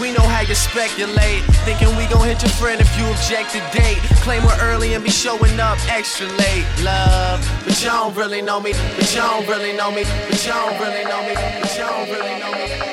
We 0.00 0.12
know 0.12 0.22
how 0.22 0.40
you 0.40 0.54
speculate. 0.54 1.42
Thinking 1.66 1.94
we 1.96 2.06
gon' 2.06 2.26
hit 2.26 2.40
your 2.42 2.50
friend 2.52 2.80
if 2.80 2.88
you 2.98 3.04
object 3.10 3.52
to 3.52 3.60
date. 3.76 3.98
Claim 4.22 4.42
we're 4.44 4.58
early 4.62 4.94
and 4.94 5.04
be 5.04 5.10
showing 5.10 5.60
up 5.60 5.78
extra 5.88 6.26
late, 6.26 6.64
love. 6.82 7.40
But 7.66 7.82
y'all 7.84 8.08
don't 8.08 8.16
really 8.16 8.40
know 8.40 8.60
me. 8.60 8.72
But 8.96 9.14
y'all 9.14 9.40
don't 9.40 9.48
really 9.48 9.76
know 9.76 9.90
me. 9.90 10.04
But 10.30 10.46
y'all 10.46 10.70
don't 10.70 10.80
really 10.80 11.04
know 11.04 11.20
me. 11.28 11.34
But 11.34 11.76
y'all 11.76 12.06
don't 12.06 12.08
really 12.08 12.40
know 12.40 12.52
me. 12.52 12.89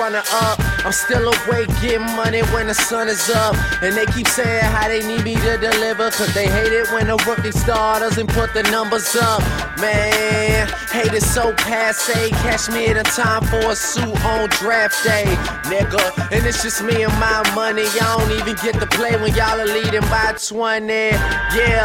Up. 0.00 0.58
I'm 0.84 0.92
still 0.92 1.28
awake, 1.28 1.68
getting 1.82 2.00
money 2.16 2.40
when 2.54 2.68
the 2.68 2.74
sun 2.74 3.08
is 3.08 3.28
up. 3.30 3.54
And 3.82 3.94
they 3.94 4.06
keep 4.06 4.26
saying 4.26 4.64
how 4.64 4.88
they 4.88 5.06
need 5.06 5.24
me 5.24 5.34
to 5.34 5.58
deliver. 5.58 6.10
Cause 6.10 6.32
they 6.32 6.46
hate 6.46 6.72
it 6.72 6.90
when 6.92 7.10
a 7.10 7.16
rookie 7.28 7.52
star 7.52 8.00
doesn't 8.00 8.28
put 8.28 8.54
the 8.54 8.62
numbers 8.64 9.14
up. 9.16 9.40
Man, 9.78 10.68
hate 10.90 11.12
is 11.12 11.28
so 11.30 11.52
passe. 11.54 12.30
Catch 12.30 12.70
me 12.70 12.86
at 12.86 12.96
a 12.96 13.02
time 13.02 13.42
for 13.44 13.70
a 13.70 13.76
suit 13.76 14.24
on 14.24 14.48
draft 14.48 15.04
day, 15.04 15.24
nigga. 15.68 16.32
And 16.32 16.46
it's 16.46 16.62
just 16.62 16.82
me 16.82 17.02
and 17.02 17.12
my 17.20 17.42
money. 17.54 17.84
Y'all 17.96 18.18
don't 18.18 18.32
even 18.32 18.56
get 18.56 18.80
to 18.80 18.86
play 18.86 19.16
when 19.16 19.34
y'all 19.34 19.60
are 19.60 19.66
leading 19.66 20.00
by 20.08 20.34
20. 20.38 20.92
Yeah, 20.92 21.84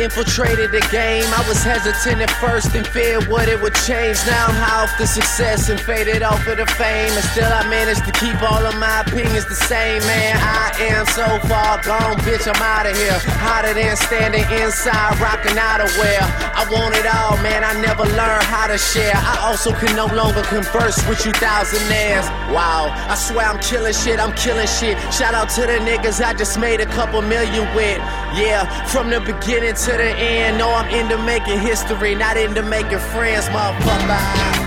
infiltrated 0.00 0.72
the 0.72 0.80
game. 0.90 1.28
I 1.36 1.44
was 1.46 1.62
hesitant 1.62 2.22
at 2.22 2.30
first 2.40 2.74
and 2.74 2.86
feared 2.86 3.28
what 3.28 3.48
it 3.48 3.60
would 3.60 3.74
change. 3.84 4.16
Now 4.26 4.48
I'm 4.48 4.56
high 4.56 4.82
off 4.84 4.96
the 4.96 5.06
success 5.06 5.68
and 5.68 5.78
faded 5.78 6.22
off 6.22 6.46
of 6.48 6.56
the 6.56 6.66
fame. 6.80 7.12
And 7.12 7.24
still 7.36 7.52
I 7.52 7.68
managed 7.68 8.04
to 8.08 8.12
keep 8.16 8.40
all 8.40 8.64
of 8.64 8.74
my 8.80 9.04
opinions 9.04 9.44
the 9.44 9.54
same, 9.54 10.00
man. 10.08 10.36
I 10.40 10.72
am 10.88 11.04
so 11.12 11.26
far 11.48 11.82
gone, 11.84 12.16
bitch. 12.24 12.48
I'm 12.48 12.62
out 12.62 12.86
of 12.88 12.96
here. 12.96 13.18
Hotter 13.44 13.74
than 13.74 13.96
standing 13.96 14.44
inside, 14.56 15.20
rocking 15.20 15.58
out 15.58 15.80
of 15.84 15.92
wear. 16.00 16.24
I 16.56 16.64
want 16.72 16.96
it 16.96 17.04
all, 17.04 17.36
man. 17.44 17.62
I 17.62 17.76
never 17.80 18.04
learned 18.16 18.48
how 18.48 18.66
to 18.66 18.78
share. 18.78 19.14
I 19.14 19.38
also 19.44 19.72
can 19.72 19.94
no 19.94 20.06
longer 20.06 20.42
converse 20.48 20.96
with 21.08 21.24
you 21.26 21.32
thousandaires. 21.32 22.24
Wow, 22.52 22.88
I 23.08 23.14
swear 23.14 23.46
I'm 23.46 23.60
killing 23.60 23.92
shit. 23.92 24.18
I'm 24.18 24.32
killing 24.32 24.66
shit. 24.66 24.96
Shout 25.12 25.34
out 25.34 25.50
to 25.60 25.62
the 25.62 25.78
niggas 25.84 26.24
I 26.24 26.32
just 26.32 26.58
made 26.58 26.80
a 26.80 26.86
couple 26.86 27.20
million 27.20 27.68
with. 27.74 28.00
Yeah, 28.34 28.64
from 28.86 29.10
the 29.10 29.20
beginning 29.20 29.74
to 29.74 29.92
the 29.92 30.10
end. 30.16 30.58
No, 30.58 30.72
I'm 30.72 30.88
into 30.94 31.18
making 31.24 31.58
history, 31.60 32.14
not 32.14 32.36
into 32.36 32.62
making 32.62 32.98
friends, 32.98 33.46
motherfucker. 33.46 34.59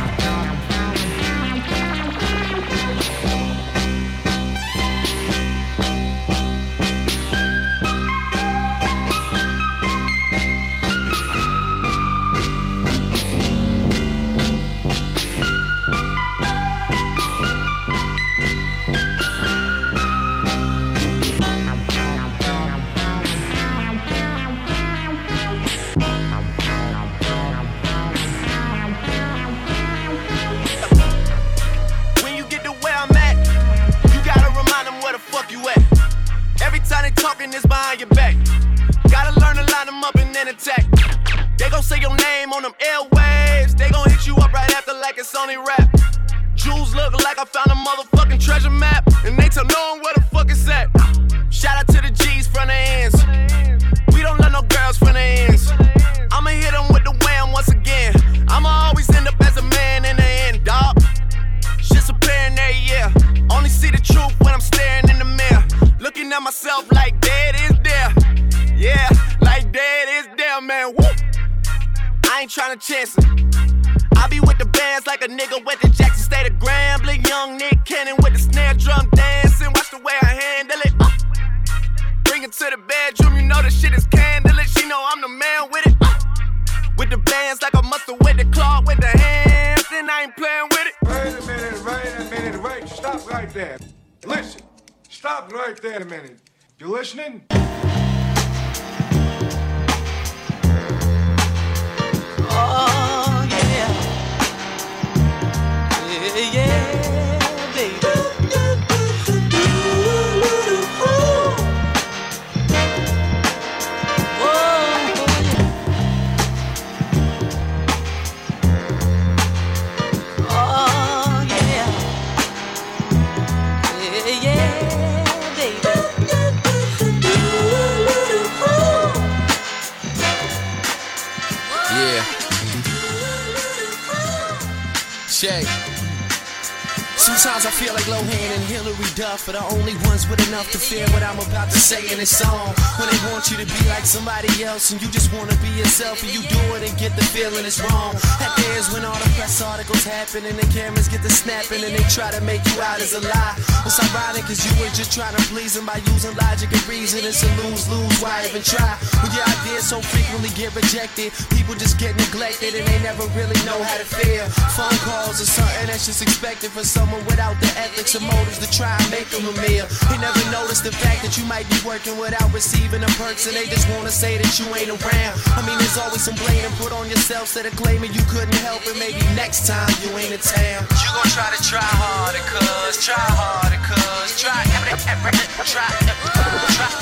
Are 139.46 139.52
the 139.52 139.76
only 139.76 139.94
ones 140.08 140.26
with 140.30 140.40
enough 140.48 140.72
to 140.72 140.78
fear 140.78 141.06
what 141.10 141.22
I'm 141.22 141.38
about 141.38 141.53
to 141.54 141.80
say 141.80 142.02
in 142.12 142.18
this 142.18 142.34
song. 142.34 142.74
When 142.98 143.10
they 143.10 143.20
want 143.30 143.50
you 143.50 143.58
to 143.58 143.66
be 143.66 143.82
like 143.90 144.06
somebody 144.06 144.50
else 144.64 144.92
and 144.92 145.02
you 145.02 145.10
just 145.10 145.34
wanna 145.34 145.56
be 145.62 145.70
yourself 145.78 146.22
and 146.24 146.34
you 146.34 146.42
do 146.42 146.62
it 146.76 146.82
and 146.90 146.94
get 146.98 147.16
the 147.16 147.26
feeling 147.26 147.66
it's 147.66 147.82
wrong. 147.82 148.14
That 148.42 148.54
there's 148.58 148.90
when 148.94 149.06
all 149.06 149.18
the 149.18 149.30
press 149.38 149.62
articles 149.62 150.04
happen 150.04 150.46
and 150.46 150.58
the 150.58 150.66
cameras 150.74 151.08
get 151.08 151.22
the 151.22 151.30
snapping 151.30 151.84
and 151.84 151.94
they 151.94 152.06
try 152.10 152.32
to 152.32 152.42
make 152.42 152.66
you 152.74 152.82
out 152.82 153.02
as 153.02 153.14
a 153.14 153.22
lie. 153.22 153.56
It's 153.86 154.00
ironic 154.02 154.46
cause 154.50 154.62
you 154.66 154.74
were 154.82 154.90
just 154.98 155.14
trying 155.14 155.36
to 155.36 155.44
please 155.54 155.74
them 155.74 155.86
by 155.86 156.02
using 156.10 156.34
logic 156.38 156.74
and 156.74 156.86
reason. 156.88 157.22
It's 157.24 157.44
a 157.44 157.50
lose-lose, 157.62 158.18
why 158.22 158.46
even 158.50 158.66
try? 158.66 158.98
When 159.22 159.32
your 159.32 159.46
ideas 159.46 159.86
so 159.86 160.02
frequently 160.02 160.50
get 160.58 160.74
rejected, 160.74 161.34
people 161.54 161.76
just 161.76 162.00
get 162.00 162.18
neglected 162.18 162.74
and 162.74 162.86
they 162.88 163.00
never 163.06 163.30
really 163.38 163.58
know 163.66 163.78
how 163.78 163.98
to 164.02 164.08
feel. 164.08 164.46
Phone 164.74 164.98
calls 165.06 165.38
are 165.38 165.50
something 165.50 165.88
that's 165.88 166.06
just 166.06 166.22
expected 166.22 166.72
for 166.72 166.84
someone 166.84 167.22
without 167.26 167.60
the 167.62 167.70
ethics 167.78 168.16
and 168.16 168.26
motives 168.26 168.60
to 168.60 168.70
try 168.72 168.96
and 168.98 169.10
make 169.12 169.30
them 169.30 169.46
a 169.46 169.54
meal. 169.62 169.86
They 170.10 170.18
never 170.18 170.42
notice 170.50 170.82
the 170.82 170.92
fact 170.92 171.22
that 171.22 171.38
you 171.38 171.43
might 171.46 171.68
be 171.70 171.80
working 171.86 172.18
without 172.18 172.52
receiving 172.54 173.02
the 173.02 173.12
perks 173.20 173.48
and 173.48 173.56
they 173.56 173.66
just 173.66 173.90
wanna 173.90 174.12
say 174.12 174.38
that 174.38 174.60
you 174.60 174.66
ain't 174.76 174.90
around. 174.90 175.36
I 175.58 175.62
mean, 175.66 175.78
there's 175.78 175.98
always 175.98 176.24
some 176.24 176.36
blame 176.36 176.72
put 176.80 176.92
on 176.92 177.10
yourself 177.10 177.52
instead 177.52 177.66
of 177.66 177.76
claiming 177.76 178.14
you 178.14 178.24
couldn't 178.32 178.56
help 178.64 178.82
it. 178.88 178.98
Maybe 178.98 179.20
next 179.36 179.68
time 179.68 179.90
you 180.04 180.10
ain't 180.18 180.34
in 180.34 180.40
town. 180.40 180.88
You 181.04 181.10
gon' 181.12 181.30
try 181.32 181.50
to 181.52 181.60
try 181.64 181.84
harder, 181.84 182.44
cuz, 182.48 183.04
try 183.04 183.20
harder, 183.20 183.82
cuz, 183.84 184.40
try, 184.40 184.64
try, 184.64 184.96
try, 184.96 185.24
try, 185.68 185.90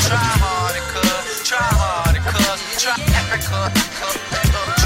try 0.08 0.30
harder, 0.42 0.86
cuz, 0.90 1.48
try 1.48 1.70
harder, 1.78 2.24
cuz, 2.26 2.60
try, 2.82 2.98
cuz, 3.38 3.48
cuz. 3.48 4.02
Scram, 4.52 4.81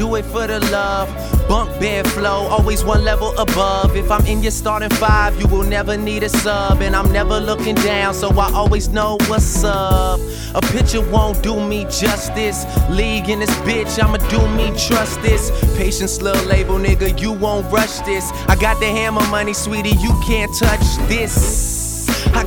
do 0.00 0.14
it 0.14 0.24
for 0.24 0.46
the 0.46 0.58
love. 0.72 1.08
Bunk 1.46 1.68
bed 1.78 2.08
flow, 2.08 2.48
always 2.48 2.82
one 2.82 3.04
level 3.04 3.36
above. 3.38 3.94
If 3.94 4.10
I'm 4.10 4.24
in 4.24 4.42
your 4.42 4.50
starting 4.50 4.88
five, 4.88 5.38
you 5.38 5.46
will 5.48 5.62
never 5.62 5.94
need 5.94 6.22
a 6.22 6.30
sub. 6.30 6.80
And 6.80 6.96
I'm 6.96 7.12
never 7.12 7.38
looking 7.38 7.74
down, 7.74 8.14
so 8.14 8.28
I 8.30 8.50
always 8.54 8.88
know 8.88 9.18
what's 9.28 9.62
up. 9.62 10.18
A 10.54 10.62
picture 10.72 11.02
won't 11.02 11.42
do 11.42 11.54
me 11.72 11.84
justice. 11.84 12.64
League 12.88 13.28
in 13.28 13.40
this 13.40 13.54
bitch, 13.68 14.02
I'ma 14.02 14.16
do 14.36 14.40
me 14.56 14.68
trust 14.88 15.20
this. 15.20 15.50
Patience, 15.76 16.22
little 16.22 16.46
label 16.46 16.78
nigga, 16.78 17.20
you 17.20 17.32
won't 17.32 17.70
rush 17.70 17.98
this. 18.00 18.24
I 18.48 18.56
got 18.56 18.80
the 18.80 18.86
hammer 18.86 19.26
money, 19.28 19.52
sweetie, 19.52 19.96
you 20.06 20.12
can't 20.24 20.52
touch 20.56 20.86
this. 21.08 21.79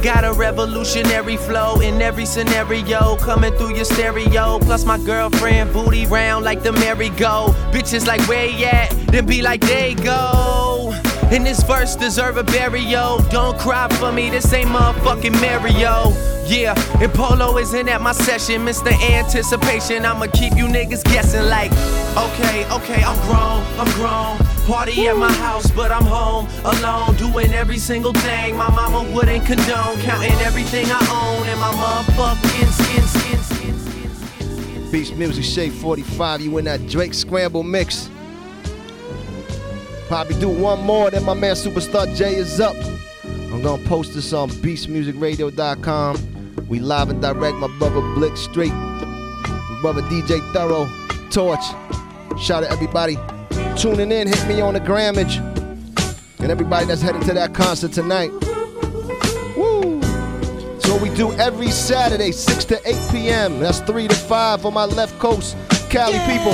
Got 0.03 0.25
a 0.25 0.33
revolutionary 0.33 1.37
flow 1.37 1.79
in 1.79 2.01
every 2.01 2.25
scenario, 2.25 3.15
coming 3.15 3.53
through 3.53 3.75
your 3.75 3.85
stereo. 3.85 4.59
Plus 4.59 4.83
my 4.83 4.97
girlfriend 4.97 5.71
booty 5.71 6.05
round 6.07 6.43
like 6.43 6.61
the 6.61 6.73
merry-go. 6.73 7.55
Bitches 7.71 8.05
like 8.05 8.19
where 8.27 8.45
you 8.45 8.65
at? 8.65 8.89
Then 9.07 9.25
be 9.25 9.41
like 9.41 9.61
they 9.61 9.95
go. 9.95 10.93
And 11.31 11.45
this 11.45 11.63
verse 11.63 11.95
deserve 11.95 12.35
a 12.35 12.43
burial. 12.43 13.19
Don't 13.29 13.57
cry 13.57 13.87
for 13.93 14.11
me, 14.11 14.29
this 14.29 14.51
ain't 14.51 14.67
motherfucking 14.67 15.39
Mario. 15.39 16.11
Yeah, 16.47 16.75
and 17.01 17.13
Polo 17.13 17.57
isn't 17.57 17.87
at 17.87 18.01
my 18.01 18.11
session, 18.11 18.65
Mr. 18.65 18.91
Anticipation. 19.09 20.05
I'ma 20.05 20.27
keep 20.33 20.57
you 20.57 20.65
niggas 20.65 21.05
guessing 21.05 21.45
like, 21.45 21.71
okay, 22.17 22.69
okay, 22.73 23.01
I'm 23.05 23.15
grown, 23.25 23.63
I'm 23.79 23.89
grown. 23.93 24.52
Party 24.65 25.07
at 25.07 25.17
my 25.17 25.31
house, 25.33 25.69
but 25.71 25.91
I'm 25.91 26.05
home 26.05 26.47
alone, 26.63 27.17
doing 27.17 27.51
every 27.53 27.77
single 27.77 28.13
thing 28.13 28.55
my 28.55 28.69
mama 28.69 29.03
wouldn't 29.13 29.45
condone, 29.45 29.99
counting 29.99 30.31
everything 30.39 30.85
I 30.87 31.05
own 31.11 31.45
and 31.49 31.59
my 31.59 31.73
motherfucking 31.73 32.71
skin, 32.71 33.03
skin, 33.03 33.39
skin. 33.39 33.75
Beast 34.89 35.15
Music 35.15 35.43
Shade 35.43 35.73
45, 35.73 36.39
you 36.41 36.57
in 36.59 36.65
that 36.65 36.87
Drake 36.87 37.13
Scramble 37.13 37.63
mix. 37.63 38.09
Probably 40.07 40.39
do 40.39 40.47
one 40.47 40.81
more, 40.83 41.11
then 41.11 41.25
my 41.25 41.33
man 41.33 41.55
Superstar 41.55 42.15
J 42.15 42.35
is 42.35 42.61
up. 42.61 42.77
I'm 43.25 43.61
gonna 43.61 43.83
post 43.83 44.13
this 44.13 44.31
on 44.31 44.49
beastmusicradio.com. 44.49 46.67
We 46.69 46.79
live 46.79 47.09
and 47.09 47.21
direct, 47.21 47.57
my 47.57 47.67
brother 47.79 47.99
Blick 48.13 48.37
Street, 48.37 48.71
my 48.71 49.77
brother 49.81 50.03
DJ 50.03 50.39
Thorough, 50.53 50.89
Torch. 51.29 51.65
Shout 52.41 52.63
out 52.63 52.71
everybody 52.71 53.17
tuning 53.77 54.11
in, 54.11 54.27
hit 54.27 54.47
me 54.47 54.61
on 54.61 54.73
the 54.73 54.79
grammage. 54.79 55.37
And 56.39 56.51
everybody 56.51 56.85
that's 56.85 57.01
heading 57.01 57.21
to 57.21 57.33
that 57.33 57.53
concert 57.53 57.91
tonight. 57.91 58.31
Woo! 59.55 60.01
So 60.81 60.97
we 60.97 61.09
do 61.15 61.31
every 61.33 61.71
Saturday, 61.71 62.31
6 62.31 62.65
to 62.65 62.87
8 62.87 63.11
p.m. 63.11 63.59
That's 63.59 63.79
3 63.79 64.07
to 64.07 64.15
5 64.15 64.65
on 64.65 64.73
my 64.73 64.85
left 64.85 65.17
coast, 65.19 65.55
Cali 65.89 66.19
people. 66.27 66.53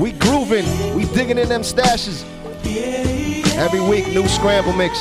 We 0.00 0.12
grooving, 0.12 0.66
we 0.94 1.04
digging 1.14 1.38
in 1.38 1.48
them 1.48 1.62
stashes. 1.62 2.24
Every 3.56 3.80
week, 3.80 4.08
new 4.08 4.26
scramble 4.28 4.72
mix. 4.72 4.98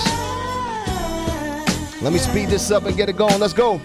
Let 2.02 2.14
me 2.14 2.20
speed 2.20 2.50
this 2.50 2.72
up 2.72 2.86
and 2.86 2.98
get 2.98 3.10
it 3.10 3.16
going. 3.16 3.40
Let's 3.40 3.54
go. 3.54 3.80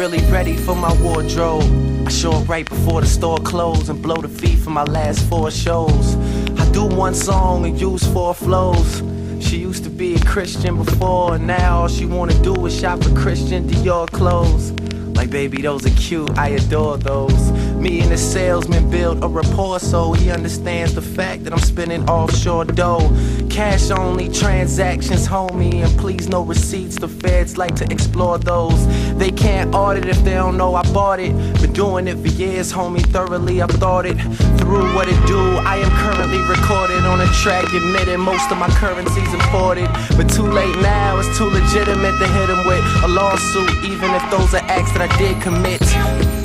Really 0.00 0.24
ready 0.32 0.56
for 0.56 0.74
my 0.74 0.90
wardrobe. 1.02 1.62
I 2.06 2.10
show 2.10 2.32
up 2.32 2.48
right 2.48 2.66
before 2.66 3.02
the 3.02 3.06
store 3.06 3.36
close 3.36 3.90
and 3.90 4.00
blow 4.00 4.16
the 4.16 4.30
fee 4.30 4.56
for 4.56 4.70
my 4.70 4.84
last 4.84 5.28
four 5.28 5.50
shows. 5.50 6.16
I 6.58 6.66
do 6.72 6.86
one 6.86 7.14
song 7.14 7.66
and 7.66 7.78
use 7.78 8.06
four 8.10 8.32
flows. 8.32 9.02
She 9.40 9.58
used 9.58 9.84
to 9.84 9.90
be 9.90 10.14
a 10.14 10.20
Christian 10.20 10.82
before, 10.82 11.34
and 11.34 11.46
now 11.46 11.80
all 11.80 11.88
she 11.88 12.06
wanna 12.06 12.32
do 12.42 12.54
is 12.64 12.80
shop 12.80 13.02
for 13.02 13.14
Christian 13.14 13.68
Dior 13.68 14.10
clothes. 14.10 14.72
Like, 15.20 15.28
baby, 15.28 15.60
those 15.60 15.84
are 15.84 15.94
cute, 16.00 16.38
I 16.38 16.48
adore 16.48 16.96
those. 16.96 17.52
Me 17.74 18.00
and 18.00 18.10
the 18.10 18.16
salesman 18.16 18.90
build 18.90 19.22
a 19.22 19.28
rapport 19.28 19.78
so 19.78 20.14
he 20.14 20.30
understands 20.30 20.94
the 20.94 21.02
fact 21.02 21.44
that 21.44 21.52
I'm 21.52 21.58
spending 21.58 22.08
offshore 22.08 22.64
dough. 22.64 23.14
Cash 23.50 23.90
only 23.90 24.30
transactions, 24.30 25.28
homie, 25.28 25.84
and 25.84 25.98
please 25.98 26.26
no 26.28 26.42
receipts. 26.42 26.96
The 26.96 27.08
feds 27.08 27.58
like 27.58 27.74
to 27.76 27.92
explore 27.92 28.38
those. 28.38 28.80
They 29.18 29.30
can't 29.30 29.74
audit 29.74 30.06
if 30.06 30.24
they 30.24 30.32
don't 30.32 30.56
know 30.56 30.74
I 30.74 30.90
bought 30.90 31.20
it. 31.20 31.34
Been 31.60 31.74
doing 31.74 32.08
it 32.08 32.16
for 32.16 32.28
years, 32.28 32.72
homie, 32.72 33.04
thoroughly 33.04 33.60
I've 33.60 33.70
thought 33.72 34.06
it 34.06 34.16
through 34.56 34.94
what 34.94 35.08
it 35.08 35.20
do. 35.26 35.40
I 35.68 35.76
am 35.76 35.90
currently 36.00 36.40
recorded 36.48 37.04
on 37.04 37.20
a 37.20 37.26
track, 37.42 37.64
admitting 37.74 38.20
most 38.20 38.50
of 38.50 38.56
my 38.56 38.68
currency's 38.68 39.34
imported. 39.34 39.88
But 40.16 40.30
too 40.30 40.48
late 40.48 40.76
now, 40.80 41.18
it's 41.18 41.36
too 41.36 41.50
legitimate 41.50 42.16
to 42.20 42.26
hit 42.26 42.48
him 42.48 42.64
with 42.66 42.84
a 43.04 43.08
lawsuit, 43.08 43.84
even 43.84 44.10
if 44.14 44.24
those 44.30 44.54
are 44.54 44.64
acts 44.70 44.92
that 44.92 45.02
I 45.02 45.09
did 45.18 45.40
commit. 45.42 45.80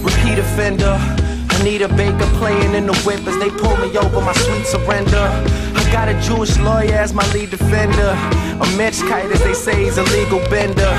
Repeat 0.04 0.40
offender. 0.40 0.98
Anita 1.60 1.88
Baker 1.88 2.28
playing 2.38 2.74
in 2.74 2.86
the 2.86 2.96
whip 3.06 3.26
as 3.28 3.38
they 3.40 3.50
pull 3.50 3.76
me 3.78 3.98
over 3.98 4.22
my 4.22 4.34
sweet 4.34 4.66
surrender. 4.66 5.26
I 5.76 5.90
got 5.92 6.10
a 6.10 6.20
Jewish 6.22 6.58
lawyer 6.60 6.94
as 6.94 7.14
my 7.14 7.26
lead 7.34 7.50
defender. 7.50 8.12
A 8.62 8.68
Mitch 8.78 9.00
kite, 9.10 9.32
as 9.32 9.42
they 9.44 9.54
say, 9.54 9.86
is 9.86 9.98
a 9.98 10.04
legal 10.04 10.40
bender. 10.50 10.94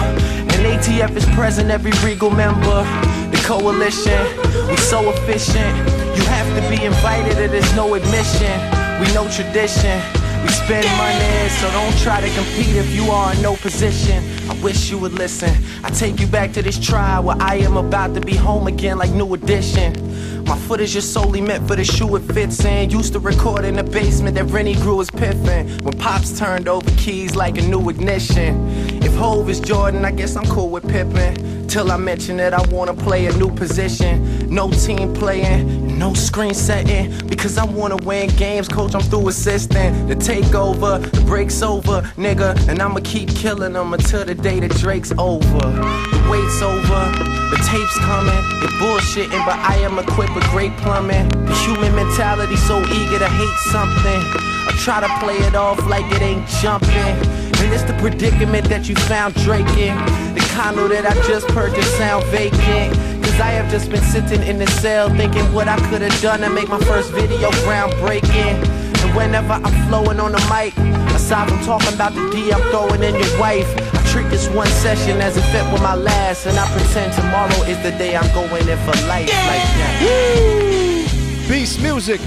And 0.53 0.61
ATF 0.73 1.15
is 1.17 1.27
present, 1.35 1.71
every 1.71 1.93
regal 2.05 2.31
member. 2.31 2.83
The 3.31 3.43
coalition, 3.45 4.21
we 4.69 4.77
so 4.77 5.11
efficient. 5.11 5.77
You 6.17 6.25
have 6.25 6.49
to 6.57 6.63
be 6.71 6.85
invited, 6.85 7.39
or 7.39 7.49
there's 7.49 7.75
no 7.75 7.95
admission. 7.95 8.55
We 9.01 9.13
know 9.13 9.29
tradition. 9.31 10.01
We 10.43 10.49
spend 10.49 10.87
money, 10.97 11.49
so 11.49 11.71
don't 11.71 11.97
try 11.99 12.21
to 12.21 12.29
compete 12.35 12.77
if 12.77 12.95
you 12.95 13.11
are 13.11 13.35
in 13.35 13.43
no 13.43 13.57
position. 13.57 14.23
I 14.51 14.55
wish 14.63 14.91
you 14.91 14.99
would 14.99 15.13
listen. 15.13 15.53
I 15.83 15.91
take 15.91 16.21
you 16.21 16.27
back 16.27 16.53
to 16.53 16.63
this 16.63 16.79
trial 16.79 17.25
where 17.25 17.37
I 17.41 17.57
am 17.57 17.77
about 17.77 18.15
to 18.15 18.21
be 18.21 18.35
home 18.35 18.67
again 18.67 18.99
like 18.99 19.11
new 19.11 19.35
edition. 19.35 20.45
My 20.47 20.57
footage 20.57 20.89
is 20.89 20.93
just 20.95 21.13
solely 21.13 21.41
meant 21.41 21.67
for 21.67 21.75
the 21.75 21.85
shoe 21.85 22.15
it 22.15 22.21
fits 22.21 22.65
in. 22.65 22.91
Used 22.91 23.15
to 23.15 23.19
record 23.19 23.65
in 23.65 23.75
the 23.75 23.83
basement 23.83 24.37
that 24.37 24.45
Rennie 24.45 24.75
grew 24.75 25.01
his 25.01 25.11
piffin. 25.11 25.83
When 25.83 25.99
Pops 25.99 26.39
turned 26.39 26.69
over 26.69 26.89
keys 26.93 27.35
like 27.35 27.59
a 27.59 27.63
new 27.63 27.89
ignition. 27.89 28.69
If 29.03 29.13
Hove 29.17 29.51
is 29.51 29.59
Jordan, 29.59 30.05
I 30.05 30.13
guess 30.13 30.37
I'm 30.37 30.47
cool 30.47 30.71
with 30.71 30.89
Pippin. 30.89 31.67
Till 31.67 31.91
I 31.91 31.97
mention 31.97 32.37
that 32.37 32.55
I 32.55 32.63
wanna 32.69 32.95
play 32.95 33.27
a 33.27 33.33
new 33.37 33.51
position. 33.51 34.49
No 34.49 34.71
team 34.71 35.13
playing, 35.15 35.86
no 35.97 36.15
screen 36.15 36.55
setting. 36.55 37.13
Because 37.27 37.59
I 37.59 37.65
wanna 37.65 37.97
win 37.97 38.29
games, 38.37 38.69
coach, 38.69 38.95
I'm 38.95 39.01
through 39.01 39.29
assisting. 39.29 40.07
The 40.07 40.15
takeover, 40.15 41.01
the 41.11 41.21
break's 41.23 41.63
over, 41.63 42.03
nigga. 42.17 42.69
And 42.69 42.81
I'ma 42.81 43.01
keep 43.03 43.29
killing 43.31 43.73
them 43.73 43.93
until 43.95 44.25
the 44.25 44.35
day 44.35 44.61
that 44.61 44.73
Drake's 44.73 45.13
over. 45.19 45.59
The 45.59 46.29
wait's 46.31 46.61
over, 46.63 47.03
the 47.51 47.59
tape's 47.67 47.99
coming. 47.99 48.43
They're 48.61 48.77
bullshitting, 48.81 49.45
but 49.47 49.59
I 49.59 49.77
am 49.77 49.99
equipped 49.99 50.35
with 50.35 50.45
great 50.51 50.77
plumbing. 50.79 51.29
The 51.29 51.55
human 51.67 51.95
mentality 51.95 52.57
so 52.57 52.79
eager 52.81 53.19
to 53.19 53.29
hate 53.29 53.59
something. 53.73 54.21
I 54.69 54.73
try 54.79 55.01
to 55.01 55.09
play 55.25 55.39
it 55.47 55.55
off 55.55 55.85
like 55.87 56.05
it 56.13 56.23
ain't 56.23 56.47
jumping. 56.61 57.46
And 57.61 57.73
it's 57.73 57.83
the 57.85 57.95
predicament 57.95 58.69
that 58.69 58.89
you 58.89 58.95
found 58.95 59.35
Drake 59.37 59.69
in. 59.79 59.97
The 60.35 60.47
condo 60.55 60.89
that 60.89 61.07
I 61.07 61.15
just 61.27 61.49
purchased 61.49 61.97
sound 61.97 62.25
vacant. 62.27 62.95
Cause 63.25 63.41
I 63.41 63.51
have 63.51 63.71
just 63.71 63.91
been 63.91 64.03
sitting 64.03 64.43
in 64.43 64.59
the 64.59 64.67
cell 64.67 65.09
thinking 65.11 65.45
what 65.53 65.69
I 65.69 65.77
could 65.89 66.03
have 66.03 66.21
done 66.23 66.41
to 66.41 66.51
make 66.51 66.69
my 66.69 66.79
first 66.81 67.13
video 67.13 67.51
groundbreaking. 67.65 68.57
And 69.03 69.17
whenever 69.17 69.55
I'm 69.55 69.89
flowing 69.89 70.21
on 70.21 70.33
the 70.33 70.41
mic, 70.49 70.77
aside 71.15 71.49
from 71.49 71.61
talking 71.65 71.93
about 71.95 72.15
the 72.15 72.29
D 72.31 72.53
I'm 72.53 72.63
throwing 72.71 73.03
in 73.03 73.15
your 73.15 73.41
wife, 73.41 73.67
I 73.95 74.03
treat 74.13 74.29
this 74.31 74.49
one 74.49 74.69
session 74.69 75.21
as 75.21 75.37
if 75.37 75.45
it 75.55 75.65
were 75.73 75.81
my 75.81 75.95
last. 75.95 76.47
And 76.47 76.59
I 76.59 76.67
pretend 76.71 77.13
tomorrow 77.15 77.63
is 77.65 77.83
the 77.83 77.91
day 77.93 78.17
I'm 78.17 78.33
going 78.35 78.69
in 78.69 78.79
for 78.85 78.97
life 79.09 79.29
like 79.49 79.67
that. 79.81 81.47
Beast 81.49 81.81
music. 81.83 82.21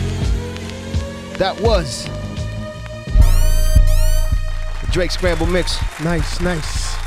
That 1.38 1.60
was 1.62 2.10
Drake 4.92 5.12
Scramble 5.12 5.46
mix. 5.46 5.78
Nice, 6.04 6.42
nice. 6.42 6.99